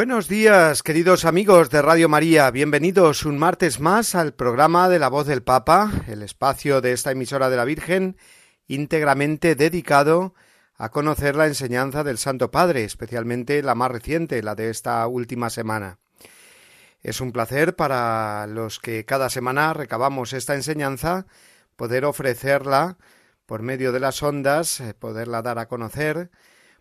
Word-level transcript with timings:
Buenos 0.00 0.28
días, 0.28 0.82
queridos 0.82 1.26
amigos 1.26 1.68
de 1.68 1.82
Radio 1.82 2.08
María. 2.08 2.50
Bienvenidos 2.50 3.26
un 3.26 3.36
martes 3.36 3.80
más 3.80 4.14
al 4.14 4.32
programa 4.32 4.88
de 4.88 4.98
la 4.98 5.10
voz 5.10 5.26
del 5.26 5.42
Papa, 5.42 5.92
el 6.08 6.22
espacio 6.22 6.80
de 6.80 6.92
esta 6.92 7.10
emisora 7.10 7.50
de 7.50 7.58
la 7.58 7.66
Virgen, 7.66 8.16
íntegramente 8.66 9.54
dedicado 9.56 10.32
a 10.74 10.88
conocer 10.88 11.36
la 11.36 11.48
enseñanza 11.48 12.02
del 12.02 12.16
Santo 12.16 12.50
Padre, 12.50 12.84
especialmente 12.84 13.62
la 13.62 13.74
más 13.74 13.90
reciente, 13.90 14.42
la 14.42 14.54
de 14.54 14.70
esta 14.70 15.06
última 15.06 15.50
semana. 15.50 15.98
Es 17.02 17.20
un 17.20 17.30
placer 17.30 17.76
para 17.76 18.46
los 18.46 18.78
que 18.78 19.04
cada 19.04 19.28
semana 19.28 19.74
recabamos 19.74 20.32
esta 20.32 20.54
enseñanza 20.54 21.26
poder 21.76 22.06
ofrecerla 22.06 22.96
por 23.44 23.60
medio 23.60 23.92
de 23.92 24.00
las 24.00 24.22
ondas, 24.22 24.80
eh, 24.80 24.94
poderla 24.94 25.42
dar 25.42 25.58
a 25.58 25.68
conocer, 25.68 26.30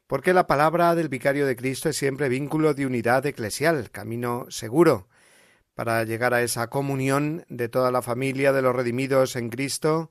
porque 0.10 0.34
la 0.34 0.48
palabra 0.48 0.96
del 0.96 1.08
vicario 1.08 1.46
de 1.46 1.56
Cristo 1.56 1.88
es 1.88 1.96
siempre 1.96 2.30
vínculo 2.30 2.74
de 2.74 2.88
unidad 2.88 3.28
eclesial, 3.28 3.92
camino 3.92 4.48
seguro 4.50 5.08
para 5.76 6.04
llegar 6.04 6.34
a 6.34 6.42
esa 6.42 6.68
comunión 6.68 7.46
de 7.48 7.70
toda 7.70 7.92
la 7.92 8.02
familia 8.02 8.52
de 8.52 8.64
los 8.64 8.76
redimidos 8.76 9.36
en 9.36 9.52
Cristo, 9.52 10.10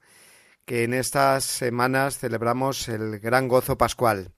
que 0.65 0.85
en 0.85 0.95
estas 0.95 1.43
semanas 1.43 2.17
celebramos 2.17 2.89
el 2.89 3.19
gran 3.19 3.49
gozo 3.49 3.77
pascual. 3.77 4.31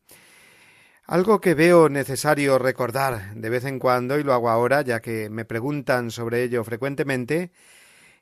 Algo 1.05 1.43
que 1.43 1.53
veo 1.53 1.91
necesario 1.91 2.59
recordar 2.59 3.35
de 3.35 3.51
vez 3.51 3.67
en 3.67 3.79
cuando, 3.79 4.19
y 4.19 4.23
lo 4.23 4.33
hago 4.33 4.49
ahora 4.49 4.81
ya 4.81 5.01
que 5.01 5.29
me 5.29 5.45
preguntan 5.45 6.11
sobre 6.11 6.43
ello 6.43 6.65
frecuentemente, 6.65 7.53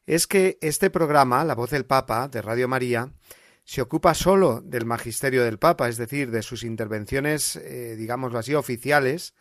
es 0.06 0.26
que 0.26 0.58
este 0.60 0.90
programa, 0.90 1.44
La 1.44 1.54
voz 1.54 1.70
del 1.70 1.86
Papa, 1.86 2.26
de 2.26 2.42
Radio 2.42 2.66
María, 2.66 3.12
se 3.68 3.82
ocupa 3.82 4.14
solo 4.14 4.62
del 4.62 4.86
magisterio 4.86 5.44
del 5.44 5.58
Papa, 5.58 5.90
es 5.90 5.98
decir, 5.98 6.30
de 6.30 6.40
sus 6.40 6.62
intervenciones, 6.62 7.56
eh, 7.56 7.96
digámoslo 7.98 8.38
así, 8.38 8.54
oficiales, 8.54 9.34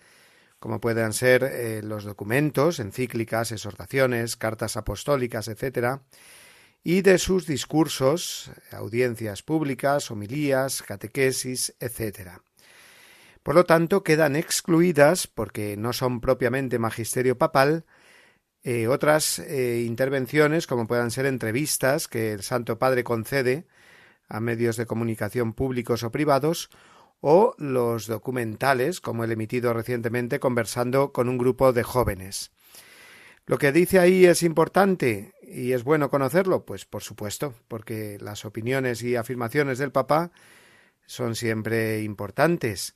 como 0.60 0.82
puedan 0.82 1.14
ser 1.14 1.46
eh, 1.46 1.82
los 1.82 2.04
documentos, 2.04 2.82
encíclicas, 2.82 3.54
exhortaciones, 3.54 4.36
cartas 4.36 4.76
apostólicas, 4.76 5.48
etc., 5.48 6.02
y 6.84 7.04
de 7.04 7.20
sus 7.20 7.48
discursos, 7.48 8.52
audiencias 8.74 9.44
públicas, 9.44 10.12
homilías, 10.12 10.82
catequesis, 10.82 11.74
etc. 11.80 12.42
Por 13.44 13.56
lo 13.56 13.64
tanto, 13.64 14.04
quedan 14.04 14.36
excluidas, 14.36 15.28
porque 15.28 15.78
no 15.78 15.94
son 15.94 16.20
propiamente 16.20 16.80
magisterio 16.80 17.38
papal, 17.38 17.86
eh, 18.64 18.90
otras 18.90 19.40
intervenciones, 19.40 20.68
como 20.68 20.86
puedan 20.86 21.12
ser 21.12 21.28
entrevistas 21.28 22.10
que 22.10 22.34
el 22.34 22.44
Santo 22.44 22.78
Padre 22.78 23.06
concede 23.06 23.68
a 24.28 24.40
medios 24.40 24.78
de 24.78 24.86
comunicación 24.86 25.54
públicos 25.54 26.04
o 26.04 26.12
privados, 26.12 26.70
o 27.20 27.56
los 27.58 28.08
documentales, 28.08 29.02
como 29.02 29.24
el 29.24 29.32
emitido 29.32 29.74
recientemente 29.74 30.40
conversando 30.40 31.12
con 31.12 31.30
un 31.30 31.38
grupo 31.38 31.74
de 31.74 31.84
jóvenes. 31.84 32.52
Lo 33.46 33.58
que 33.58 33.72
dice 33.72 34.00
ahí 34.00 34.26
es 34.26 34.44
importante 34.44 35.34
y 35.42 35.72
es 35.72 35.84
bueno 35.84 36.10
conocerlo, 36.10 36.66
pues 36.66 36.86
por 36.86 37.02
supuesto, 37.02 37.54
porque 37.68 38.18
las 38.20 38.46
opiniones 38.46 39.02
y 39.04 39.16
afirmaciones 39.16 39.78
del 39.78 39.92
Papa 39.92 40.32
son 41.06 41.36
siempre 41.36 42.04
importantes. 42.04 42.96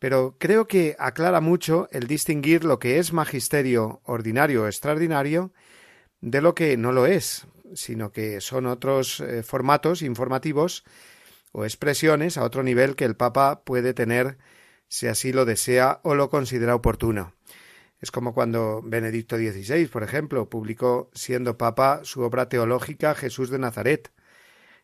Pero 0.00 0.36
creo 0.38 0.66
que 0.66 0.96
aclara 0.98 1.40
mucho 1.40 1.88
el 1.92 2.08
distinguir 2.08 2.64
lo 2.64 2.78
que 2.78 2.98
es 2.98 3.12
magisterio 3.12 4.00
ordinario 4.04 4.64
o 4.64 4.66
extraordinario 4.66 5.52
de 6.20 6.42
lo 6.42 6.54
que 6.54 6.76
no 6.76 6.90
lo 6.90 7.06
es, 7.06 7.46
sino 7.74 8.12
que 8.12 8.40
son 8.40 8.66
otros 8.66 9.20
eh, 9.20 9.42
formatos 9.42 10.02
informativos 10.02 10.84
o 11.52 11.64
expresiones 11.64 12.36
a 12.36 12.44
otro 12.44 12.62
nivel 12.62 12.96
que 12.96 13.04
el 13.04 13.16
Papa 13.16 13.62
puede 13.64 13.94
tener 13.94 14.38
si 14.88 15.06
así 15.06 15.32
lo 15.32 15.44
desea 15.44 16.00
o 16.02 16.14
lo 16.14 16.30
considera 16.30 16.74
oportuno. 16.74 17.32
Es 18.00 18.10
como 18.10 18.34
cuando 18.34 18.82
Benedicto 18.84 19.36
XVI, 19.36 19.86
por 19.86 20.02
ejemplo, 20.02 20.50
publicó, 20.50 21.10
siendo 21.14 21.56
Papa, 21.56 22.00
su 22.02 22.20
obra 22.20 22.48
teológica 22.48 23.14
Jesús 23.14 23.50
de 23.50 23.58
Nazaret. 23.58 24.12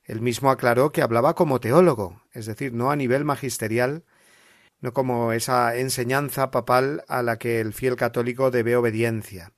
Él 0.04 0.20
mismo 0.22 0.50
aclaró 0.50 0.90
que 0.90 1.02
hablaba 1.02 1.34
como 1.34 1.60
teólogo, 1.60 2.22
es 2.32 2.46
decir, 2.46 2.72
no 2.72 2.90
a 2.90 2.96
nivel 2.96 3.24
magisterial, 3.24 4.04
no 4.80 4.92
como 4.94 5.32
esa 5.32 5.76
enseñanza 5.76 6.50
papal 6.50 7.04
a 7.08 7.22
la 7.22 7.38
que 7.38 7.60
el 7.60 7.74
fiel 7.74 7.96
católico 7.96 8.50
debe 8.50 8.76
obediencia. 8.76 9.52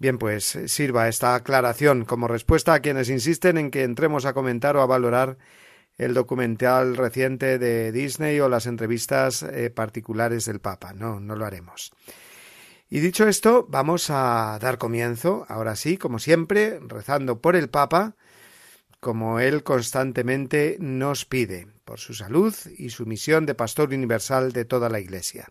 Bien, 0.00 0.16
pues 0.16 0.56
eh, 0.56 0.66
sirva 0.66 1.08
esta 1.08 1.34
aclaración 1.34 2.06
como 2.06 2.26
respuesta 2.26 2.72
a 2.72 2.80
quienes 2.80 3.10
insisten 3.10 3.58
en 3.58 3.70
que 3.70 3.82
entremos 3.82 4.24
a 4.24 4.32
comentar 4.32 4.74
o 4.78 4.80
a 4.80 4.86
valorar 4.86 5.36
el 5.98 6.14
documental 6.14 6.96
reciente 6.96 7.58
de 7.58 7.92
Disney 7.92 8.40
o 8.40 8.48
las 8.48 8.64
entrevistas 8.64 9.42
eh, 9.42 9.68
particulares 9.68 10.46
del 10.46 10.58
Papa. 10.58 10.94
No, 10.94 11.20
no 11.20 11.36
lo 11.36 11.44
haremos. 11.44 11.92
Y 12.88 13.00
dicho 13.00 13.28
esto, 13.28 13.66
vamos 13.68 14.08
a 14.08 14.58
dar 14.58 14.78
comienzo, 14.78 15.44
ahora 15.50 15.76
sí, 15.76 15.98
como 15.98 16.18
siempre, 16.18 16.80
rezando 16.80 17.42
por 17.42 17.54
el 17.54 17.68
Papa, 17.68 18.16
como 19.00 19.38
él 19.38 19.62
constantemente 19.62 20.78
nos 20.80 21.26
pide, 21.26 21.68
por 21.84 22.00
su 22.00 22.14
salud 22.14 22.54
y 22.78 22.88
su 22.88 23.04
misión 23.04 23.44
de 23.44 23.54
pastor 23.54 23.92
universal 23.92 24.52
de 24.52 24.64
toda 24.64 24.88
la 24.88 24.98
Iglesia. 24.98 25.50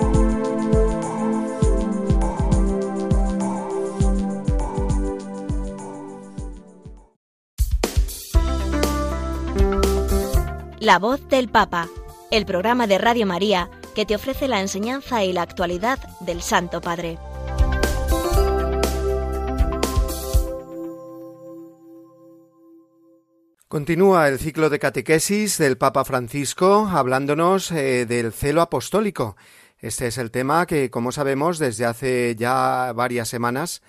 La 10.81 10.97
voz 10.97 11.29
del 11.29 11.47
Papa, 11.47 11.87
el 12.31 12.47
programa 12.47 12.87
de 12.87 12.97
Radio 12.97 13.27
María 13.27 13.69
que 13.93 14.07
te 14.07 14.15
ofrece 14.15 14.47
la 14.47 14.61
enseñanza 14.61 15.23
y 15.23 15.31
la 15.31 15.43
actualidad 15.43 15.99
del 16.21 16.41
Santo 16.41 16.81
Padre. 16.81 17.19
Continúa 23.67 24.27
el 24.27 24.39
ciclo 24.39 24.71
de 24.71 24.79
catequesis 24.79 25.59
del 25.59 25.77
Papa 25.77 26.03
Francisco 26.03 26.89
hablándonos 26.91 27.71
eh, 27.71 28.07
del 28.07 28.33
celo 28.33 28.63
apostólico. 28.63 29.37
Este 29.77 30.07
es 30.07 30.17
el 30.17 30.31
tema 30.31 30.65
que, 30.65 30.89
como 30.89 31.11
sabemos, 31.11 31.59
desde 31.59 31.85
hace 31.85 32.35
ya 32.35 32.91
varias 32.95 33.29
semanas 33.29 33.83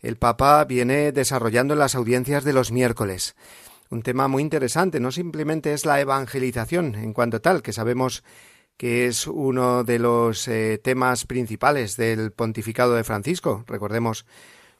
el 0.00 0.18
Papa 0.18 0.62
viene 0.66 1.10
desarrollando 1.12 1.72
en 1.72 1.80
las 1.80 1.94
audiencias 1.94 2.44
de 2.44 2.52
los 2.52 2.70
miércoles 2.70 3.34
un 3.94 4.02
tema 4.02 4.28
muy 4.28 4.42
interesante. 4.42 5.00
No 5.00 5.10
simplemente 5.10 5.72
es 5.72 5.86
la 5.86 6.00
evangelización 6.00 6.96
en 6.96 7.12
cuanto 7.12 7.40
tal, 7.40 7.62
que 7.62 7.72
sabemos 7.72 8.24
que 8.76 9.06
es 9.06 9.26
uno 9.28 9.84
de 9.84 10.00
los 10.00 10.48
eh, 10.48 10.80
temas 10.82 11.24
principales 11.26 11.96
del 11.96 12.32
pontificado 12.32 12.94
de 12.94 13.04
Francisco. 13.04 13.64
Recordemos 13.66 14.26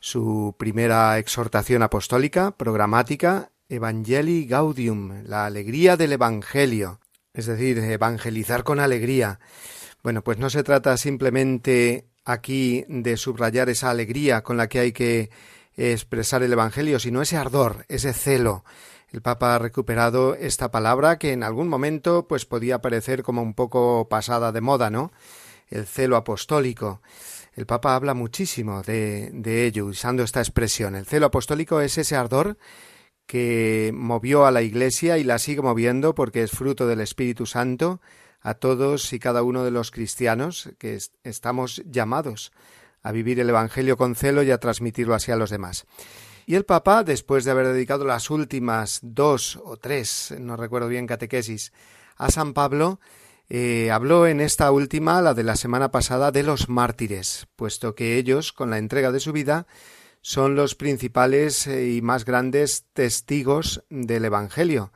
su 0.00 0.54
primera 0.58 1.18
exhortación 1.18 1.82
apostólica, 1.82 2.56
programática, 2.56 3.52
Evangelii 3.68 4.46
Gaudium, 4.46 5.22
la 5.24 5.46
alegría 5.46 5.96
del 5.96 6.12
Evangelio, 6.12 7.00
es 7.32 7.46
decir, 7.46 7.78
evangelizar 7.78 8.64
con 8.64 8.80
alegría. 8.80 9.38
Bueno, 10.02 10.22
pues 10.22 10.38
no 10.38 10.50
se 10.50 10.64
trata 10.64 10.96
simplemente 10.96 12.08
aquí 12.24 12.84
de 12.88 13.16
subrayar 13.16 13.68
esa 13.68 13.90
alegría 13.90 14.42
con 14.42 14.56
la 14.56 14.68
que 14.68 14.80
hay 14.80 14.92
que 14.92 15.30
expresar 15.76 16.42
el 16.42 16.52
Evangelio, 16.52 16.98
sino 16.98 17.22
ese 17.22 17.36
ardor, 17.36 17.86
ese 17.88 18.12
celo. 18.12 18.64
El 19.14 19.22
Papa 19.22 19.54
ha 19.54 19.60
recuperado 19.60 20.34
esta 20.34 20.72
palabra 20.72 21.20
que 21.20 21.30
en 21.30 21.44
algún 21.44 21.68
momento 21.68 22.26
pues 22.26 22.46
podía 22.46 22.80
parecer 22.80 23.22
como 23.22 23.42
un 23.42 23.54
poco 23.54 24.08
pasada 24.08 24.50
de 24.50 24.60
moda, 24.60 24.90
¿no? 24.90 25.12
El 25.68 25.86
celo 25.86 26.16
apostólico. 26.16 27.00
El 27.54 27.64
Papa 27.64 27.94
habla 27.94 28.14
muchísimo 28.14 28.82
de, 28.82 29.30
de 29.32 29.66
ello, 29.66 29.86
usando 29.86 30.24
esta 30.24 30.40
expresión. 30.40 30.96
El 30.96 31.06
celo 31.06 31.26
apostólico 31.26 31.80
es 31.80 31.96
ese 31.96 32.16
ardor 32.16 32.58
que 33.24 33.92
movió 33.94 34.46
a 34.46 34.50
la 34.50 34.62
Iglesia 34.62 35.16
y 35.16 35.22
la 35.22 35.38
sigue 35.38 35.62
moviendo 35.62 36.16
porque 36.16 36.42
es 36.42 36.50
fruto 36.50 36.88
del 36.88 37.00
Espíritu 37.00 37.46
Santo 37.46 38.00
a 38.40 38.54
todos 38.54 39.12
y 39.12 39.20
cada 39.20 39.44
uno 39.44 39.62
de 39.62 39.70
los 39.70 39.92
cristianos 39.92 40.70
que 40.78 40.98
estamos 41.22 41.84
llamados 41.86 42.50
a 43.04 43.12
vivir 43.12 43.38
el 43.38 43.48
Evangelio 43.48 43.96
con 43.96 44.16
celo 44.16 44.42
y 44.42 44.50
a 44.50 44.58
transmitirlo 44.58 45.14
así 45.14 45.30
a 45.30 45.36
los 45.36 45.50
demás. 45.50 45.86
Y 46.46 46.56
el 46.56 46.64
Papa, 46.64 47.04
después 47.04 47.44
de 47.44 47.50
haber 47.50 47.68
dedicado 47.68 48.04
las 48.04 48.30
últimas 48.30 49.00
dos 49.02 49.58
o 49.64 49.78
tres, 49.78 50.34
no 50.38 50.56
recuerdo 50.56 50.88
bien, 50.88 51.06
catequesis, 51.06 51.72
a 52.16 52.30
San 52.30 52.52
Pablo, 52.52 53.00
eh, 53.48 53.90
habló 53.90 54.26
en 54.26 54.40
esta 54.40 54.70
última, 54.70 55.22
la 55.22 55.34
de 55.34 55.42
la 55.42 55.56
semana 55.56 55.90
pasada, 55.90 56.32
de 56.32 56.42
los 56.42 56.68
mártires, 56.68 57.46
puesto 57.56 57.94
que 57.94 58.16
ellos, 58.16 58.52
con 58.52 58.70
la 58.70 58.78
entrega 58.78 59.10
de 59.10 59.20
su 59.20 59.32
vida, 59.32 59.66
son 60.20 60.54
los 60.54 60.74
principales 60.74 61.66
eh, 61.66 61.92
y 61.92 62.02
más 62.02 62.24
grandes 62.24 62.84
testigos 62.92 63.84
del 63.90 64.24
Evangelio. 64.24 64.92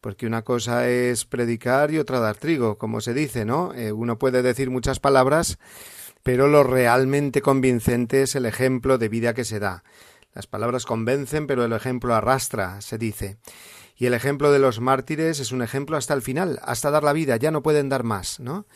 Porque 0.00 0.26
una 0.26 0.42
cosa 0.42 0.88
es 0.88 1.24
predicar 1.24 1.90
y 1.92 1.98
otra 1.98 2.20
dar 2.20 2.36
trigo, 2.36 2.78
como 2.78 3.00
se 3.00 3.14
dice, 3.14 3.44
¿no? 3.44 3.72
Eh, 3.74 3.92
uno 3.92 4.18
puede 4.18 4.42
decir 4.42 4.70
muchas 4.70 5.00
palabras, 5.00 5.58
pero 6.22 6.48
lo 6.48 6.64
realmente 6.64 7.42
convincente 7.42 8.22
es 8.22 8.34
el 8.34 8.46
ejemplo 8.46 8.98
de 8.98 9.08
vida 9.08 9.34
que 9.34 9.44
se 9.44 9.58
da. 9.60 9.84
Las 10.36 10.46
palabras 10.46 10.84
convencen, 10.84 11.46
pero 11.46 11.64
el 11.64 11.72
ejemplo 11.72 12.14
arrastra, 12.14 12.82
se 12.82 12.98
dice. 12.98 13.38
Y 13.96 14.04
el 14.04 14.12
ejemplo 14.12 14.52
de 14.52 14.58
los 14.58 14.80
mártires 14.80 15.40
es 15.40 15.50
un 15.50 15.62
ejemplo 15.62 15.96
hasta 15.96 16.12
el 16.12 16.20
final, 16.20 16.60
hasta 16.62 16.90
dar 16.90 17.04
la 17.04 17.14
vida, 17.14 17.38
ya 17.38 17.50
no 17.50 17.62
pueden 17.62 17.88
dar 17.88 18.02
más, 18.02 18.38
¿no? 18.38 18.66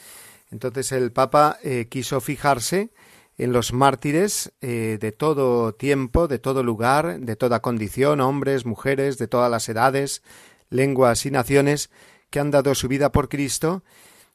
Entonces 0.51 0.91
el 0.91 1.12
Papa 1.12 1.59
eh, 1.62 1.87
quiso 1.91 2.23
fijarse 2.23 2.95
en 3.37 3.53
los 3.53 3.75
mártires 3.75 4.53
eh, 4.62 4.97
de 4.99 5.12
todo 5.12 5.75
tiempo, 5.75 6.29
de 6.29 6.39
todo 6.39 6.62
lugar, 6.62 7.21
de 7.21 7.37
toda 7.37 7.61
condición, 7.61 8.23
hombres, 8.23 8.65
mujeres, 8.65 9.19
de 9.19 9.29
todas 9.29 9.51
las 9.51 9.69
edades, 9.69 10.23
lenguas 10.71 11.27
y 11.27 11.31
naciones, 11.31 11.91
que 12.31 12.41
han 12.41 12.51
dado 12.51 12.75
su 12.75 12.89
vida 12.89 13.12
por 13.12 13.29
Cristo 13.29 13.85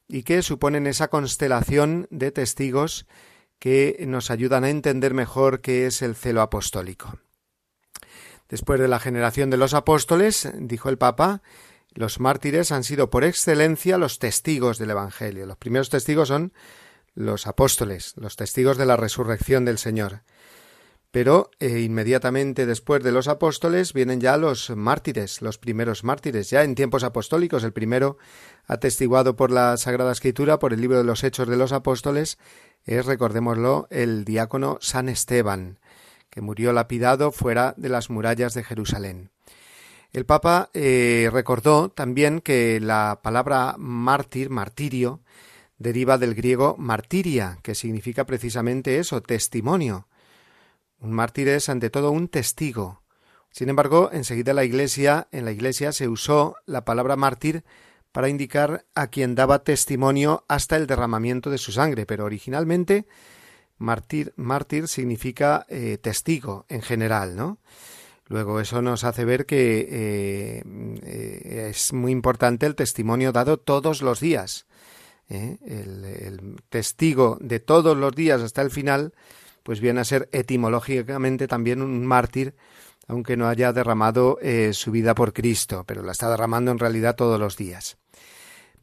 y 0.07 0.21
que 0.21 0.43
suponen 0.43 0.85
esa 0.85 1.07
constelación 1.07 2.05
de 2.11 2.29
testigos 2.29 3.07
que 3.59 4.03
nos 4.07 4.31
ayudan 4.31 4.63
a 4.63 4.69
entender 4.69 5.13
mejor 5.13 5.61
qué 5.61 5.85
es 5.87 6.01
el 6.01 6.15
celo 6.15 6.41
apostólico. 6.41 7.19
Después 8.49 8.79
de 8.79 8.87
la 8.87 8.99
generación 8.99 9.49
de 9.49 9.57
los 9.57 9.73
apóstoles, 9.73 10.49
dijo 10.55 10.89
el 10.89 10.97
Papa, 10.97 11.41
los 11.93 12.19
mártires 12.19 12.71
han 12.71 12.83
sido 12.83 13.09
por 13.09 13.23
excelencia 13.23 13.97
los 13.97 14.19
testigos 14.19 14.77
del 14.77 14.91
Evangelio. 14.91 15.45
Los 15.45 15.57
primeros 15.57 15.89
testigos 15.89 16.27
son 16.27 16.53
los 17.15 17.47
apóstoles, 17.47 18.13
los 18.17 18.35
testigos 18.35 18.77
de 18.77 18.85
la 18.85 18.97
resurrección 18.97 19.65
del 19.65 19.77
Señor. 19.77 20.21
Pero 21.11 21.49
eh, 21.59 21.79
inmediatamente 21.79 22.65
después 22.65 23.01
de 23.01 23.13
los 23.13 23.29
apóstoles 23.29 23.93
vienen 23.93 24.19
ya 24.19 24.35
los 24.35 24.69
mártires, 24.71 25.41
los 25.41 25.57
primeros 25.57 26.03
mártires, 26.03 26.49
ya 26.49 26.63
en 26.63 26.75
tiempos 26.75 27.05
apostólicos. 27.05 27.63
El 27.63 27.71
primero, 27.71 28.17
atestiguado 28.67 29.37
por 29.37 29.49
la 29.49 29.77
Sagrada 29.77 30.11
Escritura, 30.11 30.59
por 30.59 30.73
el 30.73 30.81
libro 30.81 30.97
de 30.97 31.05
los 31.05 31.23
Hechos 31.23 31.47
de 31.47 31.55
los 31.55 31.71
Apóstoles, 31.71 32.37
es, 32.85 33.05
recordémoslo, 33.05 33.87
el 33.89 34.25
diácono 34.25 34.77
San 34.79 35.09
Esteban, 35.09 35.79
que 36.29 36.41
murió 36.41 36.71
lapidado 36.73 37.31
fuera 37.31 37.73
de 37.77 37.89
las 37.89 38.09
murallas 38.09 38.53
de 38.53 38.63
Jerusalén. 38.63 39.31
El 40.11 40.25
Papa 40.25 40.69
eh, 40.73 41.29
recordó 41.31 41.89
también 41.89 42.39
que 42.39 42.79
la 42.79 43.19
palabra 43.21 43.75
mártir, 43.77 44.49
martirio, 44.49 45.21
deriva 45.77 46.17
del 46.17 46.35
griego 46.35 46.75
martiria, 46.77 47.59
que 47.63 47.75
significa 47.75 48.25
precisamente 48.25 48.99
eso, 48.99 49.21
testimonio. 49.21 50.07
Un 50.99 51.11
mártir 51.11 51.49
es 51.49 51.67
ante 51.69 51.89
todo 51.89 52.11
un 52.11 52.29
testigo. 52.29 53.01
Sin 53.51 53.69
embargo, 53.69 54.09
enseguida 54.11 54.53
la 54.53 54.63
Iglesia, 54.63 55.27
en 55.31 55.45
la 55.45 55.51
Iglesia 55.51 55.91
se 55.91 56.07
usó 56.07 56.55
la 56.65 56.85
palabra 56.85 57.15
mártir 57.15 57.63
para 58.15 58.29
indicar 58.29 58.85
a 58.95 59.07
quien 59.07 59.35
daba 59.35 59.65
testimonio 59.65 60.45
hasta 60.47 60.77
el 60.77 60.87
derramamiento 60.87 61.49
de 61.49 61.57
su 61.57 61.73
sangre, 61.73 62.05
pero 62.05 62.23
originalmente 62.23 63.07
mártir, 63.77 64.31
significa 64.87 65.65
eh, 65.67 65.97
testigo 66.01 66.65
en 66.69 66.81
general, 66.81 67.35
¿no? 67.35 67.57
Luego 68.27 68.61
eso 68.61 68.81
nos 68.81 69.03
hace 69.03 69.25
ver 69.25 69.45
que 69.45 69.89
eh, 69.91 70.63
eh, 71.03 71.67
es 71.71 71.91
muy 71.91 72.13
importante 72.13 72.65
el 72.65 72.75
testimonio 72.75 73.33
dado 73.33 73.57
todos 73.57 74.01
los 74.01 74.21
días. 74.21 74.65
el, 75.27 76.55
testigo 76.69 77.37
de 77.41 77.59
todos 77.59 77.97
los 77.97 78.15
días 78.15 78.41
hasta 78.41 78.61
el 78.61 78.71
final, 78.71 79.13
pues 79.61 79.81
viene 79.81 79.99
a 79.99 80.05
ser 80.05 80.29
etimológicamente 80.31 81.49
también 81.49 81.81
un 81.81 82.05
mártir, 82.05 82.55
aunque 83.09 83.35
no 83.35 83.49
haya 83.49 83.73
derramado 83.73 84.39
su 84.71 84.91
vida 84.91 85.13
por 85.15 85.33
Cristo, 85.33 85.83
pero 85.85 86.01
la 86.01 86.13
está 86.13 86.29
derramando 86.29 86.71
en 86.71 86.79
realidad 86.79 87.17
todos 87.17 87.37
los 87.37 87.57
días. 87.57 87.97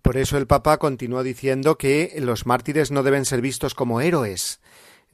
Por 0.03 0.17
eso 0.17 0.37
el 0.37 0.49
Papa 0.49 0.79
continúa 0.79 1.23
diciendo 1.23 1.79
que 1.79 2.13
los 2.19 2.45
mártires 2.45 2.91
no 2.91 3.05
deben 3.05 3.25
ser 3.25 3.41
vistos 3.41 3.75
como 3.75 4.01
héroes, 4.01 4.61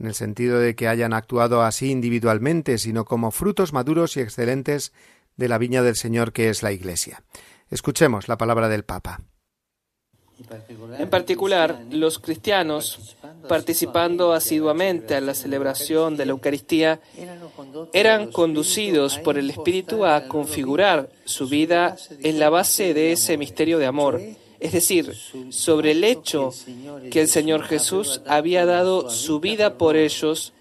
en 0.01 0.07
el 0.07 0.15
sentido 0.15 0.59
de 0.59 0.75
que 0.75 0.89
hayan 0.89 1.13
actuado 1.13 1.63
así 1.63 1.91
individualmente, 1.91 2.79
sino 2.79 3.05
como 3.05 3.31
frutos 3.31 3.75
maduros 3.75 4.17
y 4.17 4.21
excelentes 4.21 4.93
de 5.37 5.49
la 5.49 5.59
viña 5.59 5.83
del 5.83 5.97
Señor 5.97 6.33
que 6.33 6.49
es 6.49 6.63
la 6.63 6.73
Iglesia. 6.73 7.23
Escuchemos 7.71 8.29
la 8.29 8.39
palabra 8.39 8.69
del 8.69 8.85
Papa. 8.85 9.21
En 10.99 11.11
particular, 11.11 11.81
los 11.91 12.21
cristianos, 12.21 13.17
participando 13.49 14.33
asiduamente 14.33 15.17
a 15.17 15.21
la 15.21 15.35
celebración 15.35 16.17
de 16.17 16.27
la 16.27 16.31
Eucaristía, 16.31 17.01
eran 17.93 18.31
conducidos 18.31 19.19
por 19.19 19.37
el 19.37 19.51
Espíritu 19.51 20.07
a 20.07 20.29
configurar 20.29 21.11
su 21.25 21.49
vida 21.49 21.97
en 22.23 22.39
la 22.39 22.51
base 22.51 22.95
de 22.95 23.13
ese 23.13 23.37
misterio 23.37 23.79
de 23.79 23.87
amor, 23.87 24.21
es 24.61 24.73
decir, 24.73 25.15
sobre 25.51 25.93
el 25.93 26.05
hecho 26.05 26.53
que 27.11 27.21
el 27.21 27.29
Señor 27.29 27.63
Jesús 27.65 28.21
había 28.27 28.67
dado 28.67 29.11
su 29.11 29.41
vida 29.41 29.79
por 29.79 29.97
ellos 29.97 30.53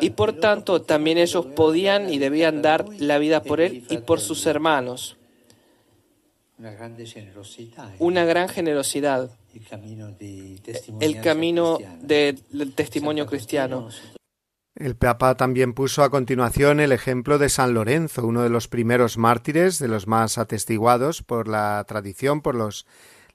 y 0.00 0.10
por 0.10 0.34
tanto 0.34 0.82
también 0.82 1.18
ellos 1.18 1.46
podían 1.46 2.12
y 2.12 2.18
debían 2.18 2.62
dar 2.62 2.86
la 2.98 3.18
vida 3.18 3.42
por 3.42 3.60
Él 3.60 3.84
y 3.88 3.98
por 3.98 4.20
sus 4.20 4.46
hermanos. 4.46 5.16
Una 7.98 8.24
gran 8.24 8.48
generosidad. 8.48 9.30
El 11.00 11.20
camino 11.20 11.78
del 12.02 12.74
testimonio 12.74 13.26
cristiano. 13.26 13.88
El 14.78 14.94
Papa 14.94 15.36
también 15.36 15.72
puso 15.72 16.04
a 16.04 16.10
continuación 16.10 16.78
el 16.78 16.92
ejemplo 16.92 17.38
de 17.38 17.48
San 17.48 17.74
Lorenzo, 17.74 18.24
uno 18.24 18.44
de 18.44 18.48
los 18.48 18.68
primeros 18.68 19.18
mártires, 19.18 19.80
de 19.80 19.88
los 19.88 20.06
más 20.06 20.38
atestiguados 20.38 21.24
por 21.24 21.48
la 21.48 21.84
tradición, 21.88 22.42
por 22.42 22.54
los, 22.54 22.86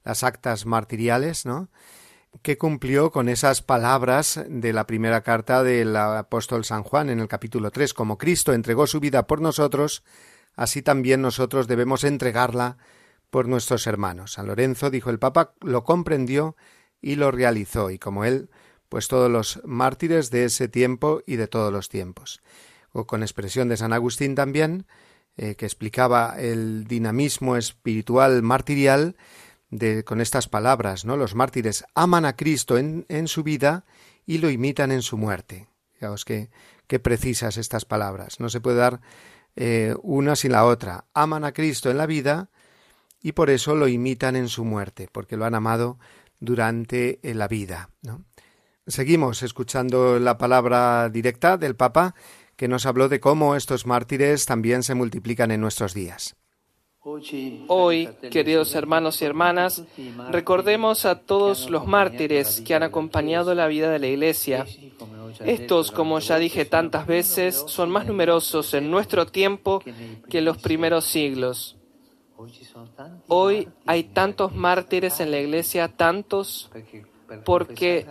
las 0.05 0.23
actas 0.23 0.65
martiriales, 0.65 1.45
¿no? 1.45 1.67
que 2.41 2.57
cumplió 2.57 3.11
con 3.11 3.27
esas 3.27 3.61
palabras 3.61 4.41
de 4.47 4.71
la 4.71 4.87
primera 4.87 5.19
carta 5.19 5.63
del 5.63 5.93
apóstol 5.97 6.63
San 6.63 6.83
Juan 6.83 7.09
en 7.09 7.19
el 7.19 7.27
capítulo 7.27 7.71
3. 7.71 7.93
Como 7.93 8.17
Cristo 8.17 8.53
entregó 8.53 8.87
su 8.87 9.01
vida 9.01 9.27
por 9.27 9.41
nosotros, 9.41 10.05
así 10.55 10.81
también 10.81 11.21
nosotros 11.21 11.67
debemos 11.67 12.05
entregarla 12.05 12.77
por 13.29 13.49
nuestros 13.49 13.85
hermanos. 13.85 14.31
San 14.31 14.47
Lorenzo, 14.47 14.89
dijo 14.89 15.09
el 15.09 15.19
Papa, 15.19 15.55
lo 15.59 15.83
comprendió 15.83 16.55
y 17.01 17.15
lo 17.15 17.31
realizó, 17.31 17.91
y 17.91 17.99
como 17.99 18.23
él, 18.23 18.49
pues 18.93 19.07
todos 19.07 19.31
los 19.31 19.59
mártires 19.65 20.29
de 20.29 20.45
ese 20.45 20.67
tiempo 20.67 21.23
y 21.25 21.37
de 21.37 21.47
todos 21.47 21.73
los 21.73 21.89
tiempos. 21.89 22.43
O 22.91 23.07
con 23.07 23.23
expresión 23.23 23.67
de 23.67 23.75
San 23.75 23.91
Agustín 23.91 24.35
también, 24.35 24.85
eh, 25.35 25.55
que 25.55 25.65
explicaba 25.65 26.35
el 26.37 26.83
dinamismo 26.83 27.57
espiritual 27.57 28.43
martirial 28.43 29.15
de, 29.71 30.03
con 30.03 30.21
estas 30.21 30.47
palabras, 30.47 31.05
¿no? 31.05 31.17
Los 31.17 31.33
mártires 31.33 31.85
aman 31.95 32.23
a 32.23 32.35
Cristo 32.35 32.77
en, 32.77 33.07
en 33.09 33.27
su 33.27 33.41
vida 33.41 33.83
y 34.27 34.37
lo 34.37 34.51
imitan 34.51 34.91
en 34.91 35.01
su 35.01 35.17
muerte. 35.17 35.67
Fijaos 35.93 36.23
que, 36.23 36.51
qué 36.85 36.99
precisas 36.99 37.57
estas 37.57 37.85
palabras. 37.85 38.39
No 38.39 38.47
se 38.49 38.61
puede 38.61 38.77
dar 38.77 39.01
eh, 39.55 39.95
una 40.03 40.35
sin 40.35 40.51
la 40.51 40.65
otra. 40.65 41.05
Aman 41.15 41.45
a 41.45 41.51
Cristo 41.51 41.89
en 41.89 41.97
la 41.97 42.05
vida 42.05 42.51
y 43.23 43.31
por 43.31 43.49
eso 43.49 43.73
lo 43.73 43.87
imitan 43.87 44.35
en 44.35 44.49
su 44.49 44.63
muerte, 44.63 45.09
porque 45.11 45.35
lo 45.35 45.45
han 45.45 45.55
amado 45.55 45.97
durante 46.39 47.19
la 47.23 47.47
vida. 47.47 47.89
Seguimos 48.87 49.43
escuchando 49.43 50.19
la 50.19 50.37
palabra 50.37 51.09
directa 51.09 51.57
del 51.57 51.75
Papa 51.75 52.15
que 52.57 52.67
nos 52.67 52.85
habló 52.85 53.07
de 53.07 53.21
cómo 53.21 53.55
estos 53.55 53.85
mártires 53.85 54.45
también 54.45 54.83
se 54.83 54.93
multiplican 54.93 55.51
en 55.51 55.61
nuestros 55.61 55.93
días. 55.93 56.35
Hoy, 57.67 58.09
queridos 58.29 58.75
hermanos 58.75 59.21
y 59.21 59.25
hermanas, 59.25 59.83
recordemos 60.31 61.05
a 61.05 61.19
todos 61.19 61.69
los 61.69 61.85
mártires 61.85 62.61
que 62.61 62.75
han 62.75 62.83
acompañado 62.83 63.55
la 63.55 63.67
vida 63.67 63.89
de 63.89 63.99
la 63.99 64.07
Iglesia. 64.07 64.65
Estos, 65.45 65.91
como 65.91 66.19
ya 66.19 66.37
dije 66.37 66.65
tantas 66.65 67.07
veces, 67.07 67.63
son 67.67 67.89
más 67.89 68.05
numerosos 68.05 68.73
en 68.73 68.91
nuestro 68.91 69.25
tiempo 69.25 69.81
que 70.29 70.39
en 70.39 70.45
los 70.45 70.57
primeros 70.57 71.05
siglos. 71.05 71.77
Hoy 73.27 73.67
hay 73.85 74.03
tantos 74.03 74.53
mártires 74.53 75.19
en 75.19 75.31
la 75.31 75.39
Iglesia, 75.39 75.89
tantos, 75.89 76.69
porque 77.45 78.05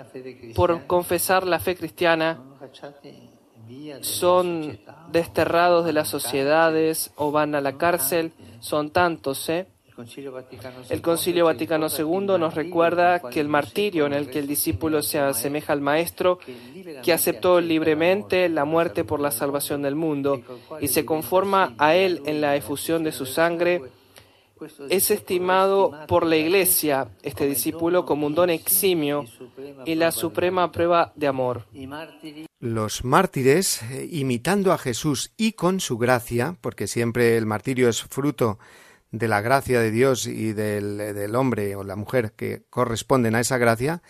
por 0.55 0.87
confesar 0.87 1.47
la 1.47 1.59
fe 1.59 1.76
cristiana 1.76 2.41
son 4.00 4.79
desterrados 5.11 5.85
de 5.85 5.93
las 5.93 6.09
sociedades 6.09 7.12
o 7.17 7.31
van 7.31 7.55
a 7.55 7.61
la 7.61 7.76
cárcel, 7.76 8.33
son 8.61 8.91
tantos, 8.91 9.49
¿eh? 9.49 9.67
El 10.88 11.02
Concilio 11.02 11.45
Vaticano 11.45 11.87
II 11.87 12.38
nos 12.38 12.55
recuerda 12.55 13.21
que 13.21 13.41
el 13.41 13.49
martirio 13.49 14.07
en 14.07 14.14
el 14.14 14.31
que 14.31 14.38
el 14.38 14.47
discípulo 14.47 15.02
se 15.02 15.19
asemeja 15.19 15.73
al 15.73 15.81
Maestro, 15.81 16.38
que 17.02 17.12
aceptó 17.12 17.61
libremente 17.61 18.49
la 18.49 18.64
muerte 18.64 19.05
por 19.05 19.21
la 19.21 19.31
salvación 19.31 19.83
del 19.83 19.95
mundo 19.95 20.41
y 20.81 20.88
se 20.88 21.05
conforma 21.05 21.75
a 21.79 21.95
él 21.95 22.23
en 22.26 22.41
la 22.41 22.57
efusión 22.57 23.05
de 23.05 23.12
su 23.12 23.26
sangre, 23.26 23.83
es 24.88 25.11
estimado 25.11 25.92
por 26.09 26.26
la 26.26 26.37
Iglesia, 26.37 27.09
este 27.23 27.47
discípulo, 27.47 28.04
como 28.04 28.26
un 28.26 28.35
don 28.35 28.50
eximio 28.50 29.25
y 29.85 29.95
la 29.95 30.12
suprema 30.12 30.73
prueba 30.73 31.12
de 31.16 31.26
amor. 31.26 31.66
Los 32.61 33.04
mártires, 33.04 33.83
eh, 33.83 34.09
imitando 34.11 34.73
a 34.73 34.78
Jesús 34.78 35.33
y 35.37 35.52
con 35.52 35.81
su 35.81 35.99
gracia, 35.99 36.57
porque 36.61 36.87
siempre 36.87 37.37
el 37.37 37.47
martirio 37.47 37.88
es 37.88 38.02
fruto 38.02 38.59
de 39.11 39.28
la 39.28 39.40
gracia 39.40 39.81
de 39.81 39.90
Dios 39.90 40.26
y 40.26 40.52
del, 40.52 40.97
del 40.97 41.35
hombre 41.35 41.75
o 41.76 41.85
la 41.85 41.97
mujer 41.97 42.33
que 42.33 42.62
corresponden 42.71 43.35
a 43.35 43.40
esa 43.40 43.59
gracia, 43.59 44.02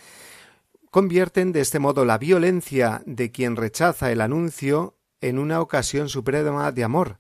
convierten 0.90 1.52
de 1.52 1.60
este 1.60 1.78
modo 1.78 2.04
la 2.04 2.18
violencia 2.18 3.02
de 3.06 3.30
quien 3.30 3.56
rechaza 3.56 4.12
el 4.12 4.20
anuncio 4.20 4.98
en 5.22 5.38
una 5.38 5.60
ocasión 5.60 6.08
suprema 6.08 6.70
de 6.72 6.84
amor, 6.84 7.18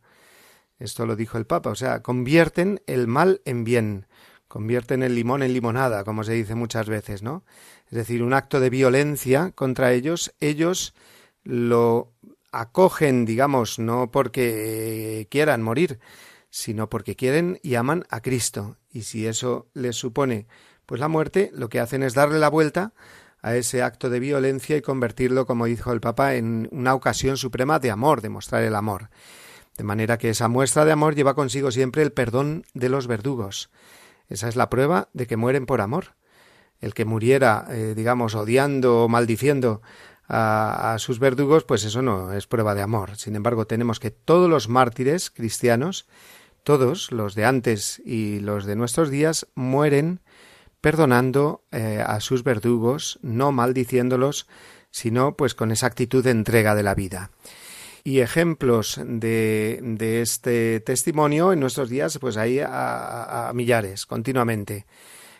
esto 0.82 1.06
lo 1.06 1.16
dijo 1.16 1.38
el 1.38 1.46
Papa, 1.46 1.70
o 1.70 1.74
sea, 1.74 2.02
convierten 2.02 2.82
el 2.86 3.06
mal 3.06 3.40
en 3.44 3.64
bien, 3.64 4.06
convierten 4.48 5.02
el 5.02 5.14
limón 5.14 5.42
en 5.42 5.52
limonada, 5.52 6.04
como 6.04 6.24
se 6.24 6.32
dice 6.32 6.54
muchas 6.54 6.88
veces, 6.88 7.22
¿no? 7.22 7.44
Es 7.86 7.96
decir, 7.96 8.22
un 8.22 8.34
acto 8.34 8.60
de 8.60 8.70
violencia 8.70 9.52
contra 9.54 9.92
ellos, 9.92 10.34
ellos 10.40 10.94
lo 11.44 12.12
acogen, 12.50 13.24
digamos, 13.24 13.78
no 13.78 14.10
porque 14.10 15.26
quieran 15.30 15.62
morir, 15.62 16.00
sino 16.50 16.90
porque 16.90 17.16
quieren 17.16 17.58
y 17.62 17.76
aman 17.76 18.04
a 18.10 18.20
Cristo. 18.20 18.76
Y 18.90 19.02
si 19.02 19.26
eso 19.26 19.68
les 19.72 19.96
supone 19.96 20.46
pues 20.84 21.00
la 21.00 21.08
muerte, 21.08 21.50
lo 21.54 21.68
que 21.68 21.80
hacen 21.80 22.02
es 22.02 22.14
darle 22.14 22.38
la 22.38 22.50
vuelta 22.50 22.92
a 23.40 23.56
ese 23.56 23.82
acto 23.82 24.10
de 24.10 24.20
violencia 24.20 24.76
y 24.76 24.82
convertirlo, 24.82 25.46
como 25.46 25.66
dijo 25.66 25.92
el 25.92 26.00
Papa, 26.00 26.34
en 26.34 26.68
una 26.70 26.94
ocasión 26.94 27.36
suprema 27.36 27.78
de 27.78 27.90
amor, 27.90 28.20
de 28.20 28.28
mostrar 28.28 28.62
el 28.62 28.74
amor. 28.74 29.08
De 29.76 29.84
manera 29.84 30.18
que 30.18 30.30
esa 30.30 30.48
muestra 30.48 30.84
de 30.84 30.92
amor 30.92 31.14
lleva 31.14 31.34
consigo 31.34 31.70
siempre 31.70 32.02
el 32.02 32.12
perdón 32.12 32.64
de 32.74 32.88
los 32.88 33.06
verdugos. 33.06 33.70
Esa 34.28 34.48
es 34.48 34.56
la 34.56 34.70
prueba 34.70 35.08
de 35.12 35.26
que 35.26 35.36
mueren 35.36 35.66
por 35.66 35.80
amor. 35.80 36.14
El 36.80 36.94
que 36.94 37.04
muriera, 37.04 37.66
eh, 37.70 37.94
digamos, 37.96 38.34
odiando 38.34 39.04
o 39.04 39.08
maldiciendo 39.08 39.82
a, 40.28 40.96
sus 40.98 41.18
verdugos, 41.18 41.64
pues 41.64 41.84
eso 41.84 42.00
no 42.00 42.32
es 42.32 42.46
prueba 42.46 42.74
de 42.74 42.82
amor. 42.82 43.16
Sin 43.16 43.36
embargo, 43.36 43.66
tenemos 43.66 44.00
que 44.00 44.10
todos 44.10 44.48
los 44.48 44.68
mártires 44.68 45.30
cristianos, 45.30 46.06
todos 46.62 47.12
los 47.12 47.34
de 47.34 47.44
antes 47.44 48.00
y 48.04 48.40
los 48.40 48.64
de 48.64 48.76
nuestros 48.76 49.10
días, 49.10 49.46
mueren 49.54 50.20
perdonando 50.80 51.64
eh, 51.70 52.02
a 52.04 52.20
sus 52.20 52.42
verdugos, 52.42 53.18
no 53.22 53.52
maldiciéndolos, 53.52 54.48
sino 54.90 55.36
pues 55.36 55.54
con 55.54 55.70
esa 55.70 55.86
actitud 55.86 56.24
de 56.24 56.30
entrega 56.30 56.74
de 56.74 56.82
la 56.82 56.94
vida. 56.94 57.30
Y 58.04 58.20
ejemplos 58.20 59.00
de, 59.04 59.78
de 59.82 60.22
este 60.22 60.80
testimonio 60.80 61.52
en 61.52 61.60
nuestros 61.60 61.88
días, 61.88 62.18
pues 62.18 62.36
hay 62.36 62.58
a, 62.58 63.48
a 63.48 63.52
millares, 63.52 64.06
continuamente. 64.06 64.86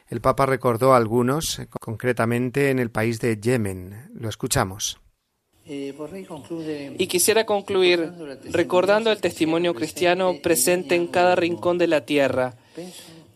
El 0.08 0.20
Papa 0.20 0.46
recordó 0.46 0.94
algunos, 0.94 1.60
concretamente 1.80 2.70
en 2.70 2.78
el 2.78 2.90
país 2.90 3.18
de 3.18 3.40
Yemen. 3.40 4.10
Lo 4.14 4.28
escuchamos. 4.28 5.00
Y 5.64 7.06
quisiera 7.06 7.46
concluir 7.46 8.12
recordando 8.50 9.12
el 9.12 9.20
testimonio 9.20 9.74
cristiano 9.74 10.34
presente 10.42 10.96
en 10.96 11.06
cada 11.06 11.36
rincón 11.36 11.78
de 11.78 11.86
la 11.86 12.04
tierra. 12.04 12.54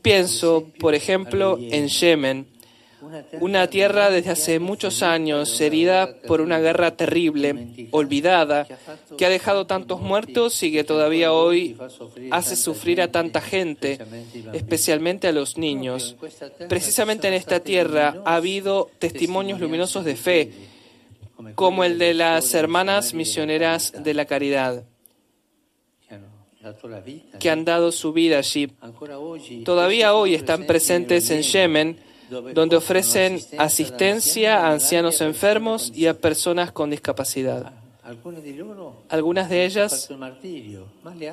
Pienso, 0.02 0.66
por 0.78 0.94
ejemplo, 0.94 1.56
en 1.58 1.88
Yemen, 1.88 2.46
una 3.40 3.66
tierra 3.68 4.10
desde 4.10 4.30
hace 4.30 4.58
muchos 4.58 5.02
años 5.02 5.60
herida 5.60 6.14
por 6.26 6.40
una 6.40 6.58
guerra 6.58 6.96
terrible, 6.96 7.88
olvidada, 7.90 8.66
que 9.16 9.26
ha 9.26 9.28
dejado 9.28 9.66
tantos 9.66 10.00
muertos 10.00 10.62
y 10.62 10.72
que 10.72 10.84
todavía 10.84 11.32
hoy 11.32 11.76
hace 12.30 12.56
sufrir 12.56 13.00
a 13.00 13.10
tanta 13.10 13.40
gente, 13.40 13.98
especialmente 14.52 15.28
a 15.28 15.32
los 15.32 15.56
niños. 15.58 16.16
Precisamente 16.68 17.28
en 17.28 17.34
esta 17.34 17.60
tierra 17.60 18.22
ha 18.24 18.36
habido 18.36 18.90
testimonios 18.98 19.60
luminosos 19.60 20.04
de 20.04 20.16
fe, 20.16 20.52
como 21.54 21.84
el 21.84 21.98
de 21.98 22.14
las 22.14 22.54
hermanas 22.54 23.14
misioneras 23.14 23.92
de 24.02 24.14
la 24.14 24.24
caridad 24.24 24.84
que 27.38 27.50
han 27.50 27.64
dado 27.64 27.92
su 27.92 28.12
vida 28.12 28.38
allí. 28.38 28.68
Todavía 29.64 30.14
hoy 30.14 30.34
están 30.34 30.66
presentes 30.66 31.30
en 31.30 31.42
Yemen 31.42 31.98
donde 32.30 32.76
ofrecen 32.76 33.40
asistencia 33.58 34.66
a 34.66 34.72
ancianos 34.72 35.20
enfermos 35.20 35.92
y 35.94 36.06
a 36.06 36.14
personas 36.14 36.72
con 36.72 36.90
discapacidad. 36.90 37.72
Algunas 39.08 39.48
de 39.48 39.64
ellas 39.64 40.08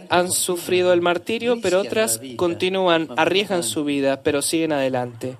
han 0.09 0.31
sufrido 0.31 0.93
el 0.93 1.01
martirio, 1.01 1.59
pero 1.61 1.81
otras 1.81 2.19
continúan, 2.35 3.09
arriesgan 3.15 3.63
su 3.63 3.83
vida, 3.83 4.23
pero 4.23 4.41
siguen 4.41 4.71
adelante. 4.71 5.37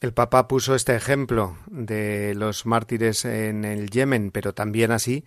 El 0.00 0.12
Papa 0.12 0.46
puso 0.46 0.74
este 0.74 0.94
ejemplo 0.94 1.56
de 1.66 2.34
los 2.34 2.66
mártires 2.66 3.24
en 3.24 3.64
el 3.64 3.88
Yemen, 3.88 4.30
pero 4.30 4.52
también 4.52 4.92
así 4.92 5.24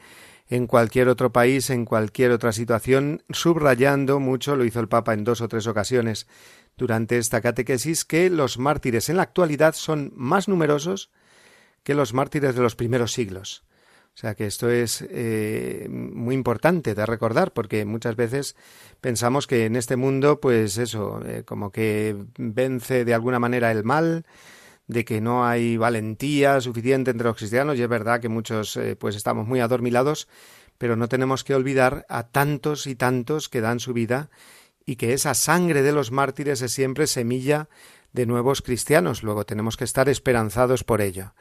en 0.49 0.65
cualquier 0.65 1.09
otro 1.09 1.31
país, 1.31 1.69
en 1.69 1.85
cualquier 1.85 2.31
otra 2.31 2.51
situación, 2.51 3.23
subrayando 3.29 4.19
mucho, 4.19 4.55
lo 4.55 4.65
hizo 4.65 4.79
el 4.79 4.87
Papa 4.87 5.13
en 5.13 5.23
dos 5.23 5.41
o 5.41 5.47
tres 5.47 5.67
ocasiones, 5.67 6.27
durante 6.79 7.17
esta 7.17 7.41
catequesis 7.41 8.05
que 8.05 8.29
los 8.29 8.57
mártires 8.57 9.09
en 9.09 9.17
la 9.17 9.23
actualidad 9.23 9.75
son 9.75 10.11
más 10.15 10.47
numerosos 10.47 11.11
que 11.83 11.93
los 11.93 12.13
mártires 12.13 12.55
de 12.55 12.61
los 12.61 12.75
primeros 12.75 13.11
siglos. 13.13 13.63
O 14.15 14.17
sea 14.19 14.35
que 14.35 14.47
esto 14.47 14.69
es 14.69 15.05
eh, 15.09 15.87
muy 15.89 16.35
importante 16.35 16.95
de 16.95 17.05
recordar 17.05 17.53
porque 17.53 17.85
muchas 17.85 18.15
veces 18.15 18.55
pensamos 18.99 19.45
que 19.45 19.65
en 19.65 19.75
este 19.75 19.95
mundo, 19.95 20.39
pues 20.39 20.77
eso, 20.77 21.21
eh, 21.25 21.43
como 21.45 21.71
que 21.71 22.15
vence 22.37 23.05
de 23.05 23.13
alguna 23.13 23.39
manera 23.39 23.71
el 23.71 23.83
mal, 23.83 24.25
de 24.87 25.05
que 25.05 25.21
no 25.21 25.45
hay 25.45 25.77
valentía 25.77 26.59
suficiente 26.61 27.11
entre 27.11 27.27
los 27.27 27.37
cristianos 27.37 27.77
y 27.77 27.83
es 27.83 27.89
verdad 27.89 28.19
que 28.19 28.27
muchos 28.27 28.75
eh, 28.75 28.95
pues 28.95 29.15
estamos 29.15 29.47
muy 29.47 29.59
adormilados, 29.59 30.27
pero 30.77 30.95
no 30.95 31.07
tenemos 31.07 31.43
que 31.43 31.55
olvidar 31.55 32.05
a 32.09 32.27
tantos 32.27 32.87
y 32.87 32.95
tantos 32.95 33.49
que 33.49 33.61
dan 33.61 33.79
su 33.79 33.93
vida 33.93 34.29
y 34.89 34.95
que 34.95 35.13
esa 35.13 35.35
sangre 35.35 35.83
de 35.83 35.91
los 35.91 36.11
mártires 36.11 36.63
es 36.63 36.71
siempre 36.71 37.05
semilla 37.05 37.69
de 38.11 38.25
nuevos 38.25 38.63
cristianos. 38.63 39.21
Luego 39.21 39.45
tenemos 39.45 39.77
que 39.77 39.83
estar 39.83 40.09
esperanzados 40.09 40.83
por 40.83 40.99
ello. 41.01 41.35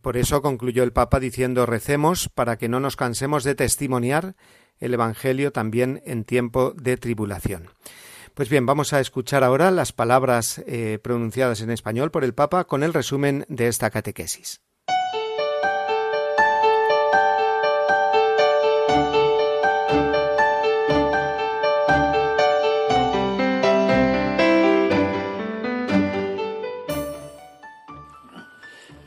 Por 0.00 0.16
eso 0.16 0.40
concluyó 0.40 0.82
el 0.82 0.94
Papa 0.94 1.20
diciendo 1.20 1.66
recemos 1.66 2.30
para 2.30 2.56
que 2.56 2.70
no 2.70 2.80
nos 2.80 2.96
cansemos 2.96 3.44
de 3.44 3.54
testimoniar 3.54 4.34
el 4.78 4.94
Evangelio 4.94 5.52
también 5.52 6.00
en 6.06 6.24
tiempo 6.24 6.72
de 6.74 6.96
tribulación. 6.96 7.68
Pues 8.32 8.48
bien, 8.48 8.64
vamos 8.64 8.94
a 8.94 9.00
escuchar 9.00 9.44
ahora 9.44 9.70
las 9.70 9.92
palabras 9.92 10.62
eh, 10.66 10.98
pronunciadas 11.02 11.60
en 11.60 11.70
español 11.70 12.10
por 12.10 12.24
el 12.24 12.32
Papa 12.32 12.64
con 12.64 12.82
el 12.82 12.94
resumen 12.94 13.44
de 13.50 13.68
esta 13.68 13.90
catequesis. 13.90 14.62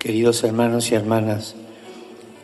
Queridos 0.04 0.44
hermanos 0.44 0.92
y 0.92 0.96
hermanas, 0.96 1.56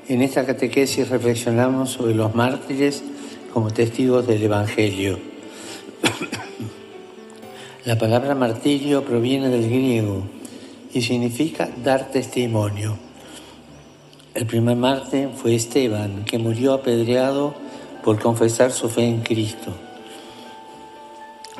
en 0.07 0.21
esta 0.21 0.45
catequesis 0.45 1.09
reflexionamos 1.09 1.89
sobre 1.89 2.15
los 2.15 2.33
mártires 2.33 3.03
como 3.51 3.69
testigos 3.69 4.25
del 4.25 4.43
Evangelio. 4.43 5.19
La 7.83 7.97
palabra 7.97 8.33
martirio 8.33 9.03
proviene 9.03 9.49
del 9.49 9.69
griego 9.69 10.23
y 10.93 11.01
significa 11.01 11.67
dar 11.83 12.11
testimonio. 12.11 12.97
El 14.33 14.45
primer 14.45 14.77
mártir 14.77 15.27
fue 15.35 15.53
Esteban, 15.53 16.23
que 16.23 16.37
murió 16.37 16.71
apedreado 16.71 17.55
por 18.05 18.21
confesar 18.21 18.71
su 18.71 18.87
fe 18.87 19.03
en 19.03 19.19
Cristo. 19.19 19.73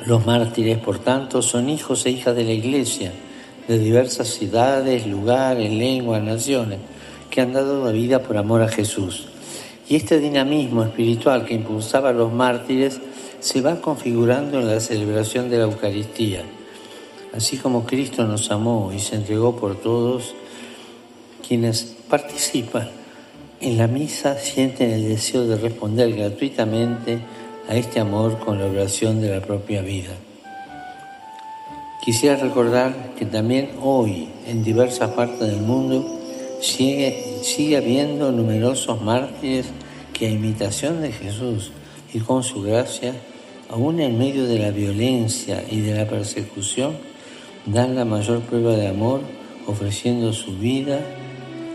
Los 0.06 0.24
mártires, 0.24 0.78
por 0.78 0.98
tanto, 0.98 1.42
son 1.42 1.68
hijos 1.68 2.06
e 2.06 2.10
hijas 2.10 2.34
de 2.34 2.44
la 2.44 2.52
Iglesia, 2.52 3.12
de 3.70 3.78
diversas 3.78 4.26
ciudades, 4.26 5.06
lugares, 5.06 5.72
lenguas, 5.72 6.20
naciones, 6.24 6.80
que 7.30 7.40
han 7.40 7.52
dado 7.52 7.84
la 7.84 7.92
vida 7.92 8.20
por 8.20 8.36
amor 8.36 8.62
a 8.62 8.68
Jesús. 8.68 9.28
Y 9.88 9.94
este 9.94 10.18
dinamismo 10.18 10.82
espiritual 10.82 11.44
que 11.44 11.54
impulsaba 11.54 12.08
a 12.08 12.12
los 12.12 12.32
mártires 12.32 13.00
se 13.38 13.60
va 13.60 13.80
configurando 13.80 14.58
en 14.58 14.66
la 14.66 14.80
celebración 14.80 15.50
de 15.50 15.58
la 15.58 15.64
Eucaristía. 15.66 16.42
Así 17.32 17.58
como 17.58 17.86
Cristo 17.86 18.26
nos 18.26 18.50
amó 18.50 18.90
y 18.92 18.98
se 18.98 19.14
entregó 19.14 19.54
por 19.54 19.80
todos, 19.80 20.34
quienes 21.46 21.94
participan 22.08 22.90
en 23.60 23.78
la 23.78 23.86
misa 23.86 24.36
sienten 24.36 24.90
el 24.90 25.06
deseo 25.06 25.46
de 25.46 25.56
responder 25.56 26.12
gratuitamente 26.12 27.20
a 27.68 27.76
este 27.76 28.00
amor 28.00 28.40
con 28.40 28.58
la 28.58 28.66
oración 28.66 29.20
de 29.20 29.30
la 29.30 29.40
propia 29.40 29.80
vida. 29.80 30.10
Quisiera 32.02 32.36
recordar 32.36 33.14
que 33.18 33.26
también 33.26 33.72
hoy 33.82 34.28
en 34.46 34.64
diversas 34.64 35.10
partes 35.10 35.40
del 35.40 35.60
mundo 35.60 36.04
sigue, 36.62 37.76
habiendo 37.76 38.32
numerosos 38.32 39.02
mártires 39.02 39.66
que 40.14 40.26
a 40.26 40.30
imitación 40.30 41.02
de 41.02 41.12
Jesús 41.12 41.72
y 42.14 42.20
con 42.20 42.42
su 42.42 42.62
gracia, 42.62 43.14
aún 43.68 44.00
en 44.00 44.18
medio 44.18 44.46
de 44.46 44.58
la 44.58 44.70
violencia 44.70 45.62
y 45.70 45.80
de 45.80 45.94
la 45.94 46.08
persecución, 46.08 46.96
dan 47.66 47.94
la 47.94 48.06
mayor 48.06 48.40
prueba 48.40 48.76
de 48.76 48.88
amor 48.88 49.20
ofreciendo 49.66 50.32
su 50.32 50.56
vida 50.56 51.00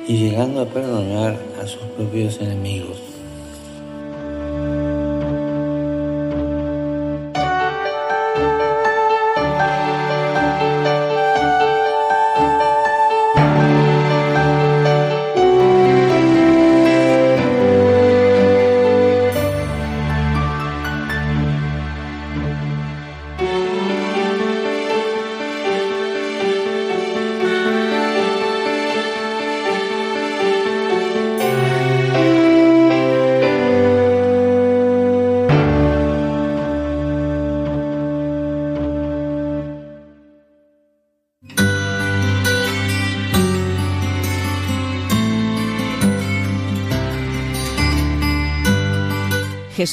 y 0.08 0.17
llegando 0.17 0.62
a 0.62 0.65
perdonar 0.65 1.39
a 1.62 1.67
sus 1.67 1.84
propios 1.96 2.39
enemigos. 2.41 3.15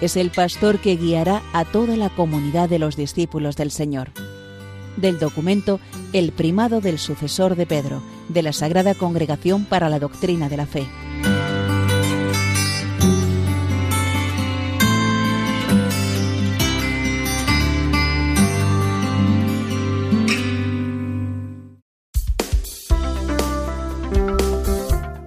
es 0.00 0.16
el 0.16 0.30
pastor 0.30 0.78
que 0.78 0.96
guiará 0.96 1.42
a 1.52 1.64
toda 1.64 1.96
la 1.96 2.10
comunidad 2.10 2.68
de 2.68 2.78
los 2.78 2.96
discípulos 2.96 3.56
del 3.56 3.70
Señor. 3.70 4.10
Del 4.96 5.18
documento 5.18 5.80
El 6.12 6.32
primado 6.32 6.80
del 6.80 6.98
sucesor 6.98 7.56
de 7.56 7.66
Pedro, 7.66 8.02
de 8.28 8.42
la 8.42 8.52
Sagrada 8.52 8.94
Congregación 8.94 9.64
para 9.64 9.88
la 9.88 9.98
Doctrina 9.98 10.48
de 10.48 10.56
la 10.56 10.66
Fe. 10.66 10.86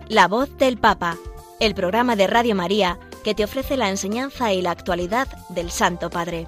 La 0.07 0.29
voz 0.29 0.55
del 0.57 0.77
Papa, 0.77 1.17
el 1.59 1.75
programa 1.75 2.15
de 2.15 2.27
Radio 2.27 2.55
María 2.55 2.97
que 3.25 3.33
te 3.33 3.43
ofrece 3.43 3.75
la 3.75 3.89
enseñanza 3.89 4.53
y 4.53 4.61
la 4.61 4.69
actualidad 4.69 5.27
del 5.49 5.71
Santo 5.71 6.11
Padre. 6.11 6.47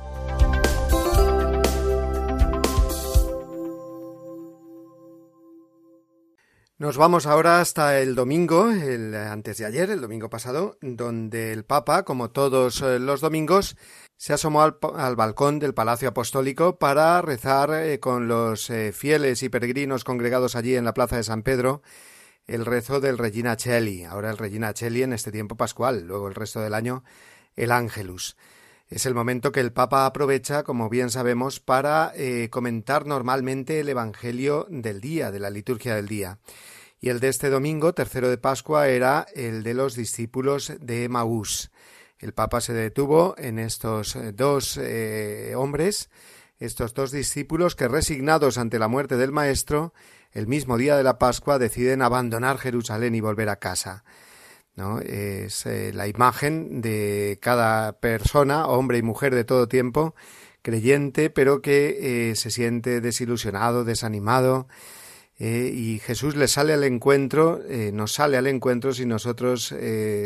Nos 6.77 6.95
vamos 6.97 7.25
ahora 7.25 7.61
hasta 7.61 7.99
el 7.99 8.13
domingo, 8.13 8.69
el, 8.69 9.15
antes 9.15 9.57
de 9.57 9.65
ayer, 9.65 9.89
el 9.89 10.01
domingo 10.01 10.29
pasado, 10.29 10.77
donde 10.81 11.51
el 11.51 11.65
Papa, 11.65 12.03
como 12.03 12.29
todos 12.29 12.83
eh, 12.83 12.99
los 12.99 13.21
domingos, 13.21 13.75
se 14.15 14.33
asomó 14.33 14.61
al, 14.61 15.15
balcón 15.15 15.57
del 15.57 15.73
Palacio 15.73 16.09
Apostólico 16.09 16.77
para 16.77 17.19
rezar 17.23 17.73
eh, 17.73 17.99
con 17.99 18.27
los 18.27 18.69
eh, 18.69 18.91
fieles 18.91 19.41
y 19.41 19.49
peregrinos 19.49 20.03
congregados 20.03 20.55
allí 20.55 20.75
en 20.75 20.85
la 20.85 20.93
Plaza 20.93 21.15
de 21.15 21.23
San 21.23 21.41
Pedro 21.41 21.81
el 22.47 22.65
rezo 22.65 23.01
del 23.01 23.17
Regina 23.17 23.57
Cheli, 23.57 24.05
ahora 24.05 24.29
el 24.31 24.38
Regina 24.38 24.73
Cheli 24.73 25.03
en 25.03 25.13
este 25.13 25.31
tiempo 25.31 25.55
pascual, 25.55 26.07
luego 26.07 26.27
el 26.29 26.36
resto 26.36 26.62
del 26.62 26.73
año 26.73 27.03
el 27.55 27.71
Ángelus. 27.71 28.38
Es 28.89 29.05
el 29.05 29.13
momento 29.13 29.51
que 29.51 29.60
el 29.60 29.73
Papa 29.73 30.05
aprovecha, 30.05 30.63
como 30.63 30.88
bien 30.89 31.10
sabemos, 31.10 31.60
para 31.60 32.13
eh, 32.15 32.47
comentar 32.49 33.05
normalmente 33.05 33.81
el 33.81 33.89
Evangelio 33.89 34.65
del 34.69 35.01
día, 35.01 35.29
de 35.29 35.39
la 35.39 35.49
liturgia 35.49 35.95
del 35.95 36.07
día. 36.07 36.39
Y 37.01 37.10
el 37.10 37.19
de 37.19 37.27
este 37.27 37.49
domingo, 37.49 37.93
tercero 37.93 38.29
de 38.29 38.38
Pascua, 38.38 38.88
era 38.88 39.27
el 39.36 39.63
de 39.63 39.73
los 39.73 39.95
discípulos 39.95 40.71
de 40.79 41.10
Maús. 41.10 41.69
El 42.17 42.33
Papa 42.33 42.62
se 42.62 42.73
detuvo 42.73 43.36
en 43.38 43.60
estos 43.60 44.17
dos 44.33 44.79
eh, 44.81 45.53
hombres, 45.55 46.10
estos 46.57 46.93
dos 46.93 47.12
discípulos 47.12 47.75
que, 47.75 47.89
resignados 47.89 48.57
ante 48.57 48.79
la 48.79 48.88
muerte 48.88 49.17
del 49.17 49.33
Maestro, 49.33 49.93
el 50.38 50.45
mismo 50.45 50.78
día 50.78 50.95
de 50.95 51.02
la 51.02 51.17
Pascua 51.17 51.58
deciden 51.58 52.04
abandonar 52.04 52.60
Jerusalén 52.60 53.15
y 53.15 53.21
volver 53.21 53.50
a 53.50 53.56
casa. 53.56 54.04
¿no? 54.76 55.00
Es 55.00 55.65
eh, 55.65 55.91
la 55.95 56.08
imagen 56.08 56.80
de 56.80 57.39
cada 57.41 57.93
persona, 57.93 58.67
hombre 58.67 59.00
y 59.00 59.02
mujer 59.02 59.34
de 59.34 59.45
todo 59.45 59.67
tiempo, 59.67 60.13
creyente, 60.62 61.32
pero 61.32 61.63
que 61.63 62.30
eh, 62.30 62.36
se 62.36 62.52
siente 62.52 63.02
desilusionado, 63.02 63.84
desanimado, 63.84 64.67
eh, 65.39 65.71
y 65.73 65.97
Jesús 65.97 66.36
le 66.36 66.47
sale 66.47 66.73
al 66.73 66.84
encuentro, 66.84 67.60
nos 67.91 68.13
sale 68.13 68.38
al 68.38 68.45
encuentro 68.45 68.93
sin 68.93 69.10
nosotros 69.10 69.73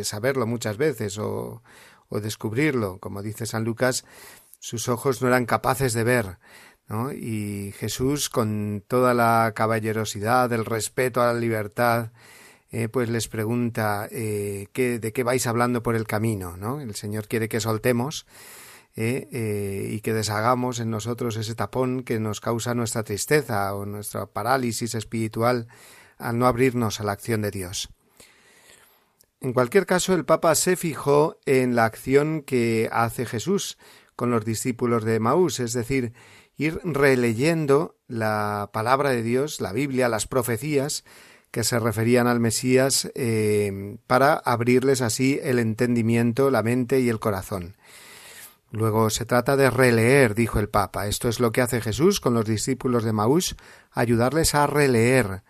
saberlo 0.04 0.46
muchas 0.46 0.76
veces 0.76 1.18
o, 1.20 1.64
o 2.10 2.20
descubrirlo. 2.20 2.98
Como 3.00 3.22
dice 3.22 3.46
San 3.46 3.64
Lucas, 3.64 4.04
sus 4.60 4.90
ojos 4.90 5.22
no 5.22 5.28
eran 5.30 5.46
capaces 5.46 5.94
de 5.94 6.04
ver, 6.04 6.38
y 7.14 7.74
Jesús, 7.78 8.30
con 8.30 8.84
toda 8.88 9.14
la 9.14 9.54
caballerosidad, 9.56 10.52
el 10.52 10.66
respeto 10.66 11.22
a 11.22 11.34
la 11.34 11.40
libertad, 11.40 12.12
eh, 12.72 12.88
pues 12.88 13.10
les 13.10 13.28
pregunta 13.28 14.08
eh, 14.12 14.68
de 14.74 15.14
qué 15.14 15.24
vais 15.24 15.46
hablando 15.48 15.84
por 15.84 15.96
el 15.96 16.08
camino. 16.08 16.58
¿no? 16.58 16.80
El 16.80 16.96
Señor 16.96 17.28
quiere 17.28 17.50
que 17.50 17.60
soltemos 17.60 18.26
eh, 18.96 19.90
y 19.92 20.00
que 20.02 20.14
deshagamos 20.14 20.80
en 20.80 20.90
nosotros 20.90 21.36
ese 21.38 21.56
tapón 21.56 22.04
que 22.04 22.20
nos 22.20 22.40
causa 22.40 22.74
nuestra 22.74 23.04
tristeza 23.04 23.74
o 23.76 23.86
nuestra 23.86 24.26
parálisis 24.26 24.96
espiritual 24.96 25.68
al 26.18 26.38
no 26.38 26.48
abrirnos 26.48 27.00
a 27.00 27.04
la 27.04 27.14
acción 27.14 27.42
de 27.42 27.52
Dios. 27.52 27.90
En 29.42 29.54
cualquier 29.54 29.86
caso, 29.86 30.14
el 30.14 30.24
Papa 30.24 30.54
se 30.56 30.76
fijó 30.76 31.38
en 31.46 31.76
la 31.76 31.86
acción 31.86 32.42
que 32.42 32.90
hace 32.92 33.26
Jesús 33.26 33.78
con 34.16 34.30
los 34.30 34.46
discípulos 34.46 35.04
de 35.04 35.20
Maús, 35.20 35.60
es 35.60 35.74
decir, 35.74 36.14
ir 36.58 36.80
releyendo 36.84 37.98
la 38.08 38.70
palabra 38.74 39.10
de 39.12 39.24
Dios, 39.24 39.62
la 39.62 39.74
Biblia, 39.74 40.10
las 40.10 40.28
profecías 40.28 41.04
que 41.52 41.64
se 41.64 41.80
referían 41.80 42.28
al 42.28 42.40
Mesías 42.40 43.12
eh, 43.16 43.98
para 44.08 44.36
abrirles 44.36 45.02
así 45.02 45.40
el 45.44 45.60
entendimiento, 45.60 46.50
la 46.50 46.64
mente 46.64 47.02
y 47.02 47.10
el 47.10 47.20
corazón. 47.20 47.76
Luego 48.72 49.10
se 49.10 49.26
trata 49.26 49.58
de 49.58 49.70
releer, 49.70 50.34
dijo 50.34 50.60
el 50.60 50.70
Papa. 50.70 51.08
Esto 51.08 51.28
es 51.28 51.42
lo 51.42 51.52
que 51.52 51.62
hace 51.62 51.82
Jesús 51.82 52.22
con 52.22 52.34
los 52.34 52.46
discípulos 52.46 53.04
de 53.04 53.12
Maús, 53.12 53.58
ayudarles 53.92 54.56
a 54.56 54.66
releer 54.66 55.44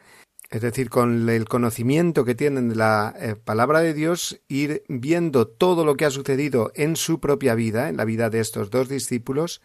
es 0.52 0.60
decir, 0.60 0.90
con 0.90 1.30
el 1.30 1.48
conocimiento 1.48 2.26
que 2.26 2.36
tienen 2.36 2.68
de 2.68 2.76
la 2.76 3.16
eh, 3.18 3.36
palabra 3.36 3.80
de 3.80 3.94
Dios, 3.94 4.42
ir 4.50 4.84
viendo 4.90 5.48
todo 5.48 5.86
lo 5.86 5.96
que 5.96 6.04
ha 6.04 6.12
sucedido 6.12 6.74
en 6.76 6.98
su 6.98 7.22
propia 7.22 7.56
vida, 7.56 7.88
en 7.88 7.96
la 7.96 8.04
vida 8.04 8.30
de 8.30 8.42
estos 8.42 8.70
dos 8.70 8.90
discípulos, 8.90 9.62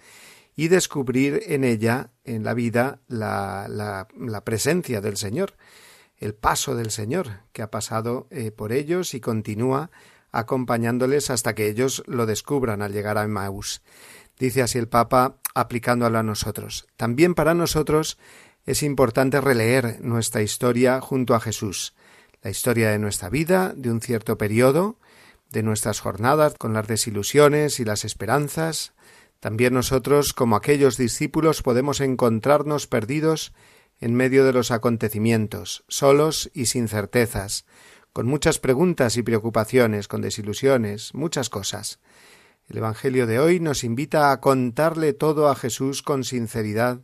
y 0.57 0.69
descubrir 0.69 1.43
en 1.47 1.65
ella, 1.65 2.11
en 2.25 2.43
la 2.43 2.55
vida, 2.55 3.01
la, 3.07 3.67
la, 3.69 4.45
presencia 4.45 5.03
del 5.03 5.19
Señor, 5.19 5.55
el 6.17 6.35
paso 6.35 6.75
del 6.75 6.91
Señor 6.91 7.43
que 7.53 7.61
ha 7.61 7.71
pasado 7.71 8.27
eh, 8.31 8.51
por 8.51 8.73
ellos 8.73 9.13
y 9.13 9.21
continúa 9.21 9.91
acompañándoles 10.33 11.31
hasta 11.31 11.55
que 11.55 11.69
ellos 11.69 12.03
lo 12.07 12.25
descubran 12.25 12.81
al 12.81 12.93
llegar 12.93 13.19
a 13.19 13.25
Emmaus. 13.25 13.83
Dice 14.39 14.63
así 14.63 14.79
el 14.79 14.89
Papa 14.89 15.37
aplicándolo 15.55 16.19
a 16.19 16.23
nosotros. 16.23 16.87
También 16.97 17.35
para 17.35 17.55
nosotros 17.55 18.19
es 18.65 18.83
importante 18.83 19.41
releer 19.41 19.99
nuestra 20.01 20.43
historia 20.43 21.01
junto 21.01 21.35
a 21.35 21.41
Jesús, 21.41 21.95
la 22.43 22.51
historia 22.51 22.91
de 22.91 22.99
nuestra 22.99 23.29
vida, 23.29 23.73
de 23.77 23.91
un 23.91 24.01
cierto 24.01 24.37
periodo, 24.37 24.99
de 25.51 25.63
nuestras 25.63 26.01
jornadas 26.01 26.55
con 26.59 26.73
las 26.73 26.87
desilusiones 26.87 27.79
y 27.79 27.85
las 27.85 28.05
esperanzas. 28.05 28.93
También 29.47 29.75
nosotros, 29.75 30.33
como 30.33 30.57
aquellos 30.57 30.97
discípulos, 30.97 31.63
podemos 31.63 32.01
encontrarnos 32.01 32.89
perdidos 32.89 33.53
en 34.01 34.13
medio 34.13 34.45
de 34.45 34.53
los 34.53 34.73
acontecimientos, 34.73 35.85
solos 35.87 36.51
y 36.53 36.67
sin 36.67 36.89
certezas, 36.89 37.65
con 38.13 38.27
muchas 38.27 38.59
preguntas 38.59 39.17
y 39.17 39.23
preocupaciones, 39.23 40.09
con 40.09 40.21
desilusiones, 40.21 41.15
muchas 41.15 41.49
cosas. 41.49 42.01
El 42.69 42.79
Evangelio 42.79 43.29
de 43.29 43.39
hoy 43.39 43.61
nos 43.61 43.85
invita 43.85 44.33
a 44.33 44.41
contarle 44.41 45.13
todo 45.13 45.49
a 45.49 45.55
Jesús 45.55 46.03
con 46.03 46.25
sinceridad 46.25 47.03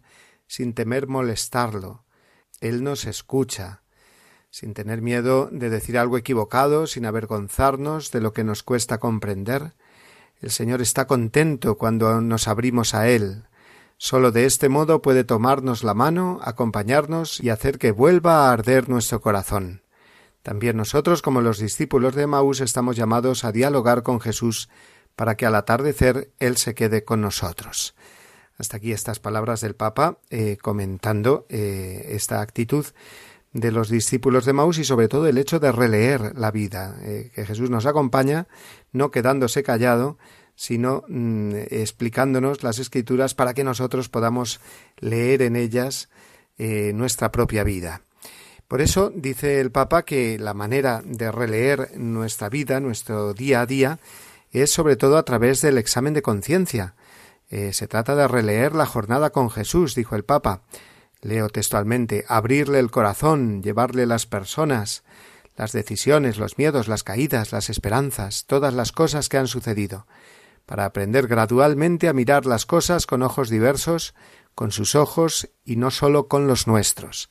sin 0.49 0.75
temer 0.75 1.07
molestarlo. 1.07 2.03
Él 2.61 2.83
nos 2.83 3.05
escucha, 3.05 3.85
sin 4.51 4.75
tener 4.75 5.01
miedo 5.01 5.49
de 5.53 5.71
decir 5.71 5.97
algo 5.97 6.19
equivocado, 6.19 6.89
sin 6.89 7.07
avergonzarnos 7.07 8.11
de 8.11 8.21
lo 8.21 8.33
que 8.33 8.43
nos 8.43 8.65
cuesta 8.65 8.99
comprender. 8.99 9.75
El 10.43 10.51
Señor 10.51 10.83
está 10.83 11.07
contento 11.07 11.77
cuando 11.79 12.21
nos 12.21 12.49
abrimos 12.49 12.95
a 12.95 13.09
Él. 13.09 13.45
Solo 13.97 14.33
de 14.33 14.45
este 14.45 14.69
modo 14.69 15.01
puede 15.01 15.23
tomarnos 15.23 15.85
la 15.85 15.95
mano, 15.95 16.41
acompañarnos 16.43 17.39
y 17.39 17.51
hacer 17.51 17.79
que 17.79 17.93
vuelva 17.93 18.49
a 18.49 18.53
arder 18.53 18.89
nuestro 18.89 19.21
corazón. 19.21 19.83
También 20.43 20.77
nosotros, 20.77 21.23
como 21.23 21.41
los 21.41 21.59
discípulos 21.59 22.17
de 22.17 22.27
Maús, 22.27 22.61
estamos 22.61 22.97
llamados 22.97 23.45
a 23.45 23.53
dialogar 23.53 24.03
con 24.03 24.21
Jesús 24.21 24.69
para 25.15 25.37
que 25.37 25.47
al 25.47 25.55
atardecer 25.55 26.33
Él 26.41 26.57
se 26.57 26.75
quede 26.75 27.05
con 27.05 27.21
nosotros. 27.21 27.95
Hasta 28.59 28.79
aquí 28.79 28.91
estas 28.91 29.21
palabras 29.21 29.61
del 29.61 29.77
Papa 29.77 30.19
eh, 30.31 30.59
comentando 30.61 31.47
eh, 31.49 32.09
esta 32.11 32.41
actitud 32.41 32.87
de 33.53 33.71
los 33.71 33.89
discípulos 33.89 34.45
de 34.47 34.55
Maús 34.55 34.79
y 34.79 34.85
sobre 34.85 35.09
todo 35.09 35.27
el 35.27 35.39
hecho 35.39 35.61
de 35.61 35.73
releer 35.73 36.37
la 36.37 36.51
vida, 36.51 36.97
eh, 37.03 37.31
que 37.35 37.45
Jesús 37.45 37.71
nos 37.71 37.87
acompaña, 37.87 38.49
no 38.93 39.11
quedándose 39.11 39.63
callado, 39.63 40.19
sino 40.55 41.05
mm, 41.09 41.53
explicándonos 41.71 42.63
las 42.63 42.79
escrituras 42.79 43.35
para 43.35 43.55
que 43.55 43.65
nosotros 43.65 44.09
podamos 44.09 44.61
leer 44.99 45.43
en 45.43 45.57
ellas 45.57 46.09
nuestra 46.59 47.33
propia 47.33 47.65
vida. 47.65 48.03
Por 48.73 48.81
eso 48.81 49.13
dice 49.15 49.61
el 49.61 49.71
Papa 49.71 50.05
que 50.05 50.39
la 50.39 50.55
manera 50.55 51.03
de 51.05 51.31
releer 51.33 51.91
nuestra 51.99 52.49
vida, 52.49 52.81
nuestro 52.81 53.35
día 53.35 53.61
a 53.61 53.67
día, 53.67 53.99
es 54.51 54.71
sobre 54.71 54.97
todo 54.97 55.19
a 55.19 55.25
través 55.25 55.61
del 55.61 55.77
examen 55.77 56.15
de 56.15 56.23
conciencia, 56.23 56.95
eh, 57.51 57.75
se 57.75 57.87
trata 57.87 58.17
de 58.17 58.27
releer 58.27 58.75
la 58.75 58.87
jornada 58.87 59.29
con 59.29 59.51
Jesús, 59.51 59.95
dijo 59.95 60.17
el 60.17 60.25
Papa. 60.25 60.63
Leo 61.21 61.51
textualmente, 61.51 62.25
abrirle 62.29 62.79
el 62.79 62.91
corazón, 62.91 63.63
llevarle 63.63 64.07
las 64.07 64.25
personas, 64.25 65.05
las 65.57 65.73
decisiones, 65.73 66.39
los 66.39 66.59
miedos, 66.59 66.89
las 66.89 67.05
caídas, 67.05 67.53
las 67.53 67.71
esperanzas, 67.71 68.47
todas 68.47 68.75
las 68.75 68.93
cosas 68.93 69.29
que 69.29 69.39
han 69.39 69.49
sucedido, 69.49 70.07
para 70.67 70.85
aprender 70.85 71.27
gradualmente 71.27 72.09
a 72.09 72.13
mirar 72.13 72.47
las 72.47 72.67
cosas 72.67 73.07
con 73.07 73.23
ojos 73.23 73.51
diversos, 73.51 74.15
con 74.55 74.73
sus 74.73 74.95
ojos 74.95 75.51
y 75.65 75.77
no 75.77 75.91
sólo 75.91 76.29
con 76.29 76.47
los 76.47 76.67
nuestros. 76.67 77.31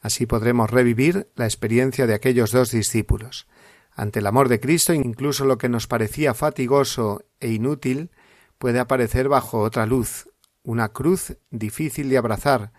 Así 0.00 0.26
podremos 0.26 0.70
revivir 0.70 1.30
la 1.36 1.44
experiencia 1.44 2.06
de 2.06 2.14
aquellos 2.14 2.50
dos 2.50 2.70
discípulos. 2.70 3.46
Ante 3.94 4.18
el 4.20 4.26
amor 4.26 4.48
de 4.48 4.58
Cristo, 4.58 4.92
incluso 4.94 5.44
lo 5.44 5.58
que 5.58 5.68
nos 5.68 5.86
parecía 5.86 6.34
fatigoso 6.34 7.24
e 7.40 7.50
inútil, 7.50 8.10
puede 8.58 8.80
aparecer 8.80 9.28
bajo 9.28 9.60
otra 9.60 9.86
luz, 9.86 10.28
una 10.62 10.88
cruz 10.88 11.36
difícil 11.50 12.08
de 12.08 12.18
abrazar, 12.18 12.72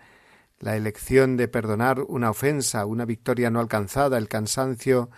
la 0.64 0.76
elección 0.76 1.36
de 1.36 1.46
perdonar 1.46 2.00
una 2.08 2.30
ofensa, 2.30 2.86
una 2.86 3.04
victoria 3.04 3.50
no 3.50 3.60
alcanzada, 3.60 4.16
el 4.16 4.28
cansancio 4.28 5.10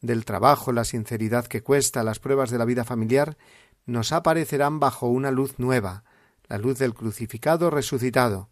del 0.00 0.24
trabajo, 0.24 0.72
la 0.72 0.84
sinceridad 0.84 1.46
que 1.46 1.62
cuesta, 1.62 2.02
las 2.02 2.18
pruebas 2.18 2.48
de 2.48 2.56
la 2.56 2.64
vida 2.64 2.82
familiar, 2.82 3.36
nos 3.84 4.12
aparecerán 4.12 4.80
bajo 4.80 5.08
una 5.08 5.30
luz 5.30 5.58
nueva, 5.58 6.04
la 6.48 6.56
luz 6.56 6.78
del 6.78 6.94
crucificado 6.94 7.68
resucitado, 7.68 8.48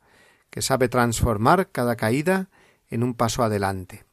que 0.51 0.61
sabe 0.61 0.91
transformar 0.91 1.71
cada 1.71 1.97
caída 1.97 2.51
en 2.91 3.05
un 3.05 3.15
paso 3.15 3.43
adelante. 3.43 4.05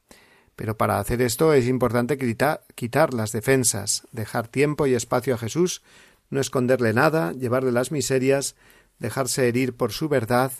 Pero 0.56 0.78
para 0.78 0.98
hacer 0.98 1.20
esto 1.20 1.52
es 1.52 1.68
importante 1.68 2.16
quitar, 2.16 3.12
las 3.12 3.32
defensas, 3.32 4.08
dejar 4.10 4.48
tiempo 4.48 4.86
y 4.86 4.94
espacio 4.94 5.34
a 5.34 5.38
Jesús 5.38 5.82
no 6.30 6.40
esconderle 6.40 6.94
nada, 6.94 7.32
llevarle 7.32 7.72
las 7.72 7.92
miserias, 7.92 8.56
dejarse 8.98 9.48
herir 9.48 9.76
por 9.76 9.92
su 9.92 10.08
verdad, 10.08 10.50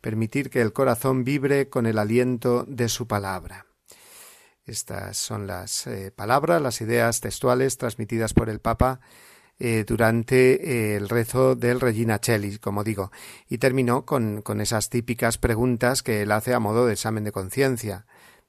permitir 0.00 0.50
que 0.50 0.60
el 0.60 0.72
corazón 0.72 1.24
vibre 1.24 1.68
con 1.68 1.86
el 1.86 1.98
aliento 1.98 2.64
de 2.68 2.88
su 2.88 3.06
palabra. 3.06 3.66
Estas 4.64 5.16
son 5.16 5.46
las 5.46 5.86
eh, 5.86 6.12
palabras, 6.14 6.60
las 6.60 6.80
ideas 6.82 7.20
textuales 7.20 7.78
transmitidas 7.78 8.34
por 8.34 8.50
el 8.50 8.60
Papa 8.60 9.00
eh, 9.58 9.84
durante 9.86 10.92
eh, 10.92 10.96
el 10.96 11.08
rezo 11.08 11.56
del 11.56 11.80
Regina 11.80 12.20
Cheli, 12.20 12.58
como 12.58 12.84
digo, 12.84 13.10
y 13.48 13.58
terminó 13.58 14.04
con, 14.04 14.42
con, 14.42 14.60
esas 14.60 14.90
típicas 14.90 15.38
preguntas 15.38 16.02
que 16.02 16.22
él 16.22 16.32
hace 16.32 16.52
a 16.54 16.60
modo 16.60 16.86
de 16.86 16.92
examen 16.92 17.24
de 17.24 17.32
conciencia, 17.32 18.06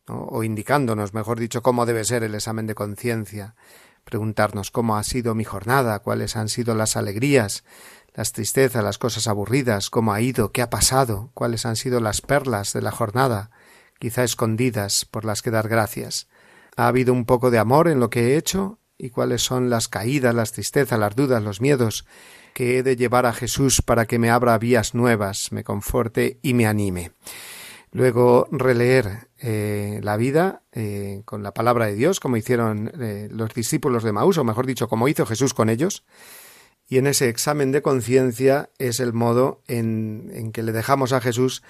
o 0.07 0.43
indicándonos, 0.43 1.13
mejor 1.13 1.39
dicho, 1.39 1.61
cómo 1.61 1.85
debe 1.85 2.03
ser 2.03 2.23
el 2.23 2.35
examen 2.35 2.67
de 2.67 2.75
conciencia. 2.75 3.55
Preguntarnos 4.03 4.71
cómo 4.71 4.97
ha 4.97 5.03
sido 5.03 5.35
mi 5.35 5.43
jornada, 5.43 5.99
cuáles 5.99 6.35
han 6.35 6.49
sido 6.49 6.73
las 6.73 6.97
alegrías, 6.97 7.63
las 8.13 8.31
tristezas, 8.31 8.83
las 8.83 8.97
cosas 8.97 9.27
aburridas, 9.27 9.89
cómo 9.89 10.13
ha 10.13 10.21
ido, 10.21 10.51
qué 10.51 10.61
ha 10.61 10.69
pasado, 10.69 11.31
cuáles 11.33 11.65
han 11.65 11.75
sido 11.75 11.99
las 11.99 12.21
perlas 12.21 12.73
de 12.73 12.81
la 12.81 12.91
jornada, 12.91 13.51
quizá 13.99 14.23
escondidas 14.23 15.05
por 15.05 15.25
las 15.25 15.41
que 15.41 15.51
dar 15.51 15.67
gracias. 15.67 16.27
¿Ha 16.75 16.87
habido 16.87 17.13
un 17.13 17.25
poco 17.25 17.51
de 17.51 17.59
amor 17.59 17.87
en 17.87 17.99
lo 17.99 18.09
que 18.09 18.33
he 18.33 18.37
hecho? 18.37 18.79
¿Y 18.97 19.09
cuáles 19.09 19.41
son 19.41 19.69
las 19.69 19.87
caídas, 19.87 20.35
las 20.35 20.51
tristezas, 20.51 20.99
las 20.99 21.15
dudas, 21.15 21.43
los 21.43 21.61
miedos 21.61 22.05
que 22.53 22.77
he 22.77 22.83
de 22.83 22.95
llevar 22.95 23.25
a 23.25 23.33
Jesús 23.33 23.81
para 23.81 24.05
que 24.05 24.19
me 24.19 24.29
abra 24.29 24.57
vías 24.57 24.93
nuevas, 24.93 25.51
me 25.51 25.63
conforte 25.63 26.39
y 26.41 26.53
me 26.53 26.67
anime? 26.67 27.11
Luego 27.91 28.47
releer 28.51 29.29
eh, 29.39 29.99
la 30.03 30.15
vida 30.15 30.61
eh, 30.71 31.23
con 31.25 31.41
la 31.41 31.53
palabra 31.53 31.87
de 31.87 31.95
Dios, 31.95 32.19
como 32.19 32.37
hicieron 32.37 32.91
eh, 32.99 33.29
los 33.31 33.53
discípulos 33.53 34.03
de 34.03 34.11
Maús, 34.11 34.37
o 34.37 34.43
mejor 34.43 34.67
dicho, 34.67 34.87
como 34.87 35.07
hizo 35.07 35.25
Jesús 35.25 35.53
con 35.53 35.69
ellos. 35.69 36.03
Y 36.89 36.97
en 36.97 37.05
ese 37.05 37.29
examen 37.29 37.71
de 37.71 37.83
conciencia 37.83 38.71
es 38.79 38.99
el 38.99 39.13
modo 39.13 39.61
en, 39.67 40.51
que 40.51 40.63
le 40.63 40.71
dejamos 40.71 41.13
a 41.13 41.21
Jesús 41.21 41.61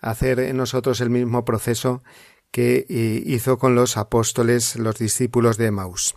hacer 0.00 0.38
en 0.38 0.56
nosotros 0.56 1.00
el 1.00 1.10
mismo 1.10 1.44
proceso 1.44 2.04
que 2.52 2.86
hizo 3.26 3.58
con 3.58 3.74
los 3.74 3.96
apóstoles, 3.96 4.76
los 4.76 4.96
discípulos 4.96 5.56
de 5.56 5.72
Maús. 5.72 6.14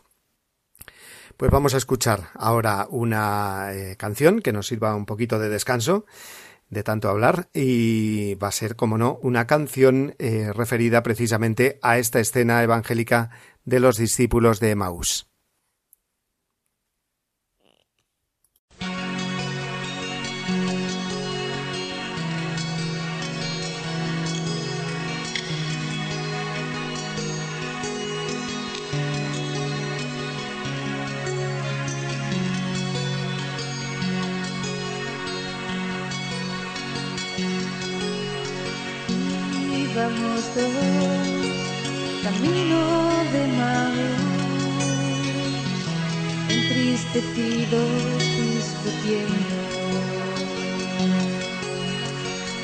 Pues 1.35 1.49
vamos 1.49 1.73
a 1.73 1.77
escuchar 1.77 2.29
ahora 2.35 2.87
una 2.89 3.71
canción 3.97 4.39
que 4.39 4.53
nos 4.53 4.67
sirva 4.67 4.95
un 4.95 5.07
poquito 5.07 5.39
de 5.39 5.49
descanso 5.49 6.05
de 6.69 6.83
tanto 6.83 7.09
hablar 7.09 7.49
y 7.53 8.35
va 8.35 8.49
a 8.49 8.51
ser, 8.51 8.75
como 8.75 8.97
no, 8.97 9.19
una 9.21 9.47
canción 9.47 10.15
eh, 10.19 10.51
referida 10.53 11.03
precisamente 11.03 11.79
a 11.81 11.97
esta 11.97 12.19
escena 12.19 12.61
evangélica 12.63 13.31
de 13.63 13.79
los 13.79 13.97
discípulos 13.97 14.59
de 14.59 14.71
Emaús. 14.71 15.32
Camino 42.23 42.81
de 43.31 43.41
Maús, 43.57 44.21
entristecidos 46.49 48.19
discutiendo. 48.37 49.55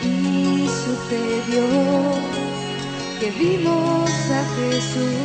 Y 0.04 0.68
sucedió 0.68 1.66
que 3.20 3.28
vimos 3.32 4.10
a 4.32 4.42
Jesús 4.56 5.20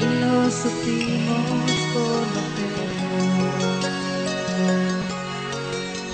y 0.00 0.06
no 0.20 0.34
supimos 0.50 1.70
conocer. 1.94 2.78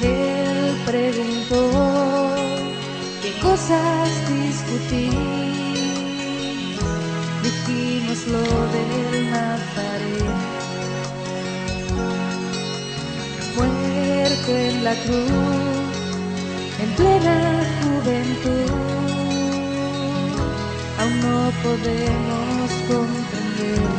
Él 0.02 0.82
preguntó 0.84 2.03
cosas 3.44 4.08
discutir. 4.28 5.12
Dijimos 7.42 8.20
lo 8.34 8.44
del 8.74 9.30
Nazaret. 9.30 10.38
Muerto 13.56 14.50
en 14.68 14.84
la 14.84 14.94
cruz, 15.04 15.92
en 16.82 16.90
plena 16.98 17.36
juventud, 17.80 18.70
aún 20.98 21.14
no 21.20 21.38
podemos 21.62 22.70
comprenderlo. 22.88 23.93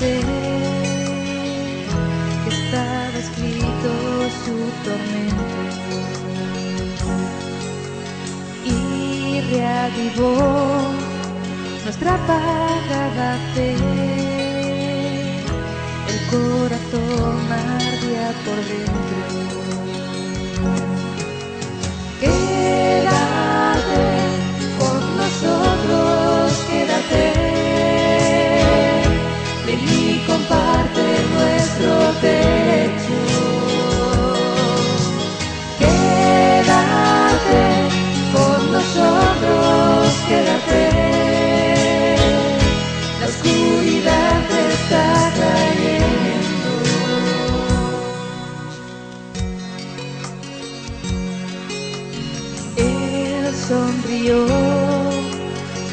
Ser, 0.00 0.24
que 2.42 2.50
estaba 2.58 3.16
escrito 3.24 3.90
su 4.42 4.56
tormento 4.84 5.60
y 8.64 9.40
reavivó 9.52 10.34
nuestra 11.84 12.14
apagada 12.14 13.30
fe. 13.54 13.70
El 16.12 16.18
corazón 16.34 17.40
ardía 17.52 18.26
por 18.44 18.58
dentro. 18.70 19.18
Quédate 22.20 24.06
con 24.78 25.00
nosotros, 25.18 26.48
quédate. 26.70 27.39
Nuestro 31.80 32.12
techo. 32.20 33.18
Quédate 35.78 37.62
con 38.32 38.72
nosotros, 38.72 40.12
quédate. 40.28 40.82
La 43.20 43.26
oscuridad 43.26 44.36
te 44.48 44.60
está 44.74 45.06
cayendo. 45.40 46.72
Él 52.76 53.54
sonrió 53.68 54.38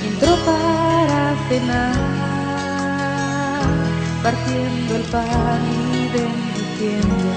entró 0.03 0.33
para 0.45 1.35
cenar, 1.49 2.16
partiendo 4.27 4.95
el 4.97 5.03
pan 5.03 5.61
y 5.93 6.03
bendiciendo. 6.17 7.29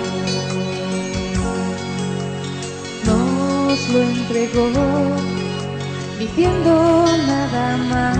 Nos 3.06 3.88
lo 3.90 3.98
entregó 4.00 4.68
diciendo 6.18 7.04
nada 7.28 7.76
más. 7.90 8.18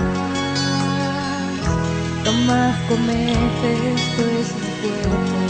Tomad, 2.23 2.73
comed, 2.87 3.59
esto 3.97 4.21
es 4.39 4.47
mi 4.61 4.69
cuerpo. 4.81 5.40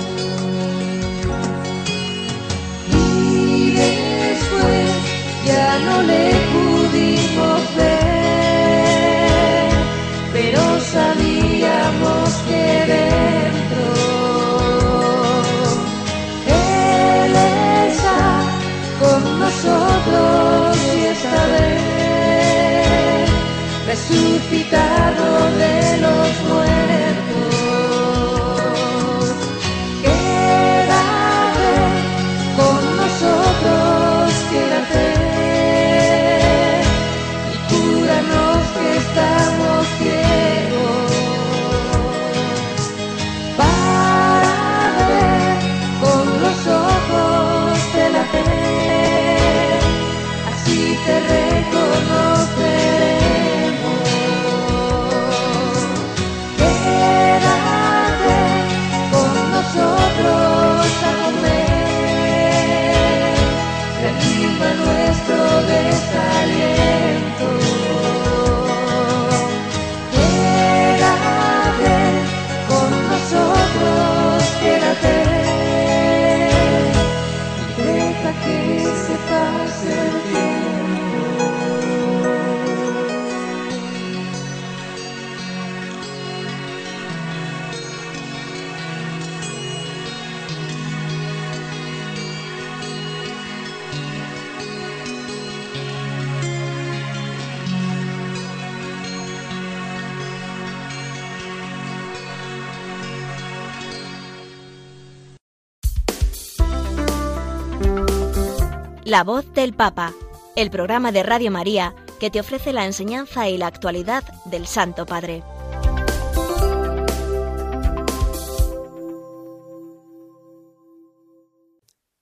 La 109.12 109.26
voz 109.26 109.52
del 109.52 109.74
Papa, 109.74 110.14
el 110.56 110.72
programa 110.72 111.12
de 111.12 111.22
Radio 111.22 111.52
María 111.52 111.94
que 112.18 112.30
te 112.30 112.40
ofrece 112.40 112.72
la 112.72 112.86
enseñanza 112.86 113.50
y 113.50 113.58
la 113.58 113.68
actualidad 113.68 114.24
del 114.46 114.68
Santo 114.68 115.06
Padre. 115.06 115.44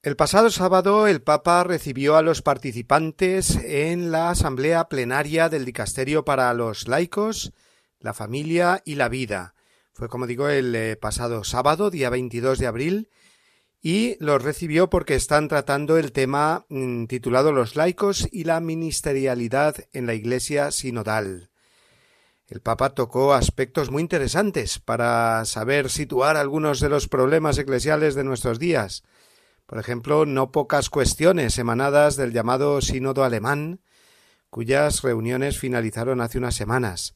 El 0.01 0.15
pasado 0.15 0.49
sábado 0.49 1.05
el 1.05 1.21
Papa 1.21 1.63
recibió 1.63 2.17
a 2.17 2.23
los 2.23 2.41
participantes 2.41 3.57
en 3.57 4.11
la 4.11 4.31
asamblea 4.31 4.89
plenaria 4.89 5.47
del 5.47 5.65
Dicasterio 5.65 6.25
para 6.25 6.51
los 6.55 6.87
laicos, 6.87 7.53
la 7.99 8.15
familia 8.15 8.81
y 8.83 8.95
la 8.95 9.09
vida. 9.09 9.53
Fue, 9.93 10.09
como 10.09 10.25
digo, 10.25 10.49
el 10.49 10.73
eh, 10.73 10.95
pasado 10.95 11.43
sábado, 11.43 11.91
día 11.91 12.09
22 12.09 12.57
de 12.57 12.65
abril, 12.65 13.09
y 13.81 14.17
los 14.19 14.43
recibió 14.43 14.89
porque 14.89 15.15
están 15.15 15.47
tratando 15.47 15.97
el 15.97 16.11
tema 16.11 16.65
mm, 16.69 17.05
titulado 17.05 17.51
Los 17.51 17.75
laicos 17.75 18.27
y 18.31 18.43
la 18.43 18.59
ministerialidad 18.59 19.75
en 19.93 20.05
la 20.05 20.13
Iglesia 20.13 20.71
sinodal. 20.71 21.49
el 22.47 22.61
Papa 22.61 22.89
tocó 22.89 23.33
aspectos 23.33 23.91
muy 23.91 24.01
interesantes 24.01 24.79
para 24.79 25.45
saber 25.45 25.89
situar 25.89 26.35
algunos 26.35 26.79
de 26.79 26.89
los 26.89 27.07
problemas 27.07 27.57
eclesiales 27.57 28.15
de 28.15 28.23
nuestros 28.23 28.59
días. 28.59 29.03
Por 29.65 29.77
ejemplo, 29.77 30.25
no 30.25 30.51
pocas 30.51 30.89
cuestiones 30.89 31.57
emanadas 31.59 32.15
del 32.15 32.33
llamado 32.33 32.81
Sínodo 32.81 33.23
alemán, 33.23 33.81
cuyas 34.49 35.03
reuniones 35.03 35.59
finalizaron 35.59 36.21
hace 36.21 36.39
unas 36.39 36.55
semanas. 36.55 37.15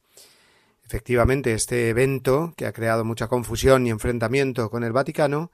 Efectivamente, 0.85 1.53
este 1.53 1.89
evento, 1.89 2.53
que 2.55 2.67
ha 2.67 2.71
creado 2.71 3.03
mucha 3.03 3.27
confusión 3.27 3.87
y 3.87 3.89
enfrentamiento 3.89 4.69
con 4.69 4.83
el 4.83 4.91
Vaticano, 4.91 5.51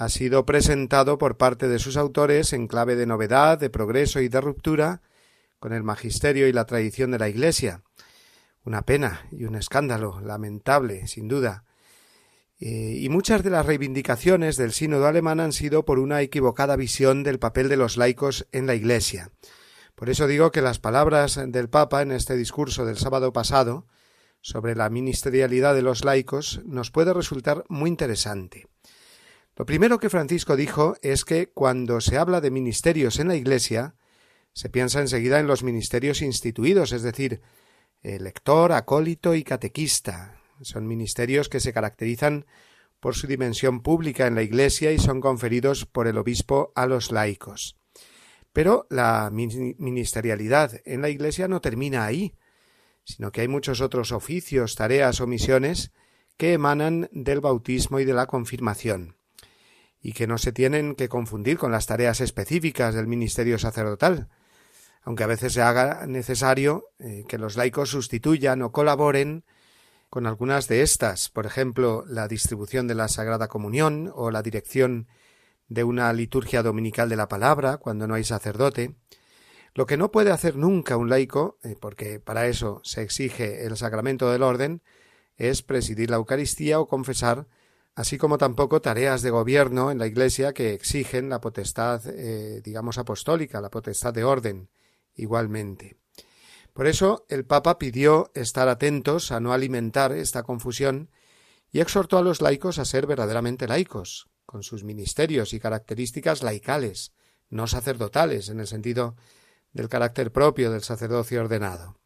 ha 0.00 0.08
sido 0.08 0.46
presentado 0.46 1.18
por 1.18 1.36
parte 1.36 1.68
de 1.68 1.78
sus 1.78 1.98
autores 1.98 2.54
en 2.54 2.68
clave 2.68 2.96
de 2.96 3.04
novedad, 3.04 3.58
de 3.58 3.68
progreso 3.68 4.22
y 4.22 4.30
de 4.30 4.40
ruptura 4.40 5.02
con 5.58 5.74
el 5.74 5.82
magisterio 5.82 6.48
y 6.48 6.54
la 6.54 6.64
tradición 6.64 7.10
de 7.10 7.18
la 7.18 7.28
Iglesia. 7.28 7.82
Una 8.64 8.80
pena 8.80 9.26
y 9.30 9.44
un 9.44 9.56
escándalo 9.56 10.18
lamentable, 10.22 11.06
sin 11.06 11.28
duda. 11.28 11.64
Eh, 12.60 12.96
y 12.98 13.10
muchas 13.10 13.42
de 13.42 13.50
las 13.50 13.66
reivindicaciones 13.66 14.56
del 14.56 14.72
sínodo 14.72 15.06
alemán 15.06 15.38
han 15.38 15.52
sido 15.52 15.84
por 15.84 15.98
una 15.98 16.22
equivocada 16.22 16.76
visión 16.76 17.22
del 17.22 17.38
papel 17.38 17.68
de 17.68 17.76
los 17.76 17.98
laicos 17.98 18.46
en 18.52 18.66
la 18.66 18.74
Iglesia. 18.74 19.32
Por 19.96 20.08
eso 20.08 20.26
digo 20.26 20.50
que 20.50 20.62
las 20.62 20.78
palabras 20.78 21.38
del 21.48 21.68
Papa 21.68 22.00
en 22.00 22.12
este 22.12 22.36
discurso 22.36 22.86
del 22.86 22.96
sábado 22.96 23.34
pasado 23.34 23.86
sobre 24.40 24.74
la 24.74 24.88
ministerialidad 24.88 25.74
de 25.74 25.82
los 25.82 26.06
laicos 26.06 26.62
nos 26.64 26.90
puede 26.90 27.12
resultar 27.12 27.64
muy 27.68 27.90
interesante. 27.90 28.66
Lo 29.60 29.66
primero 29.66 29.98
que 29.98 30.08
Francisco 30.08 30.56
dijo 30.56 30.96
es 31.02 31.26
que 31.26 31.50
cuando 31.50 32.00
se 32.00 32.16
habla 32.16 32.40
de 32.40 32.50
ministerios 32.50 33.18
en 33.18 33.28
la 33.28 33.36
Iglesia, 33.36 33.94
se 34.54 34.70
piensa 34.70 35.00
enseguida 35.02 35.38
en 35.38 35.46
los 35.46 35.62
ministerios 35.62 36.22
instituidos, 36.22 36.92
es 36.92 37.02
decir, 37.02 37.42
lector, 38.02 38.72
acólito 38.72 39.34
y 39.34 39.44
catequista. 39.44 40.40
Son 40.62 40.86
ministerios 40.86 41.50
que 41.50 41.60
se 41.60 41.74
caracterizan 41.74 42.46
por 43.00 43.14
su 43.14 43.26
dimensión 43.26 43.82
pública 43.82 44.26
en 44.26 44.34
la 44.34 44.42
Iglesia 44.42 44.92
y 44.92 44.98
son 44.98 45.20
conferidos 45.20 45.84
por 45.84 46.06
el 46.06 46.16
obispo 46.16 46.72
a 46.74 46.86
los 46.86 47.12
laicos. 47.12 47.76
Pero 48.54 48.86
la 48.88 49.28
ministerialidad 49.30 50.80
en 50.86 51.02
la 51.02 51.10
Iglesia 51.10 51.48
no 51.48 51.60
termina 51.60 52.06
ahí, 52.06 52.34
sino 53.04 53.30
que 53.30 53.42
hay 53.42 53.48
muchos 53.48 53.82
otros 53.82 54.10
oficios, 54.12 54.74
tareas 54.74 55.20
o 55.20 55.26
misiones 55.26 55.92
que 56.38 56.54
emanan 56.54 57.10
del 57.12 57.42
bautismo 57.42 58.00
y 58.00 58.06
de 58.06 58.14
la 58.14 58.24
confirmación 58.24 59.19
y 60.02 60.12
que 60.12 60.26
no 60.26 60.38
se 60.38 60.52
tienen 60.52 60.94
que 60.94 61.08
confundir 61.08 61.58
con 61.58 61.72
las 61.72 61.86
tareas 61.86 62.20
específicas 62.20 62.94
del 62.94 63.06
ministerio 63.06 63.58
sacerdotal, 63.58 64.28
aunque 65.02 65.24
a 65.24 65.28
veces 65.28 65.52
se 65.52 65.62
haga 65.62 66.06
necesario 66.06 66.86
eh, 66.98 67.24
que 67.28 67.38
los 67.38 67.56
laicos 67.56 67.90
sustituyan 67.90 68.62
o 68.62 68.72
colaboren 68.72 69.44
con 70.08 70.26
algunas 70.26 70.66
de 70.68 70.82
estas, 70.82 71.28
por 71.28 71.46
ejemplo, 71.46 72.04
la 72.06 72.28
distribución 72.28 72.88
de 72.88 72.96
la 72.96 73.08
Sagrada 73.08 73.48
Comunión 73.48 74.10
o 74.14 74.30
la 74.30 74.42
dirección 74.42 75.06
de 75.68 75.84
una 75.84 76.12
liturgia 76.12 76.62
dominical 76.62 77.08
de 77.08 77.16
la 77.16 77.28
palabra 77.28 77.76
cuando 77.76 78.08
no 78.08 78.14
hay 78.14 78.24
sacerdote. 78.24 78.96
Lo 79.72 79.86
que 79.86 79.96
no 79.96 80.10
puede 80.10 80.32
hacer 80.32 80.56
nunca 80.56 80.96
un 80.96 81.08
laico, 81.08 81.58
eh, 81.62 81.76
porque 81.80 82.18
para 82.18 82.48
eso 82.48 82.80
se 82.82 83.02
exige 83.02 83.64
el 83.64 83.76
sacramento 83.76 84.30
del 84.32 84.42
orden, 84.42 84.82
es 85.36 85.62
presidir 85.62 86.10
la 86.10 86.16
Eucaristía 86.16 86.80
o 86.80 86.88
confesar 86.88 87.46
así 88.00 88.16
como 88.16 88.38
tampoco 88.38 88.80
tareas 88.80 89.20
de 89.20 89.28
gobierno 89.28 89.90
en 89.90 89.98
la 89.98 90.06
Iglesia 90.06 90.54
que 90.54 90.72
exigen 90.72 91.28
la 91.28 91.42
potestad, 91.42 92.00
eh, 92.06 92.62
digamos, 92.64 92.96
apostólica, 92.96 93.60
la 93.60 93.70
potestad 93.70 94.14
de 94.14 94.24
orden, 94.24 94.70
igualmente. 95.14 95.98
Por 96.72 96.86
eso 96.86 97.26
el 97.28 97.44
Papa 97.44 97.78
pidió 97.78 98.30
estar 98.34 98.68
atentos 98.68 99.32
a 99.32 99.40
no 99.40 99.52
alimentar 99.52 100.12
esta 100.12 100.44
confusión 100.44 101.10
y 101.70 101.80
exhortó 101.80 102.16
a 102.16 102.22
los 102.22 102.40
laicos 102.40 102.78
a 102.78 102.86
ser 102.86 103.06
verdaderamente 103.06 103.68
laicos, 103.68 104.30
con 104.46 104.62
sus 104.62 104.82
ministerios 104.82 105.52
y 105.52 105.60
características 105.60 106.42
laicales, 106.42 107.12
no 107.50 107.66
sacerdotales, 107.66 108.48
en 108.48 108.60
el 108.60 108.66
sentido 108.66 109.14
del 109.74 109.90
carácter 109.90 110.32
propio 110.32 110.72
del 110.72 110.82
sacerdocio 110.82 111.42
ordenado. 111.42 111.98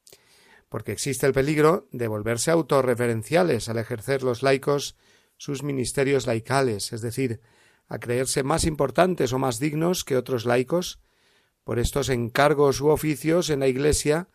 Porque 0.69 0.91
existe 0.91 1.25
el 1.25 1.35
peligro 1.35 1.87
de 1.93 2.09
volverse 2.09 2.51
autorreferenciales 2.51 3.69
al 3.69 3.79
ejercer 3.79 4.25
los 4.25 4.43
laicos 4.43 4.97
sus 5.37 5.63
ministerios 5.63 6.27
laicales, 6.27 6.93
es 6.93 7.01
decir, 7.01 7.41
a 7.87 7.99
creerse 7.99 8.43
más 8.43 8.65
importantes 8.65 9.33
o 9.33 9.39
más 9.39 9.59
dignos 9.59 10.05
que 10.05 10.17
otros 10.17 10.47
laicos 10.47 11.01
por 11.65 11.79
estos 11.79 12.09
encargos 12.09 12.81
u 12.81 12.89
oficios 12.89 13.51
en 13.51 13.61
la 13.61 13.69
Iglesia 13.69 14.29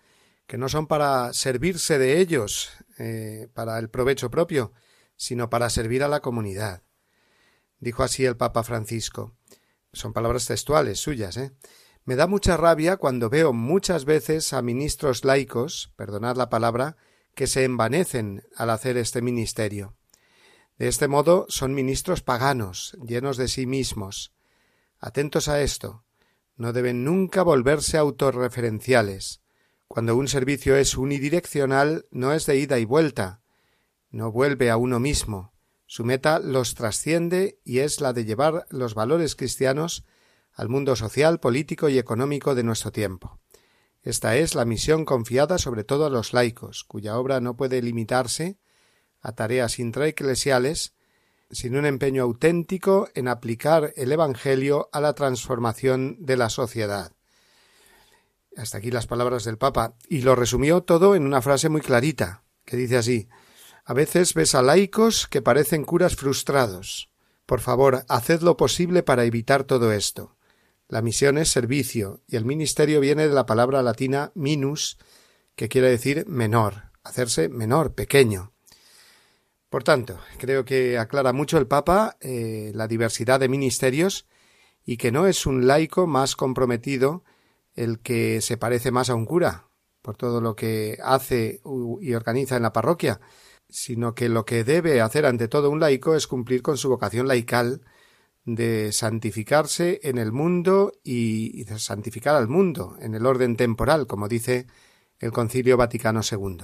que 0.48 0.58
no 0.58 0.68
son 0.68 0.88
para 0.88 1.32
servirse 1.34 2.00
de 2.00 2.20
ellos, 2.20 2.72
eh, 2.98 3.50
para 3.54 3.78
el 3.78 3.90
provecho 3.90 4.32
propio, 4.32 4.74
sino 5.16 5.50
para 5.50 5.70
servir 5.70 6.04
a 6.04 6.08
la 6.08 6.22
comunidad. 6.22 6.82
Dijo 7.80 8.02
así 8.02 8.26
el 8.26 8.36
Papa 8.36 8.64
Francisco. 8.64 9.36
Son 9.94 10.12
palabras 10.12 10.48
textuales 10.48 11.00
suyas, 11.00 11.38
¿eh? 11.38 11.52
Me 12.04 12.16
da 12.16 12.26
mucha 12.26 12.58
rabia 12.58 12.98
cuando 12.98 13.30
veo 13.30 13.54
muchas 13.54 14.06
veces 14.06 14.54
a 14.54 14.64
ministros 14.64 15.24
laicos, 15.24 15.94
perdonad 15.96 16.36
la 16.36 16.50
palabra, 16.50 16.98
que 17.36 17.46
se 17.46 17.64
envanecen 17.64 18.44
al 18.56 18.72
hacer 18.72 18.98
este 18.98 19.22
ministerio. 19.22 19.99
De 20.80 20.88
este 20.88 21.10
modo 21.10 21.46
son 21.50 21.74
ministros 21.74 22.22
paganos, 22.22 22.98
llenos 23.06 23.36
de 23.36 23.50
sí 23.50 23.66
mismos. 23.66 24.32
Atentos 24.98 25.50
a 25.50 25.62
esto. 25.62 26.06
No 26.56 26.72
deben 26.72 27.04
nunca 27.04 27.44
volverse 27.44 27.98
autorreferenciales. 27.98 29.42
Cuando 29.90 30.16
un 30.16 30.30
servicio 30.30 30.78
es 30.78 30.96
unidireccional, 30.96 32.06
no 32.12 32.32
es 32.32 32.46
de 32.46 32.58
ida 32.58 32.80
y 32.80 32.86
vuelta. 32.86 33.42
No 34.10 34.32
vuelve 34.32 34.70
a 34.70 34.78
uno 34.78 35.02
mismo. 35.02 35.52
Su 35.86 36.06
meta 36.06 36.40
los 36.40 36.76
trasciende 36.76 37.60
y 37.66 37.80
es 37.80 38.00
la 38.00 38.14
de 38.14 38.24
llevar 38.24 38.66
los 38.70 38.94
valores 38.94 39.36
cristianos 39.36 40.06
al 40.54 40.70
mundo 40.70 40.96
social, 40.96 41.42
político 41.42 41.90
y 41.90 41.98
económico 41.98 42.56
de 42.56 42.64
nuestro 42.64 42.94
tiempo. 42.94 43.42
Esta 44.02 44.38
es 44.38 44.56
la 44.56 44.64
misión 44.64 45.04
confiada 45.04 45.58
sobre 45.58 45.84
todo 45.84 46.06
a 46.06 46.10
los 46.10 46.32
laicos, 46.32 46.86
cuya 46.86 47.18
obra 47.18 47.42
no 47.42 47.58
puede 47.58 47.82
limitarse 47.82 48.60
a 49.22 49.34
tareas 49.34 49.80
intraeclesiales, 49.80 50.94
sin 51.52 51.76
un 51.76 51.86
empeño 51.86 52.24
auténtico 52.24 53.10
en 53.16 53.28
aplicar 53.28 53.94
el 53.96 54.12
Evangelio 54.12 54.90
a 54.92 55.02
la 55.02 55.14
transformación 55.14 56.18
de 56.20 56.38
la 56.38 56.50
sociedad. 56.50 57.12
Hasta 58.56 58.78
aquí 58.78 58.92
las 58.92 59.08
palabras 59.08 59.46
del 59.46 59.58
Papa, 59.58 59.96
y 60.08 60.22
lo 60.22 60.36
resumió 60.36 60.82
todo 60.82 61.16
en 61.16 61.26
una 61.26 61.42
frase 61.42 61.70
muy 61.70 61.82
clarita, 61.82 62.44
que 62.66 62.78
dice 62.78 62.98
así 62.98 63.30
A 63.86 63.94
veces 63.94 64.34
ves 64.34 64.54
a 64.54 64.62
laicos 64.62 65.28
que 65.28 65.42
parecen 65.42 65.86
curas 65.86 66.16
frustrados. 66.16 67.10
Por 67.46 67.62
favor, 67.62 68.06
haced 68.10 68.42
lo 68.42 68.58
posible 68.58 69.02
para 69.02 69.24
evitar 69.24 69.64
todo 69.64 69.92
esto. 69.92 70.36
La 70.88 71.02
misión 71.02 71.38
es 71.38 71.50
servicio, 71.50 72.22
y 72.28 72.36
el 72.36 72.46
ministerio 72.46 73.00
viene 73.00 73.28
de 73.28 73.34
la 73.34 73.46
palabra 73.46 73.82
latina 73.82 74.32
minus, 74.36 74.98
que 75.56 75.70
quiere 75.70 75.90
decir 75.90 76.26
menor, 76.28 76.92
hacerse 77.04 77.50
menor, 77.50 77.94
pequeño. 77.94 78.54
Por 79.70 79.84
tanto, 79.84 80.20
creo 80.40 80.66
que 80.66 80.98
aclara 80.98 81.32
mucho 81.32 81.58
el 81.58 81.68
Papa 81.68 82.18
eh, 82.22 82.72
la 82.74 82.88
diversidad 82.88 83.40
de 83.40 83.50
ministerios 83.50 84.28
y 84.84 84.98
que 84.98 85.12
no 85.12 85.28
es 85.28 85.46
un 85.46 85.68
laico 85.68 86.08
más 86.08 86.36
comprometido 86.36 87.24
el 87.76 88.00
que 88.00 88.42
se 88.42 88.58
parece 88.58 88.92
más 88.92 89.10
a 89.10 89.16
un 89.16 89.26
cura 89.26 89.68
por 90.02 90.18
todo 90.18 90.42
lo 90.42 90.56
que 90.56 90.98
hace 91.04 91.62
y 92.02 92.14
organiza 92.14 92.56
en 92.56 92.64
la 92.64 92.74
parroquia, 92.74 93.20
sino 93.70 94.16
que 94.16 94.28
lo 94.30 94.44
que 94.46 94.64
debe 94.64 95.02
hacer 95.02 95.26
ante 95.26 95.48
todo 95.48 95.70
un 95.70 95.80
laico 95.80 96.16
es 96.16 96.26
cumplir 96.26 96.64
con 96.64 96.78
su 96.78 96.90
vocación 96.90 97.28
laical 97.28 97.82
de 98.46 98.92
santificarse 98.92 100.00
en 100.04 100.18
el 100.18 100.32
mundo 100.32 100.94
y, 101.04 101.64
de 101.66 101.78
santificar 101.78 102.36
al 102.36 102.48
mundo 102.48 102.98
en 103.00 103.14
el 103.14 103.26
orden 103.26 103.56
temporal, 103.56 104.08
como 104.08 104.28
dice 104.28 104.66
el 105.20 105.32
Concilio 105.32 105.78
Vaticano 105.78 106.22
II. 106.30 106.58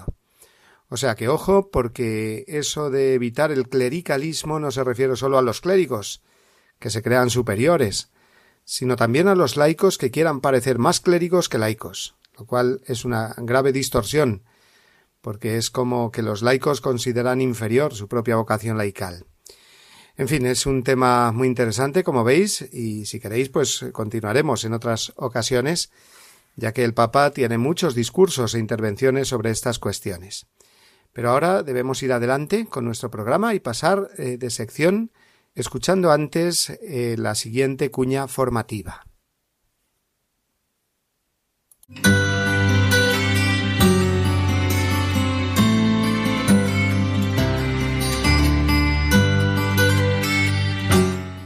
O 0.90 0.98
sea 0.98 1.16
que 1.16 1.28
ojo, 1.28 1.70
porque 1.72 2.46
eso 2.48 2.90
de 2.90 3.16
evitar 3.16 3.52
el 3.52 3.68
clericalismo 3.68 4.60
no 4.60 4.72
se 4.72 4.84
refiere 4.84 5.16
solo 5.16 5.38
a 5.38 5.42
los 5.42 5.62
clérigos, 5.62 6.22
que 6.80 6.90
se 6.90 7.02
crean 7.02 7.30
superiores, 7.30 8.12
sino 8.66 8.96
también 8.96 9.28
a 9.28 9.36
los 9.36 9.58
laicos 9.58 9.98
que 9.98 10.12
quieran 10.12 10.42
parecer 10.42 10.78
más 10.78 11.00
clérigos 11.00 11.50
que 11.50 11.58
laicos, 11.58 12.16
lo 12.38 12.46
cual 12.46 12.82
es 12.86 13.06
una 13.06 13.34
grave 13.38 13.72
distorsión, 13.72 14.44
porque 15.22 15.58
es 15.58 15.72
como 15.72 16.12
que 16.12 16.22
los 16.22 16.42
laicos 16.42 16.82
consideran 16.82 17.42
inferior 17.42 17.96
su 17.96 18.08
propia 18.08 18.36
vocación 18.36 18.78
laical. 18.78 19.26
En 20.18 20.28
fin, 20.28 20.46
es 20.46 20.66
un 20.66 20.84
tema 20.84 21.32
muy 21.32 21.48
interesante, 21.48 22.04
como 22.04 22.24
veis, 22.24 22.62
y 22.72 23.06
si 23.06 23.20
queréis, 23.20 23.50
pues 23.50 23.86
continuaremos 23.92 24.64
en 24.64 24.74
otras 24.74 25.14
ocasiones, 25.18 25.92
ya 26.56 26.72
que 26.72 26.86
el 26.86 26.94
Papa 26.94 27.32
tiene 27.32 27.58
muchos 27.58 27.96
discursos 27.96 28.56
e 28.56 28.60
intervenciones 28.60 29.28
sobre 29.28 29.52
estas 29.52 29.78
cuestiones. 29.78 30.48
Pero 31.16 31.30
ahora 31.30 31.64
debemos 31.64 32.04
ir 32.04 32.12
adelante 32.12 32.66
con 32.66 32.84
nuestro 32.84 33.10
programa 33.10 33.54
y 33.54 33.62
pasar 33.62 34.10
eh, 34.18 34.36
de 34.38 34.50
sección 34.50 35.12
escuchando 35.54 36.12
antes 36.12 36.72
eh, 36.82 37.16
la 37.18 37.36
siguiente 37.36 37.90
cuña 37.90 38.28
formativa. 38.28 39.06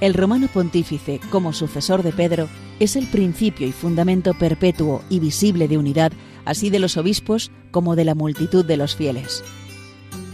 El 0.02 0.16
romano 0.16 0.48
pontífice, 0.52 1.20
como 1.30 1.54
sucesor 1.54 2.02
de 2.02 2.12
Pedro, 2.12 2.50
es 2.80 2.96
el 2.96 3.06
principio 3.06 3.68
y 3.68 3.72
fundamento 3.72 4.34
perpetuo 4.34 5.04
y 5.10 5.20
visible 5.20 5.68
de 5.68 5.78
unidad 5.78 6.12
así 6.50 6.72
de 6.72 6.80
los 6.80 6.98
obispos 6.98 7.52
como 7.70 7.96
de 7.96 8.06
la 8.06 8.16
multitud 8.16 8.66
de 8.66 8.76
los 8.76 8.96
fieles. 8.96 9.44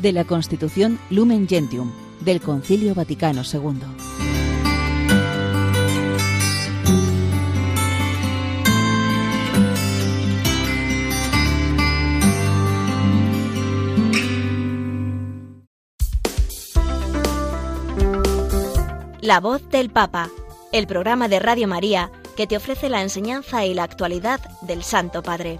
De 0.01 0.13
la 0.13 0.23
Constitución 0.23 0.97
Lumen 1.09 1.45
Gentium, 1.45 1.91
del 2.21 2.39
Concilio 2.39 2.95
Vaticano 2.95 3.41
II. 3.43 3.81
La 19.21 19.41
voz 19.41 19.67
del 19.69 19.89
Papa, 19.89 20.29
el 20.71 20.87
programa 20.87 21.27
de 21.27 21.39
Radio 21.39 21.67
María 21.67 22.09
que 22.37 22.47
te 22.47 22.55
ofrece 22.55 22.87
la 22.87 23.01
enseñanza 23.01 23.65
y 23.65 23.73
la 23.73 23.83
actualidad 23.83 24.39
del 24.61 24.83
Santo 24.83 25.21
Padre. 25.21 25.59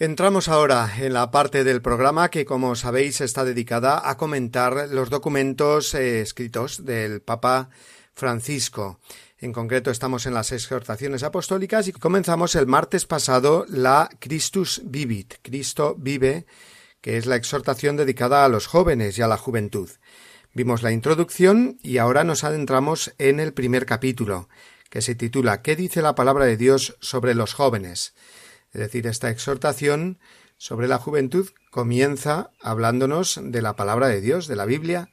Entramos 0.00 0.46
ahora 0.46 0.94
en 1.00 1.12
la 1.12 1.32
parte 1.32 1.64
del 1.64 1.82
programa 1.82 2.30
que, 2.30 2.44
como 2.44 2.76
sabéis, 2.76 3.20
está 3.20 3.44
dedicada 3.44 4.08
a 4.08 4.16
comentar 4.16 4.90
los 4.90 5.10
documentos 5.10 5.92
eh, 5.92 6.20
escritos 6.20 6.84
del 6.84 7.20
Papa 7.20 7.68
Francisco. 8.14 9.00
En 9.38 9.52
concreto, 9.52 9.90
estamos 9.90 10.24
en 10.26 10.34
las 10.34 10.52
exhortaciones 10.52 11.24
apostólicas 11.24 11.88
y 11.88 11.92
comenzamos 11.92 12.54
el 12.54 12.68
martes 12.68 13.06
pasado 13.06 13.66
la 13.68 14.08
Christus 14.20 14.82
Vivit, 14.84 15.34
Cristo 15.42 15.96
vive, 15.98 16.46
que 17.00 17.16
es 17.16 17.26
la 17.26 17.34
exhortación 17.34 17.96
dedicada 17.96 18.44
a 18.44 18.48
los 18.48 18.68
jóvenes 18.68 19.18
y 19.18 19.22
a 19.22 19.26
la 19.26 19.36
juventud. 19.36 19.90
Vimos 20.54 20.84
la 20.84 20.92
introducción 20.92 21.76
y 21.82 21.98
ahora 21.98 22.22
nos 22.22 22.44
adentramos 22.44 23.14
en 23.18 23.40
el 23.40 23.52
primer 23.52 23.84
capítulo, 23.84 24.48
que 24.90 25.02
se 25.02 25.16
titula 25.16 25.60
¿Qué 25.62 25.74
dice 25.74 26.02
la 26.02 26.14
palabra 26.14 26.44
de 26.44 26.56
Dios 26.56 26.96
sobre 27.00 27.34
los 27.34 27.52
jóvenes? 27.52 28.14
Es 28.72 28.80
decir, 28.80 29.06
esta 29.06 29.30
exhortación 29.30 30.18
sobre 30.56 30.88
la 30.88 30.98
juventud 30.98 31.48
comienza 31.70 32.50
hablándonos 32.60 33.40
de 33.42 33.62
la 33.62 33.76
palabra 33.76 34.08
de 34.08 34.20
Dios, 34.20 34.48
de 34.48 34.56
la 34.56 34.64
Biblia, 34.64 35.10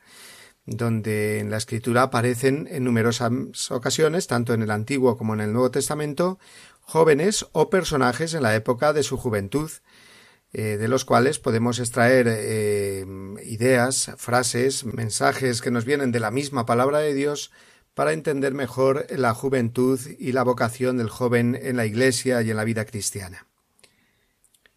donde 0.66 1.40
en 1.40 1.52
la 1.52 1.58
escritura 1.58 2.04
aparecen 2.04 2.68
en 2.72 2.84
numerosas 2.84 3.32
ocasiones, 3.70 4.28
tanto 4.28 4.54
en 4.54 4.64
el 4.64 4.72
Antiguo 4.72 5.18
como 5.18 5.34
en 5.36 5.42
el 5.42 5.54
Nuevo 5.54 5.72
Testamento, 5.72 6.40
jóvenes 6.82 7.46
o 7.52 7.70
personajes 7.70 8.34
en 8.34 8.44
la 8.44 8.56
época 8.56 8.92
de 8.92 9.04
su 9.04 9.18
juventud, 9.18 9.70
eh, 10.54 10.78
de 10.78 10.88
los 10.88 11.06
cuales 11.06 11.38
podemos 11.38 11.80
extraer 11.80 12.28
eh, 12.30 13.06
ideas, 13.44 14.12
frases, 14.18 14.86
mensajes 14.86 15.62
que 15.62 15.72
nos 15.72 15.86
vienen 15.86 16.12
de 16.12 16.20
la 16.20 16.32
misma 16.32 16.66
palabra 16.66 17.00
de 17.00 17.14
Dios 17.14 17.52
para 17.96 18.14
entender 18.14 18.54
mejor 18.54 19.08
la 19.10 19.34
juventud 19.34 20.00
y 20.20 20.34
la 20.34 20.44
vocación 20.44 20.98
del 20.98 21.10
joven 21.10 21.58
en 21.60 21.78
la 21.78 21.86
Iglesia 21.86 22.42
y 22.44 22.52
en 22.52 22.58
la 22.58 22.66
vida 22.66 22.86
cristiana. 22.86 23.48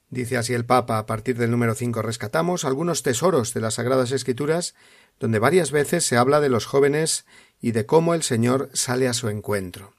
Dice 0.08 0.38
así 0.38 0.54
el 0.54 0.64
Papa, 0.64 0.98
a 0.98 1.04
partir 1.04 1.36
del 1.36 1.50
número 1.50 1.74
5 1.74 2.00
rescatamos 2.00 2.64
algunos 2.64 3.02
tesoros 3.02 3.52
de 3.52 3.60
las 3.60 3.74
Sagradas 3.74 4.12
Escrituras, 4.12 4.74
donde 5.20 5.38
varias 5.38 5.70
veces 5.70 6.04
se 6.04 6.16
habla 6.16 6.40
de 6.40 6.48
los 6.48 6.64
jóvenes 6.64 7.26
y 7.60 7.72
de 7.72 7.84
cómo 7.84 8.14
el 8.14 8.22
Señor 8.22 8.70
sale 8.72 9.08
a 9.08 9.12
su 9.12 9.28
encuentro. 9.28 9.92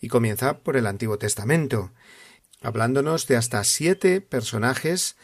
Y 0.00 0.08
comienza 0.08 0.58
por 0.58 0.76
el 0.76 0.86
Antiguo 0.86 1.16
Testamento, 1.16 1.92
hablándonos 2.60 3.26
de 3.26 3.36
hasta 3.36 3.64
siete 3.64 4.20
personajes 4.20 5.16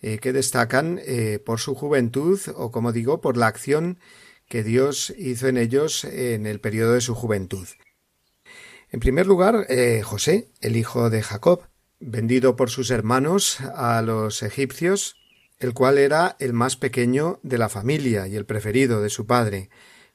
eh, 0.00 0.18
que 0.18 0.32
destacan 0.32 1.00
eh, 1.04 1.40
por 1.44 1.58
su 1.58 1.74
juventud 1.74 2.38
o, 2.54 2.70
como 2.70 2.92
digo, 2.92 3.20
por 3.20 3.36
la 3.36 3.46
acción 3.46 3.98
que 4.52 4.62
Dios 4.62 5.14
hizo 5.16 5.48
en 5.48 5.56
ellos 5.56 6.04
en 6.04 6.44
el 6.44 6.60
periodo 6.60 6.92
de 6.92 7.00
su 7.00 7.14
juventud. 7.14 7.66
En 8.90 9.00
primer 9.00 9.26
lugar, 9.26 9.64
eh, 9.70 10.02
José, 10.04 10.50
el 10.60 10.76
hijo 10.76 11.08
de 11.08 11.22
Jacob, 11.22 11.62
vendido 12.00 12.54
por 12.54 12.68
sus 12.68 12.90
hermanos 12.90 13.62
a 13.62 14.02
los 14.02 14.42
egipcios, 14.42 15.16
el 15.58 15.72
cual 15.72 15.96
era 15.96 16.36
el 16.38 16.52
más 16.52 16.76
pequeño 16.76 17.40
de 17.42 17.56
la 17.56 17.70
familia 17.70 18.28
y 18.28 18.36
el 18.36 18.44
preferido 18.44 19.00
de 19.00 19.08
su 19.08 19.26
padre. 19.26 19.70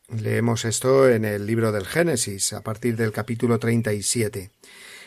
Leemos 0.07 0.65
esto 0.65 1.09
en 1.09 1.25
el 1.25 1.47
libro 1.47 1.71
del 1.71 1.88
Génesis, 1.88 2.53
a 2.53 2.61
partir 2.61 2.95
del 2.95 3.11
capítulo 3.11 3.57
37. 3.57 4.51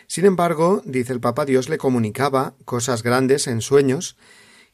Sin 0.08 0.24
embargo, 0.24 0.82
dice 0.84 1.12
el 1.12 1.20
Papa, 1.20 1.44
Dios 1.44 1.68
le 1.68 1.78
comunicaba 1.78 2.56
cosas 2.64 3.04
grandes 3.04 3.46
en 3.46 3.60
sueños 3.60 4.16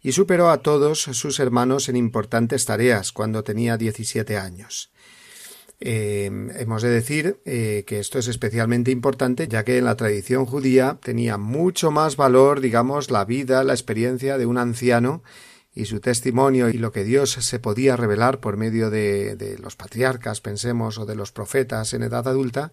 y 0.06 0.12
superó 0.12 0.50
a 0.50 0.58
todos 0.58 1.00
sus 1.02 1.40
hermanos 1.40 1.88
en 1.88 1.96
importantes 1.96 2.64
tareas 2.64 3.10
cuando 3.10 3.42
tenía 3.42 3.76
17 3.76 4.36
años. 4.36 4.92
Eh, 5.80 6.30
hemos 6.60 6.82
de 6.82 6.90
decir 6.90 7.40
eh, 7.44 7.82
que 7.88 7.98
esto 7.98 8.20
es 8.20 8.28
especialmente 8.28 8.92
importante 8.92 9.48
ya 9.48 9.64
que 9.64 9.78
en 9.78 9.84
la 9.84 9.96
tradición 9.96 10.46
judía 10.46 11.00
tenía 11.02 11.38
mucho 11.38 11.90
más 11.90 12.14
valor, 12.14 12.60
digamos, 12.60 13.10
la 13.10 13.24
vida, 13.24 13.64
la 13.64 13.72
experiencia 13.72 14.38
de 14.38 14.46
un 14.46 14.58
anciano 14.58 15.24
y 15.74 15.86
su 15.86 15.98
testimonio 15.98 16.68
y 16.68 16.74
lo 16.74 16.92
que 16.92 17.02
Dios 17.02 17.32
se 17.32 17.58
podía 17.58 17.96
revelar 17.96 18.38
por 18.38 18.56
medio 18.56 18.90
de, 18.90 19.56
los 19.60 19.74
patriarcas, 19.74 20.40
pensemos, 20.40 20.98
o 20.98 21.04
de 21.04 21.16
los 21.16 21.32
profetas 21.32 21.94
en 21.94 22.04
edad 22.04 22.28
adulta, 22.28 22.72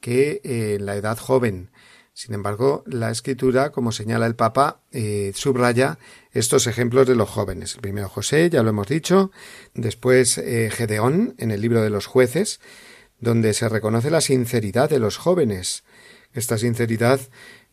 que 0.00 0.42
en 0.44 0.84
la 0.84 0.96
edad 0.96 1.16
joven. 1.16 1.70
Sin 2.18 2.34
embargo, 2.34 2.82
la 2.84 3.12
escritura, 3.12 3.70
como 3.70 3.92
señala 3.92 4.26
el 4.26 4.34
Papa, 4.34 4.80
eh, 4.90 5.30
subraya 5.36 6.00
estos 6.32 6.66
ejemplos 6.66 7.06
de 7.06 7.14
los 7.14 7.28
jóvenes. 7.30 7.76
El 7.76 7.80
primero 7.80 8.08
José, 8.08 8.50
ya 8.50 8.64
lo 8.64 8.70
hemos 8.70 8.88
dicho, 8.88 9.30
después 9.74 10.36
eh, 10.36 10.68
Gedeón, 10.72 11.36
en 11.38 11.52
el 11.52 11.60
libro 11.60 11.80
de 11.80 11.90
los 11.90 12.06
jueces, 12.06 12.58
donde 13.20 13.54
se 13.54 13.68
reconoce 13.68 14.10
la 14.10 14.20
sinceridad 14.20 14.90
de 14.90 14.98
los 14.98 15.16
jóvenes. 15.16 15.84
Esta 16.32 16.58
sinceridad, 16.58 17.20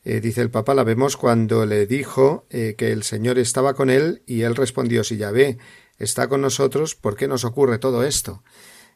eh, 0.03 0.21
dice 0.21 0.41
el 0.41 0.51
Papa, 0.51 0.75
la 0.75 0.83
vemos 0.83 1.17
cuando 1.17 1.65
le 1.65 1.87
dijo 1.87 2.45
que 2.51 2.91
el 2.91 3.01
Señor 3.01 3.39
estaba 3.39 3.73
con 3.73 3.89
él 3.89 4.21
y 4.27 4.43
él 4.43 4.55
respondió, 4.55 5.03
si 5.03 5.17
ya 5.17 5.31
ve, 5.31 5.57
está 5.97 6.27
con 6.27 6.41
nosotros, 6.41 6.93
¿por 6.93 7.15
qué 7.15 7.27
nos 7.27 7.45
ocurre 7.45 7.79
todo 7.79 8.03
esto? 8.03 8.43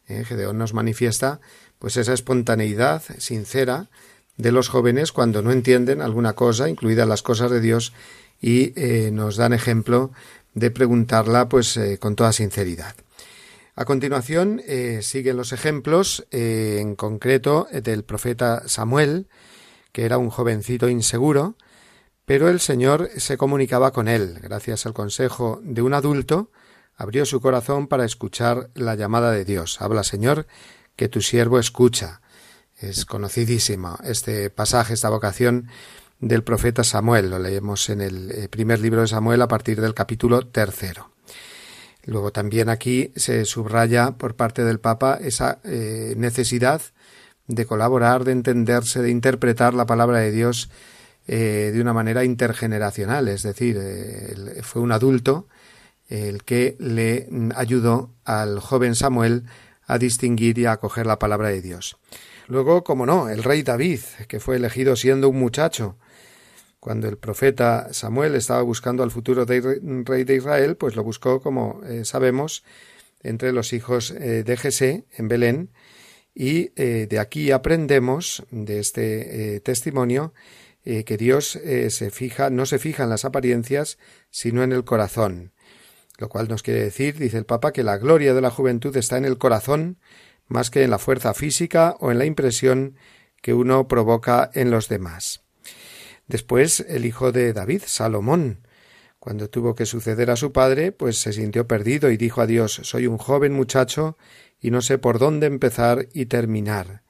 Gedeón 0.05 0.59
nos 0.59 0.75
manifiesta 0.75 1.39
pues 1.79 1.97
esa 1.97 2.13
espontaneidad 2.13 3.03
sincera 3.19 3.89
de 4.39 4.53
los 4.53 4.69
jóvenes 4.69 5.11
cuando 5.11 5.41
no 5.41 5.51
entienden 5.51 6.01
alguna 6.01 6.33
cosa, 6.33 6.69
incluidas 6.69 7.07
las 7.07 7.21
cosas 7.21 7.51
de 7.51 7.59
Dios, 7.59 7.91
y 8.41 8.71
eh, 8.77 9.11
nos 9.11 9.35
dan 9.35 9.51
ejemplo 9.51 10.11
de 10.53 10.71
preguntarla 10.71 11.49
pues 11.49 11.75
eh, 11.75 11.99
con 11.99 12.15
toda 12.15 12.31
sinceridad. 12.31 12.95
A 13.75 13.83
continuación 13.83 14.61
eh, 14.65 15.01
siguen 15.03 15.35
los 15.35 15.51
ejemplos, 15.51 16.25
en 16.31 16.95
concreto 16.95 17.67
del 17.71 18.03
profeta 18.03 18.63
Samuel, 18.67 19.27
que 19.91 20.05
era 20.05 20.17
un 20.17 20.29
jovencito 20.29 20.87
inseguro, 20.87 21.55
pero 22.25 22.47
el 22.47 22.61
Señor 22.61 23.09
se 23.17 23.37
comunicaba 23.37 23.91
con 23.91 24.07
él, 24.07 24.39
gracias 24.41 24.85
al 24.85 24.93
consejo 24.93 25.59
de 25.63 25.81
un 25.81 25.93
adulto, 25.93 26.51
abrió 26.95 27.25
su 27.25 27.41
corazón 27.41 27.87
para 27.87 28.05
escuchar 28.05 28.69
la 28.73 28.95
llamada 28.95 29.31
de 29.31 29.43
Dios. 29.43 29.81
Habla, 29.81 30.03
Señor, 30.03 30.47
que 30.95 31.09
tu 31.09 31.21
siervo 31.21 31.59
escucha. 31.59 32.21
Es 32.80 33.05
conocidísimo 33.05 33.97
este 34.05 34.49
pasaje, 34.49 34.93
esta 34.93 35.09
vocación 35.09 35.67
del 36.21 36.43
profeta 36.43 36.86
Samuel. 36.86 37.30
Lo 37.30 37.38
leemos 37.38 37.89
en 37.89 37.99
el 37.99 38.32
eh, 38.32 38.47
primer 38.47 38.80
libro 38.80 39.01
de 39.01 39.07
Samuel 39.07 39.41
a 39.41 39.49
partir 39.49 39.82
del 39.82 39.93
capítulo 39.93 40.47
tercero. 40.47 41.11
Luego 42.05 42.32
también 42.32 42.69
aquí 42.69 43.11
se 43.17 43.43
subraya 43.43 44.11
por 44.11 44.36
parte 44.36 44.63
del 44.63 44.80
Papa 44.80 45.19
esa 45.21 45.59
eh, 45.65 46.13
necesidad 46.15 46.82
de 47.47 47.65
colaborar, 47.65 48.23
de 48.23 48.32
entenderse, 48.32 49.01
de 49.01 49.09
interpretar 49.09 49.73
la 49.73 49.86
palabra 49.86 50.19
de 50.19 50.32
Dios 50.32 50.69
eh, 51.27 51.71
de 51.73 51.82
una 51.82 51.93
manera 51.93 52.23
intergeneracional, 52.23 53.27
es 53.27 53.43
decir, 53.43 53.77
fue 54.63 54.82
un 54.82 54.91
adulto 54.91 55.47
el 56.07 56.43
que 56.43 56.75
le 56.80 57.27
ayudó 57.55 58.11
al 58.23 58.59
joven 58.59 58.95
Samuel 58.95 59.43
a 59.86 59.97
distinguir 59.97 60.57
y 60.57 60.65
a 60.65 60.73
acoger 60.73 61.05
la 61.05 61.19
palabra 61.19 61.49
de 61.49 61.61
Dios. 61.61 61.97
Luego, 62.49 62.83
como 62.83 63.05
no, 63.05 63.29
el 63.29 63.43
rey 63.43 63.61
David, 63.61 63.99
que 64.27 64.39
fue 64.39 64.55
elegido 64.55 64.95
siendo 64.95 65.29
un 65.29 65.37
muchacho. 65.37 65.99
Cuando 66.79 67.07
el 67.07 67.15
profeta 67.15 67.93
Samuel 67.93 68.33
estaba 68.33 68.63
buscando 68.63 69.03
al 69.03 69.11
futuro 69.11 69.45
rey 69.45 70.23
de 70.23 70.35
Israel, 70.35 70.75
pues 70.75 70.95
lo 70.95 71.03
buscó, 71.03 71.41
como 71.41 71.81
eh, 71.85 72.05
sabemos, 72.05 72.63
entre 73.21 73.51
los 73.51 73.71
hijos 73.71 74.09
eh, 74.09 74.43
de 74.43 74.57
Jesé, 74.57 75.05
en 75.15 75.27
Belén, 75.27 75.69
y 76.33 76.71
eh, 76.75 77.05
de 77.07 77.19
aquí 77.19 77.51
aprendemos, 77.51 78.43
de 78.49 78.79
este 78.79 79.59
testimonio, 79.59 80.33
que 80.83 81.17
Dios 81.17 81.59
se 81.89 82.09
fija, 82.09 82.49
no 82.49 82.65
se 82.65 82.79
fija 82.79 83.03
en 83.03 83.09
las 83.09 83.25
apariencias, 83.25 83.99
sino 84.31 84.63
en 84.63 84.71
el 84.71 84.85
corazón. 84.85 85.51
Lo 86.17 86.29
cual 86.29 86.47
nos 86.47 86.63
quiere 86.63 86.81
decir, 86.81 87.19
dice 87.19 87.37
el 87.37 87.45
Papa, 87.45 87.71
que 87.71 87.83
la 87.83 87.97
gloria 87.97 88.33
de 88.33 88.41
la 88.41 88.49
juventud 88.49 88.95
está 88.97 89.17
en 89.17 89.25
el 89.25 89.37
corazón, 89.37 89.99
más 90.49 90.69
que 90.69 90.83
en 90.83 90.89
la 90.89 90.99
fuerza 90.99 91.33
física 91.33 91.95
o 91.99 92.11
en 92.11 92.17
la 92.19 92.25
impresión 92.25 92.95
que 93.41 93.53
uno 93.53 93.87
provoca 93.87 94.51
en 94.53 94.69
los 94.71 94.89
demás. 94.89 95.43
Después 96.27 96.81
el 96.89 97.05
hijo 97.05 97.31
de 97.31 97.53
David, 97.53 97.83
Salomón, 97.85 98.67
Cuando 99.19 99.49
tuvo 99.49 99.75
que 99.75 99.85
suceder 99.85 100.31
a 100.31 100.37
su 100.37 100.53
padre, 100.53 100.93
pues 100.93 101.17
se 101.17 101.33
sintió 101.33 101.67
perdido 101.67 102.09
y 102.09 102.15
dijo 102.15 102.39
a 102.39 102.47
Dios 102.47 102.79
Soy 102.83 103.05
un 103.05 103.17
joven 103.17 103.51
muchacho 103.53 104.17
y 104.61 104.71
no 104.71 104.81
sé 104.81 104.97
por 104.97 105.19
dónde 105.19 105.47
empezar 105.47 106.07
y 106.13 106.27
terminar. 106.27 107.03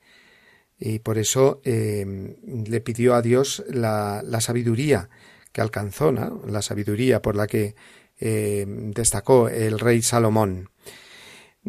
Y 0.80 1.00
por 1.00 1.18
eso 1.18 1.62
eh, 1.66 2.36
le 2.66 2.82
pidió 2.82 3.14
a 3.14 3.22
Dios 3.22 3.64
la, 3.70 4.24
la 4.26 4.42
sabiduría 4.42 5.10
que 5.52 5.62
alcanzó, 5.62 6.12
la 6.12 6.62
sabiduría 6.62 7.22
por 7.22 7.36
la 7.36 7.48
que 7.48 7.76
eh, 8.20 8.66
destacó 8.68 9.50
el 9.50 9.80
rey 9.80 10.02
Salomón. 10.02 10.70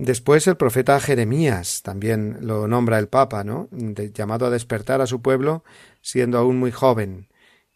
Después 0.02 0.46
el 0.46 0.56
profeta 0.56 0.98
Jeremías 0.98 1.82
también 1.82 2.38
lo 2.40 2.66
nombra 2.66 2.98
el 2.98 3.08
Papa, 3.08 3.44
¿no? 3.44 3.68
llamado 3.70 4.46
a 4.46 4.50
despertar 4.50 5.02
a 5.02 5.06
su 5.06 5.20
pueblo 5.20 5.62
siendo 6.00 6.38
aún 6.38 6.58
muy 6.58 6.70
joven. 6.70 7.28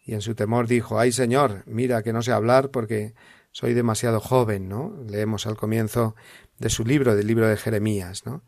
Y 0.03 0.15
en 0.15 0.21
su 0.21 0.33
temor 0.33 0.67
dijo 0.67 0.99
Ay 0.99 1.11
Señor, 1.11 1.61
mira 1.67 2.01
que 2.01 2.13
no 2.13 2.23
sé 2.23 2.31
hablar 2.31 2.71
porque 2.71 3.13
soy 3.51 3.75
demasiado 3.75 4.19
joven, 4.19 4.67
¿no? 4.67 4.97
Leemos 5.07 5.45
al 5.45 5.55
comienzo 5.55 6.15
de 6.57 6.71
su 6.71 6.83
libro, 6.83 7.15
del 7.15 7.27
libro 7.27 7.47
de 7.47 7.57
Jeremías, 7.57 8.25
¿no? 8.25 8.43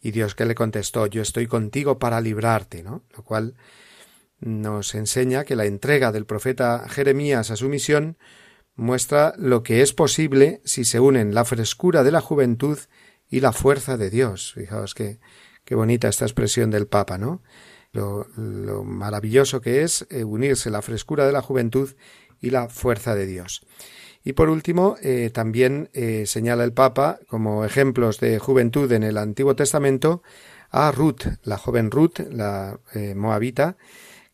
Y 0.00 0.12
Dios 0.12 0.34
que 0.34 0.46
le 0.46 0.54
contestó 0.54 1.06
Yo 1.06 1.20
estoy 1.20 1.46
contigo 1.46 1.98
para 1.98 2.22
librarte, 2.22 2.82
¿no? 2.82 3.04
Lo 3.14 3.24
cual 3.24 3.56
nos 4.40 4.94
enseña 4.94 5.44
que 5.44 5.54
la 5.54 5.66
entrega 5.66 6.12
del 6.12 6.24
profeta 6.24 6.88
Jeremías 6.88 7.50
a 7.50 7.56
su 7.56 7.68
misión 7.68 8.16
muestra 8.74 9.34
lo 9.36 9.62
que 9.62 9.82
es 9.82 9.92
posible 9.92 10.62
si 10.64 10.86
se 10.86 10.98
unen 10.98 11.34
la 11.34 11.44
frescura 11.44 12.02
de 12.04 12.12
la 12.12 12.22
juventud 12.22 12.78
y 13.30 13.40
la 13.40 13.52
fuerza 13.52 13.96
de 13.96 14.10
Dios. 14.10 14.52
Fijaos 14.54 14.94
qué, 14.94 15.18
qué 15.64 15.74
bonita 15.74 16.08
esta 16.08 16.24
expresión 16.24 16.70
del 16.70 16.86
Papa, 16.86 17.18
¿no? 17.18 17.42
Lo, 17.92 18.26
lo 18.36 18.84
maravilloso 18.84 19.60
que 19.60 19.82
es 19.82 20.06
eh, 20.10 20.24
unirse 20.24 20.70
la 20.70 20.82
frescura 20.82 21.26
de 21.26 21.32
la 21.32 21.42
juventud 21.42 21.94
y 22.40 22.50
la 22.50 22.68
fuerza 22.68 23.14
de 23.14 23.26
Dios. 23.26 23.66
Y 24.22 24.34
por 24.34 24.50
último, 24.50 24.96
eh, 25.02 25.30
también 25.32 25.88
eh, 25.94 26.24
señala 26.26 26.64
el 26.64 26.72
Papa 26.72 27.18
como 27.28 27.64
ejemplos 27.64 28.20
de 28.20 28.38
juventud 28.38 28.90
en 28.92 29.02
el 29.02 29.16
Antiguo 29.16 29.56
Testamento 29.56 30.22
a 30.70 30.92
Ruth, 30.92 31.22
la 31.44 31.56
joven 31.56 31.90
Ruth, 31.90 32.20
la 32.30 32.78
moabita, 33.16 33.78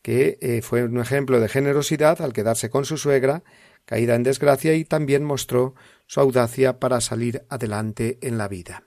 que 0.01 0.59
fue 0.61 0.83
un 0.83 0.99
ejemplo 0.99 1.39
de 1.39 1.47
generosidad 1.47 2.21
al 2.21 2.33
quedarse 2.33 2.69
con 2.69 2.83
su 2.83 2.97
suegra, 2.97 3.43
caída 3.85 4.15
en 4.15 4.23
desgracia, 4.23 4.73
y 4.73 4.83
también 4.83 5.23
mostró 5.23 5.75
su 6.07 6.19
audacia 6.19 6.79
para 6.79 7.01
salir 7.01 7.45
adelante 7.49 8.19
en 8.21 8.37
la 8.37 8.47
vida. 8.47 8.83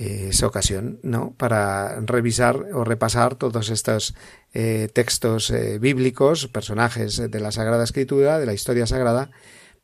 Eh, 0.00 0.28
esa 0.30 0.46
ocasión, 0.46 1.00
¿no? 1.02 1.34
Para 1.36 2.00
revisar 2.02 2.66
o 2.72 2.84
repasar 2.84 3.34
todos 3.34 3.68
estos 3.68 4.14
eh, 4.52 4.88
textos 4.92 5.50
eh, 5.50 5.80
bíblicos, 5.80 6.46
personajes 6.46 7.16
de 7.16 7.40
la 7.40 7.50
Sagrada 7.50 7.82
Escritura, 7.82 8.38
de 8.38 8.46
la 8.46 8.52
historia 8.52 8.86
sagrada, 8.86 9.32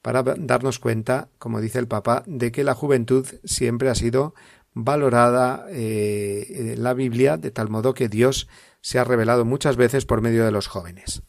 para 0.03 0.23
darnos 0.23 0.79
cuenta, 0.79 1.31
como 1.39 1.61
dice 1.61 1.81
el 1.81 1.89
Papa, 1.89 2.23
de 2.27 2.53
que 2.53 2.63
la 2.63 2.75
juventud 2.77 3.27
siempre 3.43 3.89
ha 3.89 3.97
sido 3.97 4.37
valorada 4.73 5.67
en 5.71 6.83
la 6.83 6.95
Biblia, 6.95 7.37
de 7.37 7.51
tal 7.51 7.69
modo 7.69 7.95
que 7.95 8.09
Dios 8.09 8.49
se 8.83 9.01
ha 9.01 9.05
revelado 9.05 9.45
muchas 9.45 9.77
veces 9.77 10.05
por 10.05 10.21
medio 10.21 10.45
de 10.45 10.53
los 10.53 10.69
jóvenes. 10.69 11.23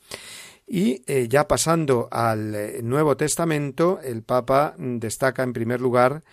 Y 0.67 1.03
ya 1.27 1.47
pasando 1.47 2.07
al 2.11 2.83
Nuevo 2.83 3.15
Testamento, 3.17 3.99
el 4.03 4.23
Papa 4.23 4.73
destaca 4.77 5.43
en 5.43 5.53
primer 5.53 5.79
lugar 5.79 6.23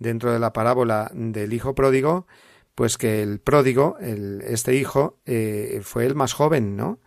dentro 0.00 0.32
de 0.32 0.40
la 0.40 0.52
parábola 0.52 1.10
del 1.14 1.52
hijo 1.52 1.74
pródigo, 1.76 2.26
pues 2.74 2.98
que 2.98 3.22
el 3.22 3.38
pródigo, 3.38 3.98
este 4.00 4.74
hijo, 4.74 5.18
eh, 5.26 5.80
fue 5.84 6.06
el 6.06 6.16
más 6.16 6.32
joven, 6.32 6.76
¿no? 6.76 6.98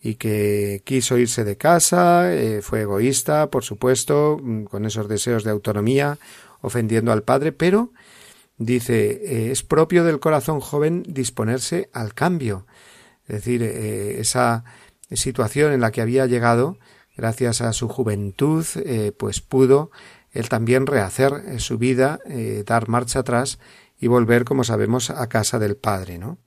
Y 0.00 0.14
que 0.14 0.80
quiso 0.84 1.18
irse 1.18 1.44
de 1.44 1.58
casa, 1.58 2.32
eh, 2.32 2.62
fue 2.62 2.80
egoísta, 2.80 3.50
por 3.50 3.62
supuesto, 3.62 4.38
mm, 4.42 4.64
con 4.64 4.86
esos 4.86 5.08
deseos 5.08 5.44
de 5.44 5.50
autonomía, 5.50 6.18
ofendiendo 6.62 7.12
al 7.12 7.22
padre, 7.22 7.52
pero 7.52 7.92
dice, 8.56 9.10
eh, 9.10 9.50
es 9.50 9.62
propio 9.62 10.04
del 10.04 10.20
corazón 10.20 10.60
joven 10.60 11.02
disponerse 11.06 11.90
al 11.92 12.14
cambio. 12.14 12.66
Es 13.28 13.44
decir, 13.44 13.62
esa 13.62 14.64
situación 15.16 15.72
en 15.72 15.80
la 15.80 15.90
que 15.90 16.00
había 16.00 16.26
llegado, 16.26 16.78
gracias 17.16 17.60
a 17.60 17.72
su 17.72 17.88
juventud, 17.88 18.64
pues 19.18 19.40
pudo 19.40 19.90
él 20.32 20.48
también 20.48 20.86
rehacer 20.86 21.32
eh, 21.46 21.58
su 21.58 21.78
vida, 21.78 22.20
eh, 22.26 22.62
dar 22.66 22.88
marcha 22.88 23.20
atrás 23.20 23.58
y 23.98 24.06
volver, 24.06 24.44
como 24.44 24.64
sabemos, 24.64 25.10
a 25.10 25.28
casa 25.28 25.58
del 25.58 25.76
Padre, 25.76 26.18
¿no? 26.18 26.38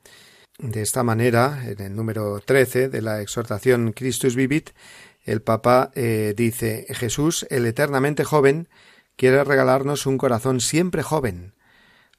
De 0.58 0.82
esta 0.82 1.04
manera, 1.04 1.64
en 1.66 1.82
el 1.82 1.96
número 1.96 2.40
13 2.40 2.90
de 2.90 3.02
la 3.02 3.22
exhortación 3.22 3.92
Christus 3.92 4.36
Vivit, 4.36 4.70
el 5.24 5.42
Papa 5.42 5.92
eh, 5.96 6.34
dice 6.36 6.86
Jesús, 6.90 7.46
el 7.50 7.66
eternamente 7.66 8.24
joven, 8.24 8.70
quiere 9.16 9.44
regalarnos 9.44 10.06
un 10.06 10.18
corazón 10.18 10.62
siempre 10.62 11.02
joven. 11.02 11.56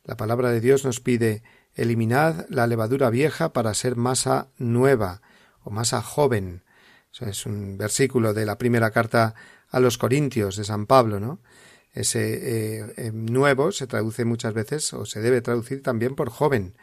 La 0.03 0.17
palabra 0.17 0.51
de 0.51 0.61
Dios 0.61 0.85
nos 0.85 1.01
pide 1.01 1.43
eliminad 1.75 2.47
la 2.49 2.67
levadura 2.67 3.11
vieja 3.11 3.53
para 3.53 3.75
ser 3.75 3.97
masa 3.97 4.49
nueva 4.59 5.23
o 5.65 5.71
masa 5.71 6.03
joven. 6.03 6.63
es 7.21 7.47
un 7.47 7.77
versículo 7.77 8.35
de 8.35 8.47
la 8.47 8.59
primera 8.59 8.91
carta 8.91 9.35
a 9.71 9.81
los 9.81 9.99
Corintios 9.99 10.57
de 10.57 10.65
San 10.65 10.87
Pablo, 10.87 11.19
¿no? 11.19 11.41
Ese 11.93 12.81
eh, 12.81 12.95
eh, 12.97 13.13
nuevo 13.13 13.71
se 13.71 13.87
traduce 13.87 14.25
muchas 14.25 14.53
veces 14.53 14.93
o 14.93 15.07
se 15.07 15.21
debe 15.21 15.41
traducir 15.41 15.81
también 15.83 16.17
por 16.17 16.29
joven. 16.29 16.75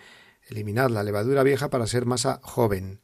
Eliminar 0.47 0.89
la 0.89 1.03
levadura 1.03 1.43
vieja 1.43 1.69
para 1.69 1.85
ser 1.85 2.05
masa 2.05 2.39
joven. 2.43 3.01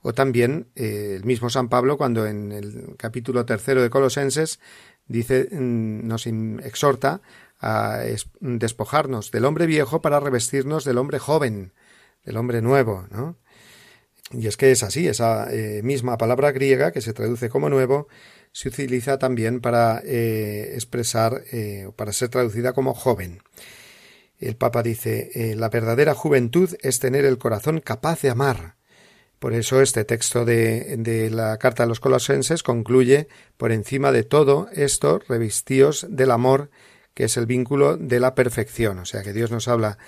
O 0.00 0.14
también 0.14 0.68
eh, 0.76 1.14
el 1.16 1.24
mismo 1.24 1.50
San 1.50 1.68
Pablo 1.68 1.98
cuando 1.98 2.26
en 2.26 2.52
el 2.52 2.94
capítulo 2.96 3.44
tercero 3.44 3.82
de 3.82 3.90
Colosenses 3.90 4.60
dice, 5.08 5.48
mm, 5.50 6.06
nos 6.06 6.28
exhorta 6.28 7.22
a 7.60 8.02
despojarnos 8.40 9.32
del 9.32 9.44
hombre 9.44 9.66
viejo 9.66 10.00
para 10.00 10.20
revestirnos 10.20 10.84
del 10.84 10.98
hombre 10.98 11.18
joven, 11.18 11.72
del 12.24 12.36
hombre 12.36 12.62
nuevo, 12.62 13.08
¿no? 13.10 13.36
Y 14.32 14.46
es 14.46 14.56
que 14.56 14.70
es 14.70 14.82
así, 14.82 15.08
esa 15.08 15.48
misma 15.82 16.18
palabra 16.18 16.52
griega 16.52 16.92
que 16.92 17.00
se 17.00 17.14
traduce 17.14 17.48
como 17.48 17.70
nuevo 17.70 18.08
se 18.52 18.68
utiliza 18.68 19.18
también 19.18 19.60
para 19.60 20.02
eh, 20.04 20.72
expresar 20.74 21.42
eh, 21.52 21.90
para 21.96 22.12
ser 22.12 22.28
traducida 22.28 22.72
como 22.72 22.94
joven. 22.94 23.40
El 24.38 24.56
Papa 24.56 24.82
dice 24.82 25.30
eh, 25.34 25.54
la 25.56 25.68
verdadera 25.68 26.14
juventud 26.14 26.74
es 26.80 26.98
tener 27.00 27.24
el 27.24 27.38
corazón 27.38 27.80
capaz 27.80 28.22
de 28.22 28.30
amar. 28.30 28.76
Por 29.38 29.52
eso 29.52 29.80
este 29.80 30.04
texto 30.04 30.44
de, 30.44 30.96
de 30.98 31.30
la 31.30 31.56
carta 31.58 31.84
a 31.84 31.86
los 31.86 32.00
colosenses 32.00 32.62
concluye 32.62 33.28
por 33.56 33.70
encima 33.70 34.10
de 34.10 34.24
todo 34.24 34.68
esto 34.72 35.20
revistíos 35.28 36.06
del 36.08 36.32
amor 36.32 36.70
que 37.14 37.24
es 37.24 37.36
el 37.36 37.46
vínculo 37.46 37.96
de 37.96 38.20
la 38.20 38.34
perfección. 38.34 38.98
O 38.98 39.04
sea 39.04 39.22
que 39.22 39.32
Dios 39.32 39.50
nos 39.50 39.68
habla 39.68 39.98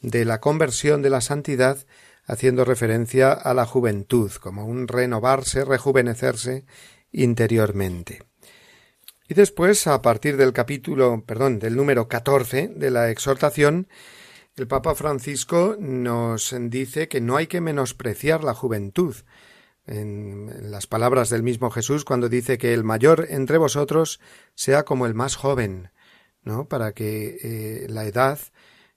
de 0.00 0.24
la 0.24 0.40
conversión 0.40 1.02
de 1.02 1.10
la 1.10 1.20
santidad 1.20 1.78
haciendo 2.28 2.64
referencia 2.64 3.32
a 3.32 3.54
la 3.54 3.66
juventud 3.66 4.30
como 4.32 4.66
un 4.66 4.86
renovarse, 4.86 5.64
rejuvenecerse 5.64 6.66
interiormente. 7.10 8.22
Y 9.28 9.34
después, 9.34 9.86
a 9.86 10.00
partir 10.02 10.36
del 10.36 10.52
capítulo, 10.52 11.24
perdón, 11.26 11.58
del 11.58 11.74
número 11.74 12.06
14 12.06 12.68
de 12.68 12.90
la 12.90 13.10
exhortación, 13.10 13.88
el 14.56 14.66
Papa 14.66 14.94
Francisco 14.94 15.76
nos 15.78 16.54
dice 16.58 17.08
que 17.08 17.20
no 17.20 17.36
hay 17.36 17.46
que 17.46 17.60
menospreciar 17.60 18.44
la 18.44 18.54
juventud. 18.54 19.16
En 19.86 20.70
las 20.70 20.86
palabras 20.86 21.30
del 21.30 21.42
mismo 21.42 21.70
Jesús, 21.70 22.04
cuando 22.04 22.28
dice 22.28 22.58
que 22.58 22.74
el 22.74 22.84
mayor 22.84 23.26
entre 23.30 23.56
vosotros 23.56 24.20
sea 24.54 24.84
como 24.84 25.06
el 25.06 25.14
más 25.14 25.36
joven, 25.36 25.90
¿no? 26.42 26.68
Para 26.68 26.92
que 26.92 27.38
eh, 27.42 27.86
la 27.88 28.04
edad, 28.04 28.38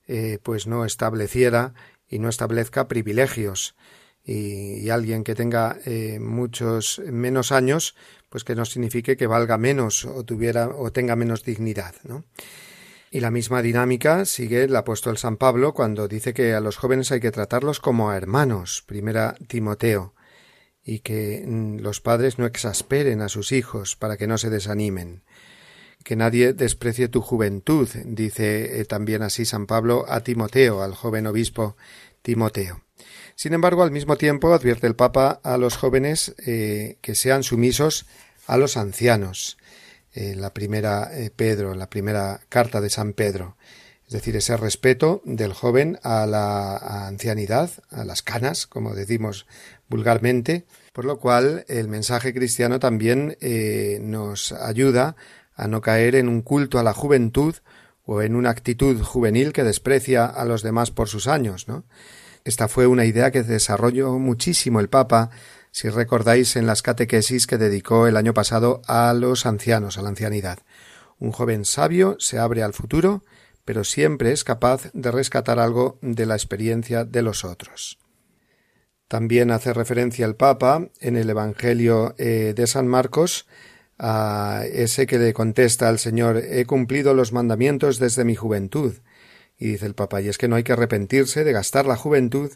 eh, 0.07 0.39
pues 0.43 0.67
no 0.67 0.83
estableciera 0.83 1.73
y 2.11 2.19
no 2.19 2.29
establezca 2.29 2.87
privilegios, 2.87 3.75
y, 4.23 4.89
alguien 4.89 5.23
que 5.23 5.33
tenga 5.33 5.79
eh, 5.85 6.19
muchos 6.19 7.01
menos 7.05 7.51
años, 7.51 7.95
pues 8.29 8.43
que 8.43 8.55
no 8.55 8.65
signifique 8.65 9.17
que 9.17 9.27
valga 9.27 9.57
menos 9.57 10.05
o 10.05 10.23
tuviera 10.23 10.69
o 10.69 10.91
tenga 10.91 11.15
menos 11.15 11.43
dignidad, 11.43 11.95
¿no? 12.03 12.25
Y 13.09 13.19
la 13.19 13.31
misma 13.31 13.61
dinámica 13.61 14.23
sigue 14.25 14.63
el 14.63 14.75
apóstol 14.75 15.17
San 15.17 15.35
Pablo 15.35 15.73
cuando 15.73 16.07
dice 16.07 16.33
que 16.33 16.53
a 16.53 16.61
los 16.61 16.77
jóvenes 16.77 17.11
hay 17.11 17.19
que 17.19 17.31
tratarlos 17.31 17.81
como 17.81 18.09
a 18.09 18.15
hermanos, 18.15 18.83
primera 18.85 19.35
Timoteo, 19.47 20.13
y 20.83 20.99
que 20.99 21.43
mm, 21.45 21.79
los 21.79 21.99
padres 21.99 22.39
no 22.39 22.45
exasperen 22.45 23.21
a 23.21 23.27
sus 23.27 23.51
hijos 23.51 23.95
para 23.97 24.15
que 24.17 24.27
no 24.27 24.37
se 24.37 24.49
desanimen. 24.49 25.23
Que 26.03 26.15
nadie 26.15 26.53
desprecie 26.53 27.07
tu 27.07 27.21
juventud, 27.21 27.87
dice 28.05 28.79
eh, 28.79 28.85
también 28.85 29.21
así 29.21 29.45
San 29.45 29.67
Pablo 29.67 30.05
a 30.07 30.21
Timoteo, 30.21 30.81
al 30.81 30.95
joven 30.95 31.27
obispo 31.27 31.75
Timoteo. 32.21 32.81
Sin 33.35 33.53
embargo, 33.53 33.83
al 33.83 33.91
mismo 33.91 34.17
tiempo 34.17 34.53
advierte 34.53 34.87
el 34.87 34.95
Papa 34.95 35.39
a 35.43 35.57
los 35.57 35.77
jóvenes 35.77 36.35
eh, 36.45 36.97
que 37.01 37.15
sean 37.15 37.43
sumisos 37.43 38.05
a 38.47 38.57
los 38.57 38.77
ancianos. 38.77 39.57
En 40.13 40.41
la 40.41 40.53
primera 40.53 41.09
eh, 41.13 41.31
Pedro, 41.35 41.73
la 41.73 41.89
primera 41.89 42.41
carta 42.49 42.81
de 42.81 42.89
San 42.89 43.13
Pedro. 43.13 43.57
Es 44.05 44.13
decir, 44.13 44.35
ese 44.35 44.57
respeto 44.57 45.21
del 45.23 45.53
joven 45.53 45.97
a 46.03 46.25
la 46.25 47.07
ancianidad, 47.07 47.71
a 47.91 48.03
las 48.03 48.21
canas, 48.21 48.67
como 48.67 48.93
decimos 48.93 49.47
vulgarmente, 49.87 50.65
por 50.91 51.05
lo 51.05 51.17
cual 51.17 51.63
el 51.69 51.87
mensaje 51.87 52.33
cristiano 52.33 52.79
también 52.79 53.37
eh, 53.39 53.99
nos 54.01 54.51
ayuda 54.51 55.15
a 55.55 55.67
no 55.67 55.81
caer 55.81 56.15
en 56.15 56.27
un 56.27 56.41
culto 56.41 56.79
a 56.79 56.83
la 56.83 56.93
juventud 56.93 57.55
o 58.03 58.21
en 58.21 58.35
una 58.35 58.49
actitud 58.49 59.01
juvenil 59.01 59.53
que 59.53 59.63
desprecia 59.63 60.25
a 60.25 60.45
los 60.45 60.63
demás 60.63 60.91
por 60.91 61.07
sus 61.07 61.27
años, 61.27 61.67
¿no? 61.67 61.83
Esta 62.43 62.67
fue 62.67 62.87
una 62.87 63.05
idea 63.05 63.31
que 63.31 63.43
desarrolló 63.43 64.17
muchísimo 64.17 64.79
el 64.79 64.89
Papa, 64.89 65.29
si 65.71 65.89
recordáis 65.89 66.55
en 66.55 66.65
las 66.65 66.81
catequesis 66.81 67.45
que 67.45 67.57
dedicó 67.57 68.07
el 68.07 68.17
año 68.17 68.33
pasado 68.33 68.81
a 68.87 69.13
los 69.13 69.45
ancianos, 69.45 69.97
a 69.97 70.01
la 70.01 70.09
ancianidad. 70.09 70.59
Un 71.19 71.31
joven 71.31 71.65
sabio 71.65 72.15
se 72.19 72.39
abre 72.39 72.63
al 72.63 72.73
futuro, 72.73 73.23
pero 73.63 73.83
siempre 73.83 74.31
es 74.31 74.43
capaz 74.43 74.89
de 74.93 75.11
rescatar 75.11 75.59
algo 75.59 75.99
de 76.01 76.25
la 76.25 76.35
experiencia 76.35 77.05
de 77.05 77.21
los 77.21 77.45
otros. 77.45 77.99
También 79.07 79.51
hace 79.51 79.73
referencia 79.73 80.25
el 80.25 80.35
Papa 80.35 80.89
en 80.99 81.17
el 81.17 81.29
Evangelio 81.29 82.15
eh, 82.17 82.53
de 82.55 82.65
San 82.65 82.87
Marcos 82.87 83.45
a 84.03 84.63
ese 84.65 85.05
que 85.05 85.19
le 85.19 85.31
contesta 85.31 85.87
al 85.87 85.99
Señor 85.99 86.37
He 86.37 86.65
cumplido 86.65 87.13
los 87.13 87.33
mandamientos 87.33 87.99
desde 87.99 88.25
mi 88.25 88.35
juventud. 88.35 88.95
Y 89.59 89.67
dice 89.67 89.85
el 89.85 89.93
Papa, 89.93 90.21
y 90.21 90.27
es 90.27 90.39
que 90.39 90.47
no 90.47 90.55
hay 90.55 90.63
que 90.63 90.73
arrepentirse 90.73 91.43
de 91.43 91.51
gastar 91.51 91.85
la 91.85 91.95
juventud 91.95 92.51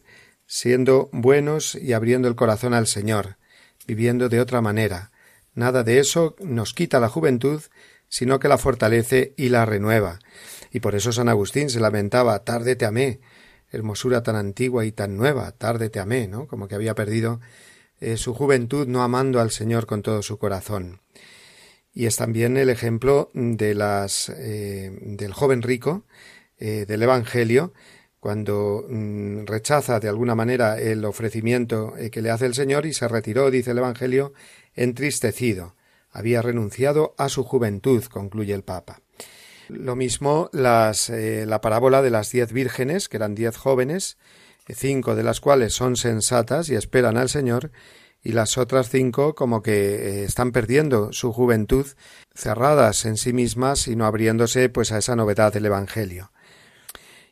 siendo 0.48 1.08
buenos 1.12 1.76
y 1.76 1.93
abriendo 1.93 2.28
el 2.28 2.36
corazón 2.36 2.74
al 2.74 2.88
Señor, 2.88 3.38
viviendo 3.86 4.28
de 4.28 4.39
otra 4.39 4.62
manera. 4.62 5.12
Nada 5.54 5.84
de 5.84 6.00
eso 6.00 6.36
nos 6.39 6.74
quita 6.74 7.00
la 7.00 7.10
juventud, 7.10 7.62
sino 8.10 8.39
que 8.39 8.48
la 8.48 8.58
fortalece 8.58 9.36
y 9.38 9.50
la 9.50 9.66
renueva. 9.66 10.20
Y 10.72 10.80
por 10.80 10.96
eso 10.96 11.12
San 11.12 11.30
Agustín 11.30 11.70
se 11.70 11.80
lamentaba 11.80 12.43
tarde 12.43 12.76
te 12.76 12.86
amé, 12.86 13.20
hermosura 13.72 14.24
tan 14.24 14.36
antigua 14.36 14.84
y 14.84 14.91
tan 14.91 15.16
nueva, 15.16 15.52
tarde 15.52 15.91
te 15.91 16.00
amé, 16.00 16.28
¿no? 16.28 16.48
Como 16.48 16.68
que 16.68 16.76
había 16.76 16.96
perdido 16.96 17.39
eh, 18.00 18.18
su 18.18 18.34
juventud 18.34 18.88
no 18.88 19.04
amando 19.04 19.39
al 19.39 19.52
Señor 19.52 19.86
con 19.86 20.02
todo 20.02 20.24
su 20.24 20.39
corazón. 20.39 21.02
Y 21.96 22.06
es 22.06 22.18
también 22.18 22.58
el 22.58 22.70
ejemplo 22.70 23.32
de 23.34 23.74
las 23.74 24.30
eh, 24.30 24.91
del 25.02 25.34
joven 25.34 25.64
rico 25.64 26.04
eh, 26.60 26.86
del 26.88 27.02
Evangelio 27.02 27.74
cuando 28.20 28.86
mm, 28.88 29.46
rechaza 29.46 30.00
de 30.00 30.10
alguna 30.10 30.36
manera 30.36 30.80
el 30.80 31.06
ofrecimiento 31.06 31.93
que 32.12 32.22
le 32.22 32.32
hace 32.32 32.48
el 32.48 32.54
Señor 32.54 32.86
y 32.86 32.93
se 32.93 33.08
retiró, 33.08 33.50
dice 33.50 33.72
el 33.72 33.78
Evangelio, 33.78 34.34
entristecido. 34.74 35.76
Había 36.12 36.41
renunciado 36.41 37.16
a 37.18 37.30
su 37.30 37.43
juventud, 37.43 38.04
concluye 38.06 38.54
el 38.54 38.64
Papa. 38.64 39.02
Lo 39.68 39.96
mismo 39.96 40.50
las, 40.54 41.10
eh, 41.10 41.46
la 41.46 41.62
parábola 41.62 42.02
de 42.02 42.12
las 42.12 42.32
diez 42.32 42.52
vírgenes, 42.52 43.10
que 43.10 43.18
eran 43.18 43.36
diez 43.36 43.58
jóvenes, 43.58 44.18
cinco 44.74 45.16
de 45.16 45.24
las 45.24 45.39
cuales 45.39 45.74
son 45.74 45.96
sensatas 45.96 46.70
y 46.70 46.76
esperan 46.76 47.18
al 47.18 47.30
Señor, 47.30 47.72
y 48.26 48.32
las 48.32 48.57
otras 48.57 48.89
cinco 48.89 49.36
como 49.36 49.61
que 49.61 49.71
eh, 49.71 50.23
están 50.26 50.51
perdiendo 50.51 51.13
su 51.13 51.32
juventud, 51.32 51.86
cerradas 52.34 53.05
en 53.05 53.17
sí 53.17 53.34
mismas 53.34 53.88
y 53.88 53.95
no 53.95 54.05
abriéndose 54.05 54.67
pues 54.69 54.91
a 54.91 54.97
esa 54.97 55.15
novedad 55.15 55.53
del 55.53 55.67
Evangelio. 55.67 56.32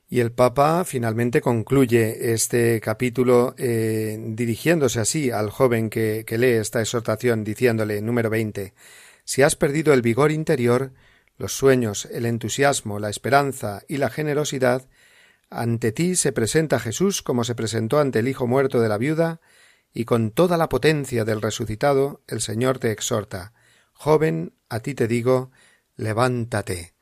Y 0.07 0.19
el 0.19 0.31
Papa 0.31 0.83
finalmente 0.85 1.41
concluye 1.41 2.33
este 2.33 2.79
capítulo 2.79 3.55
eh, 3.57 4.19
dirigiéndose 4.19 4.99
así 4.99 5.31
al 5.31 5.49
joven 5.49 5.89
que, 5.89 6.25
que 6.27 6.37
lee 6.37 6.51
esta 6.51 6.79
exhortación, 6.79 7.43
diciéndole, 7.43 7.99
número 7.99 8.29
veinte, 8.29 8.75
si 9.25 9.41
has 9.41 9.55
perdido 9.55 9.93
el 9.93 10.03
vigor 10.03 10.31
interior, 10.31 10.91
los 11.39 11.57
sueños, 11.57 12.05
el 12.11 12.27
entusiasmo, 12.27 12.99
la 12.99 13.09
esperanza 13.09 13.81
y 13.87 13.97
la 13.97 14.11
generosidad, 14.11 14.87
ante 15.49 15.91
ti 15.91 16.15
se 16.15 16.31
presenta 16.31 16.79
Jesús 16.79 17.23
como 17.23 17.43
se 17.43 17.55
presentó 17.55 17.99
ante 17.99 18.19
el 18.19 18.27
hijo 18.27 18.45
muerto 18.45 18.79
de 18.79 18.89
la 18.89 18.99
viuda, 18.99 19.41
y 19.93 20.05
con 20.05 20.31
toda 20.31 20.57
la 20.57 20.69
potencia 20.69 21.23
del 21.25 21.41
resucitado 21.41 22.23
el 22.27 22.41
Señor 22.41 22.79
te 22.79 22.91
exhorta 22.91 23.53
Joven, 23.93 24.53
a 24.67 24.81
ti 24.81 24.95
te 24.95 25.07
digo, 25.07 25.51
levántate. 25.95 26.93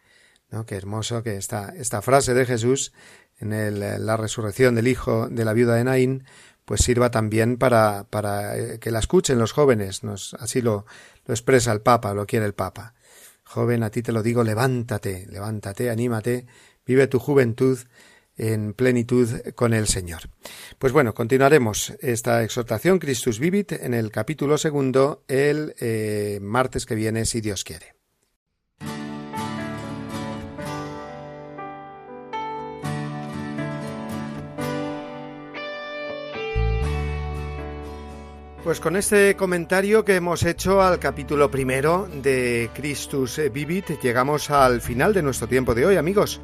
¿No? 0.49 0.65
Qué 0.65 0.75
hermoso 0.75 1.23
que 1.23 1.37
esta, 1.37 1.73
esta 1.75 2.01
frase 2.01 2.33
de 2.33 2.45
Jesús 2.45 2.93
en 3.39 3.53
el, 3.53 4.05
la 4.05 4.17
resurrección 4.17 4.75
del 4.75 4.87
hijo 4.87 5.27
de 5.29 5.45
la 5.45 5.53
viuda 5.53 5.75
de 5.75 5.83
Naín, 5.83 6.25
pues 6.65 6.81
sirva 6.81 7.09
también 7.09 7.57
para, 7.57 8.03
para 8.09 8.57
eh, 8.57 8.79
que 8.79 8.91
la 8.91 8.99
escuchen 8.99 9.39
los 9.39 9.51
jóvenes. 9.51 10.03
Nos, 10.03 10.35
así 10.35 10.61
lo, 10.61 10.85
lo 11.25 11.33
expresa 11.33 11.71
el 11.71 11.81
Papa, 11.81 12.13
lo 12.13 12.27
quiere 12.27 12.45
el 12.45 12.53
Papa. 12.53 12.93
Joven, 13.43 13.83
a 13.83 13.89
ti 13.89 14.03
te 14.03 14.11
lo 14.11 14.21
digo, 14.21 14.43
levántate, 14.43 15.25
levántate, 15.27 15.89
anímate, 15.89 16.45
vive 16.85 17.07
tu 17.07 17.19
juventud 17.19 17.79
en 18.41 18.73
plenitud 18.73 19.29
con 19.53 19.73
el 19.73 19.87
Señor. 19.87 20.23
Pues 20.79 20.91
bueno, 20.91 21.13
continuaremos 21.13 21.93
esta 22.01 22.43
exhortación 22.43 22.97
Christus 22.97 23.39
Vivit 23.39 23.71
en 23.73 23.93
el 23.93 24.11
capítulo 24.11 24.57
segundo 24.57 25.23
el 25.27 25.75
eh, 25.79 26.39
martes 26.41 26.87
que 26.87 26.95
viene, 26.95 27.25
si 27.25 27.39
Dios 27.39 27.63
quiere. 27.63 27.93
Pues 38.63 38.79
con 38.79 38.95
este 38.95 39.35
comentario 39.35 40.05
que 40.05 40.15
hemos 40.15 40.43
hecho 40.43 40.81
al 40.81 40.99
capítulo 40.99 41.49
primero 41.49 42.07
de 42.21 42.69
Christus 42.73 43.39
Vivit, 43.51 43.99
llegamos 44.01 44.49
al 44.49 44.81
final 44.81 45.13
de 45.13 45.21
nuestro 45.23 45.47
tiempo 45.47 45.75
de 45.75 45.85
hoy, 45.85 45.97
amigos. 45.97 46.41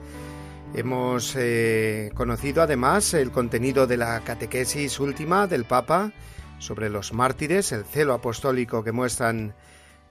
Hemos 0.73 1.35
eh, 1.35 2.11
conocido 2.13 2.61
además 2.61 3.13
el 3.13 3.31
contenido 3.31 3.87
de 3.87 3.97
la 3.97 4.19
catequesis 4.21 4.99
última 4.99 5.47
del 5.47 5.65
Papa 5.65 6.11
sobre 6.59 6.89
los 6.89 7.13
mártires, 7.13 7.71
el 7.71 7.83
celo 7.85 8.13
apostólico 8.13 8.83
que 8.83 8.91
muestran 8.91 9.53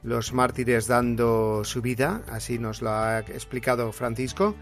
los 0.02 0.32
mártires 0.32 0.86
dando 0.86 1.62
su 1.64 1.82
vida, 1.82 2.22
así 2.28 2.58
nos 2.58 2.82
lo 2.82 2.90
ha 2.90 3.20
explicado 3.20 3.92
Francisco 3.92 4.54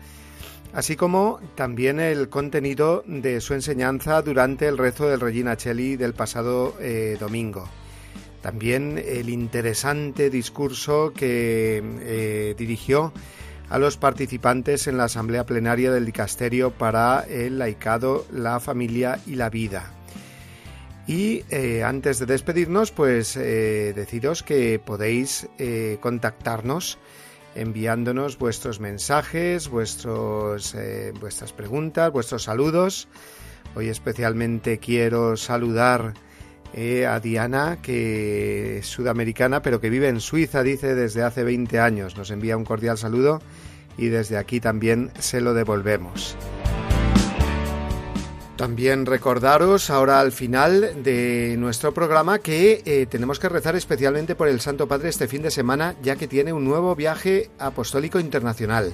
así 0.74 0.96
como 0.96 1.40
también 1.54 2.00
el 2.00 2.28
contenido 2.28 3.04
de 3.06 3.40
su 3.40 3.54
enseñanza 3.54 4.20
durante 4.22 4.66
el 4.66 4.76
rezo 4.76 5.08
del 5.08 5.20
Regina 5.20 5.56
Cheli 5.56 5.96
del 5.96 6.14
pasado 6.14 6.76
eh, 6.80 7.16
domingo. 7.18 7.68
También 8.42 9.02
el 9.02 9.30
interesante 9.30 10.28
discurso 10.28 11.12
que 11.14 11.82
eh, 12.00 12.54
dirigió 12.58 13.12
a 13.70 13.78
los 13.78 13.96
participantes 13.96 14.86
en 14.86 14.98
la 14.98 15.04
asamblea 15.04 15.46
plenaria 15.46 15.90
del 15.90 16.06
dicasterio 16.06 16.70
para 16.70 17.24
el 17.28 17.58
laicado, 17.58 18.26
la 18.32 18.60
familia 18.60 19.18
y 19.26 19.36
la 19.36 19.50
vida. 19.50 19.92
Y 21.06 21.44
eh, 21.50 21.82
antes 21.82 22.18
de 22.18 22.26
despedirnos, 22.26 22.90
pues 22.90 23.34
deciros 23.34 24.42
que 24.42 24.78
podéis 24.78 25.48
contactarnos 26.00 26.98
enviándonos 27.54 28.38
vuestros 28.38 28.80
mensajes, 28.80 29.68
vuestros, 29.68 30.74
eh, 30.74 31.12
vuestras 31.20 31.52
preguntas, 31.52 32.12
vuestros 32.12 32.44
saludos. 32.44 33.08
Hoy 33.74 33.88
especialmente 33.88 34.78
quiero 34.78 35.36
saludar 35.36 36.14
eh, 36.76 37.06
a 37.06 37.20
Diana, 37.20 37.78
que 37.80 38.78
es 38.78 38.86
sudamericana, 38.86 39.62
pero 39.62 39.80
que 39.80 39.90
vive 39.90 40.08
en 40.08 40.20
Suiza, 40.20 40.62
dice, 40.62 40.94
desde 40.94 41.22
hace 41.22 41.44
20 41.44 41.78
años. 41.78 42.16
Nos 42.16 42.30
envía 42.30 42.56
un 42.56 42.64
cordial 42.64 42.98
saludo 42.98 43.40
y 43.96 44.08
desde 44.08 44.36
aquí 44.36 44.58
también 44.60 45.12
se 45.18 45.40
lo 45.40 45.54
devolvemos. 45.54 46.36
También 48.56 49.04
recordaros 49.06 49.90
ahora 49.90 50.20
al 50.20 50.32
final 50.32 51.02
de 51.02 51.56
nuestro 51.58 51.92
programa 51.92 52.38
que 52.38 52.82
eh, 52.84 53.06
tenemos 53.06 53.38
que 53.38 53.48
rezar 53.48 53.74
especialmente 53.74 54.34
por 54.34 54.48
el 54.48 54.60
Santo 54.60 54.86
Padre 54.86 55.08
este 55.08 55.26
fin 55.26 55.42
de 55.42 55.50
semana 55.50 55.96
ya 56.02 56.16
que 56.16 56.28
tiene 56.28 56.52
un 56.52 56.64
nuevo 56.64 56.94
viaje 56.94 57.50
apostólico 57.58 58.20
internacional 58.20 58.92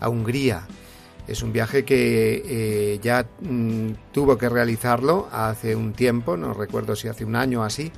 a 0.00 0.08
Hungría. 0.08 0.66
Es 1.28 1.42
un 1.42 1.52
viaje 1.52 1.84
que 1.84 2.42
eh, 2.46 3.00
ya 3.02 3.26
mm, 3.42 3.90
tuvo 4.12 4.38
que 4.38 4.48
realizarlo 4.48 5.28
hace 5.30 5.76
un 5.76 5.92
tiempo, 5.92 6.38
no 6.38 6.54
recuerdo 6.54 6.96
si 6.96 7.06
hace 7.06 7.26
un 7.26 7.36
año 7.36 7.60
o 7.60 7.64
así, 7.64 7.92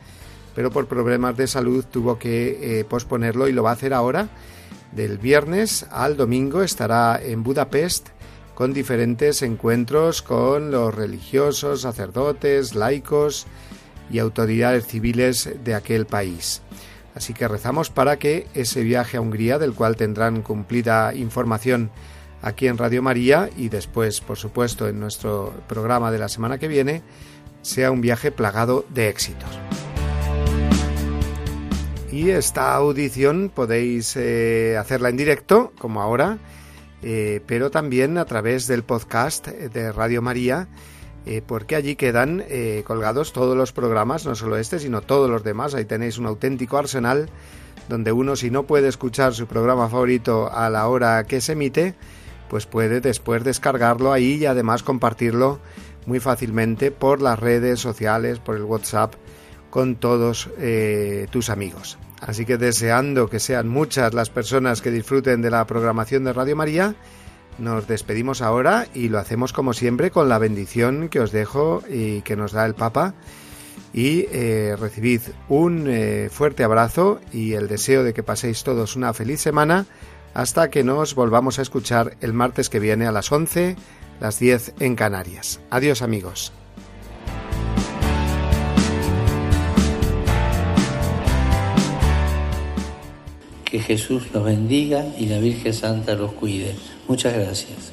pero 0.57 0.73
por 0.73 0.89
problemas 0.89 1.37
de 1.37 1.47
salud 1.47 1.85
tuvo 1.89 2.19
que 2.19 2.81
eh, 2.81 2.85
posponerlo 2.85 3.47
y 3.47 3.53
lo 3.53 3.63
va 3.63 3.71
a 3.71 3.75
hacer 3.75 3.95
ahora. 3.95 4.29
Del 4.91 5.19
viernes 5.19 5.87
al 5.93 6.17
domingo 6.17 6.63
estará 6.63 7.21
en 7.23 7.45
Budapest 7.45 8.09
con 8.57 8.73
diferentes 8.73 9.43
encuentros 9.43 10.23
con 10.23 10.73
los 10.73 10.93
religiosos, 10.93 11.83
sacerdotes, 11.83 12.75
laicos 12.75 13.47
y 14.11 14.19
autoridades 14.19 14.87
civiles 14.87 15.49
de 15.63 15.75
aquel 15.75 16.05
país. 16.05 16.63
Así 17.15 17.33
que 17.33 17.47
rezamos 17.47 17.91
para 17.91 18.19
que 18.19 18.49
ese 18.55 18.83
viaje 18.83 19.17
a 19.17 19.21
Hungría, 19.21 19.59
del 19.59 19.75
cual 19.75 19.95
tendrán 19.95 20.43
cumplida 20.43 21.15
información 21.15 21.91
aquí 22.43 22.67
en 22.67 22.79
Radio 22.79 23.03
María 23.03 23.51
y 23.57 23.69
después, 23.69 24.21
por 24.21 24.37
supuesto, 24.37 24.89
en 24.89 25.01
nuestro 25.01 25.53
programa 25.69 26.11
de 26.11 26.19
la 26.19 26.29
semana 26.29 26.59
que 26.59 26.69
viene, 26.69 27.03
sea 27.63 27.91
un 27.91 28.01
viaje 28.01 28.31
plagado 28.33 28.85
de 28.89 29.09
éxitos. 29.09 29.59
Y 32.13 32.31
esta 32.31 32.75
audición 32.75 33.53
podéis 33.55 34.17
eh, 34.17 34.77
hacerla 34.77 35.11
en 35.11 35.17
directo, 35.17 35.73
como 35.79 36.01
ahora, 36.01 36.39
eh, 37.03 37.41
pero 37.47 37.71
también 37.71 38.19
a 38.19 38.25
través 38.25 38.67
del 38.67 38.83
podcast 38.83 39.47
de 39.47 39.93
Radio 39.93 40.21
María, 40.21 40.67
eh, 41.27 41.41
porque 41.47 41.77
allí 41.77 41.95
quedan 41.95 42.45
colgados 42.85 43.33
todos 43.33 43.57
los 43.57 43.73
programas, 43.73 44.27
no 44.27 44.35
solo 44.35 44.57
este, 44.57 44.81
sino 44.81 45.03
todos 45.03 45.31
los 45.31 45.45
demás. 45.45 45.75
Ahí 45.75 45.85
tenéis 45.85 46.19
un 46.19 46.27
auténtico 46.27 46.79
arsenal 46.79 47.29
donde 47.89 48.13
uno 48.13 48.37
si 48.37 48.51
no 48.51 48.65
puede 48.65 48.89
escuchar 48.89 49.35
su 49.35 49.47
programa 49.47 49.89
favorito 49.89 50.51
a 50.51 50.71
la 50.71 50.89
hora 50.89 51.25
que 51.25 51.41
se 51.41 51.53
emite, 51.53 51.95
pues 52.51 52.67
puede 52.67 53.01
después 53.01 53.45
descargarlo 53.45 54.13
ahí 54.13 54.35
y 54.35 54.47
además 54.47 54.83
compartirlo 54.83 55.61
muy 56.05 56.19
fácilmente 56.19 56.91
por 56.91 57.23
las 57.23 57.39
redes 57.39 57.79
sociales, 57.79 58.41
por 58.41 58.57
el 58.57 58.65
WhatsApp, 58.65 59.15
con 59.71 59.95
todos 59.95 60.51
eh, 60.59 61.29
tus 61.31 61.49
amigos. 61.49 61.97
Así 62.21 62.45
que 62.45 62.59
deseando 62.59 63.31
que 63.31 63.39
sean 63.39 63.69
muchas 63.69 64.13
las 64.15 64.31
personas 64.31 64.83
que 64.83 64.91
disfruten 64.91 65.41
de 65.43 65.51
la 65.51 65.65
programación 65.67 66.25
de 66.25 66.33
Radio 66.33 66.57
María, 66.57 66.97
nos 67.59 67.87
despedimos 67.87 68.43
ahora 68.43 68.89
y 68.95 69.09
lo 69.09 69.21
hacemos 69.21 69.53
como 69.53 69.73
siempre 69.73 70.11
con 70.11 70.29
la 70.29 70.39
bendición 70.39 71.09
que 71.09 71.21
os 71.21 71.31
dejo 71.31 71.85
y 71.89 72.23
que 72.23 72.35
nos 72.35 72.51
da 72.51 72.67
el 72.67 72.75
Papa. 72.75 73.15
Y 73.93 74.27
eh, 74.33 74.77
recibid 74.79 75.21
un 75.49 75.87
eh, 75.89 76.29
fuerte 76.31 76.65
abrazo 76.65 77.21
y 77.33 77.53
el 77.53 77.69
deseo 77.69 78.03
de 78.03 78.13
que 78.13 78.23
paséis 78.23 78.65
todos 78.65 78.97
una 78.97 79.13
feliz 79.15 79.41
semana 79.41 79.87
hasta 80.35 80.71
que 80.71 80.85
nos 80.85 81.15
volvamos 81.15 81.59
a 81.59 81.63
escuchar 81.63 82.17
el 82.21 82.33
martes 82.33 82.69
que 82.69 82.81
viene 82.81 83.07
a 83.07 83.13
las 83.13 83.31
11, 83.31 83.77
las 84.21 84.39
10 84.39 84.75
en 84.81 84.97
Canarias. 84.97 85.61
Adiós 85.71 86.03
amigos. 86.03 86.53
Que 93.65 93.79
Jesús 93.79 94.33
los 94.33 94.45
bendiga 94.45 95.05
y 95.17 95.27
la 95.27 95.39
Virgen 95.39 95.73
Santa 95.73 96.15
los 96.15 96.33
cuide. 96.33 96.75
Muchas 97.07 97.35
gracias. 97.35 97.93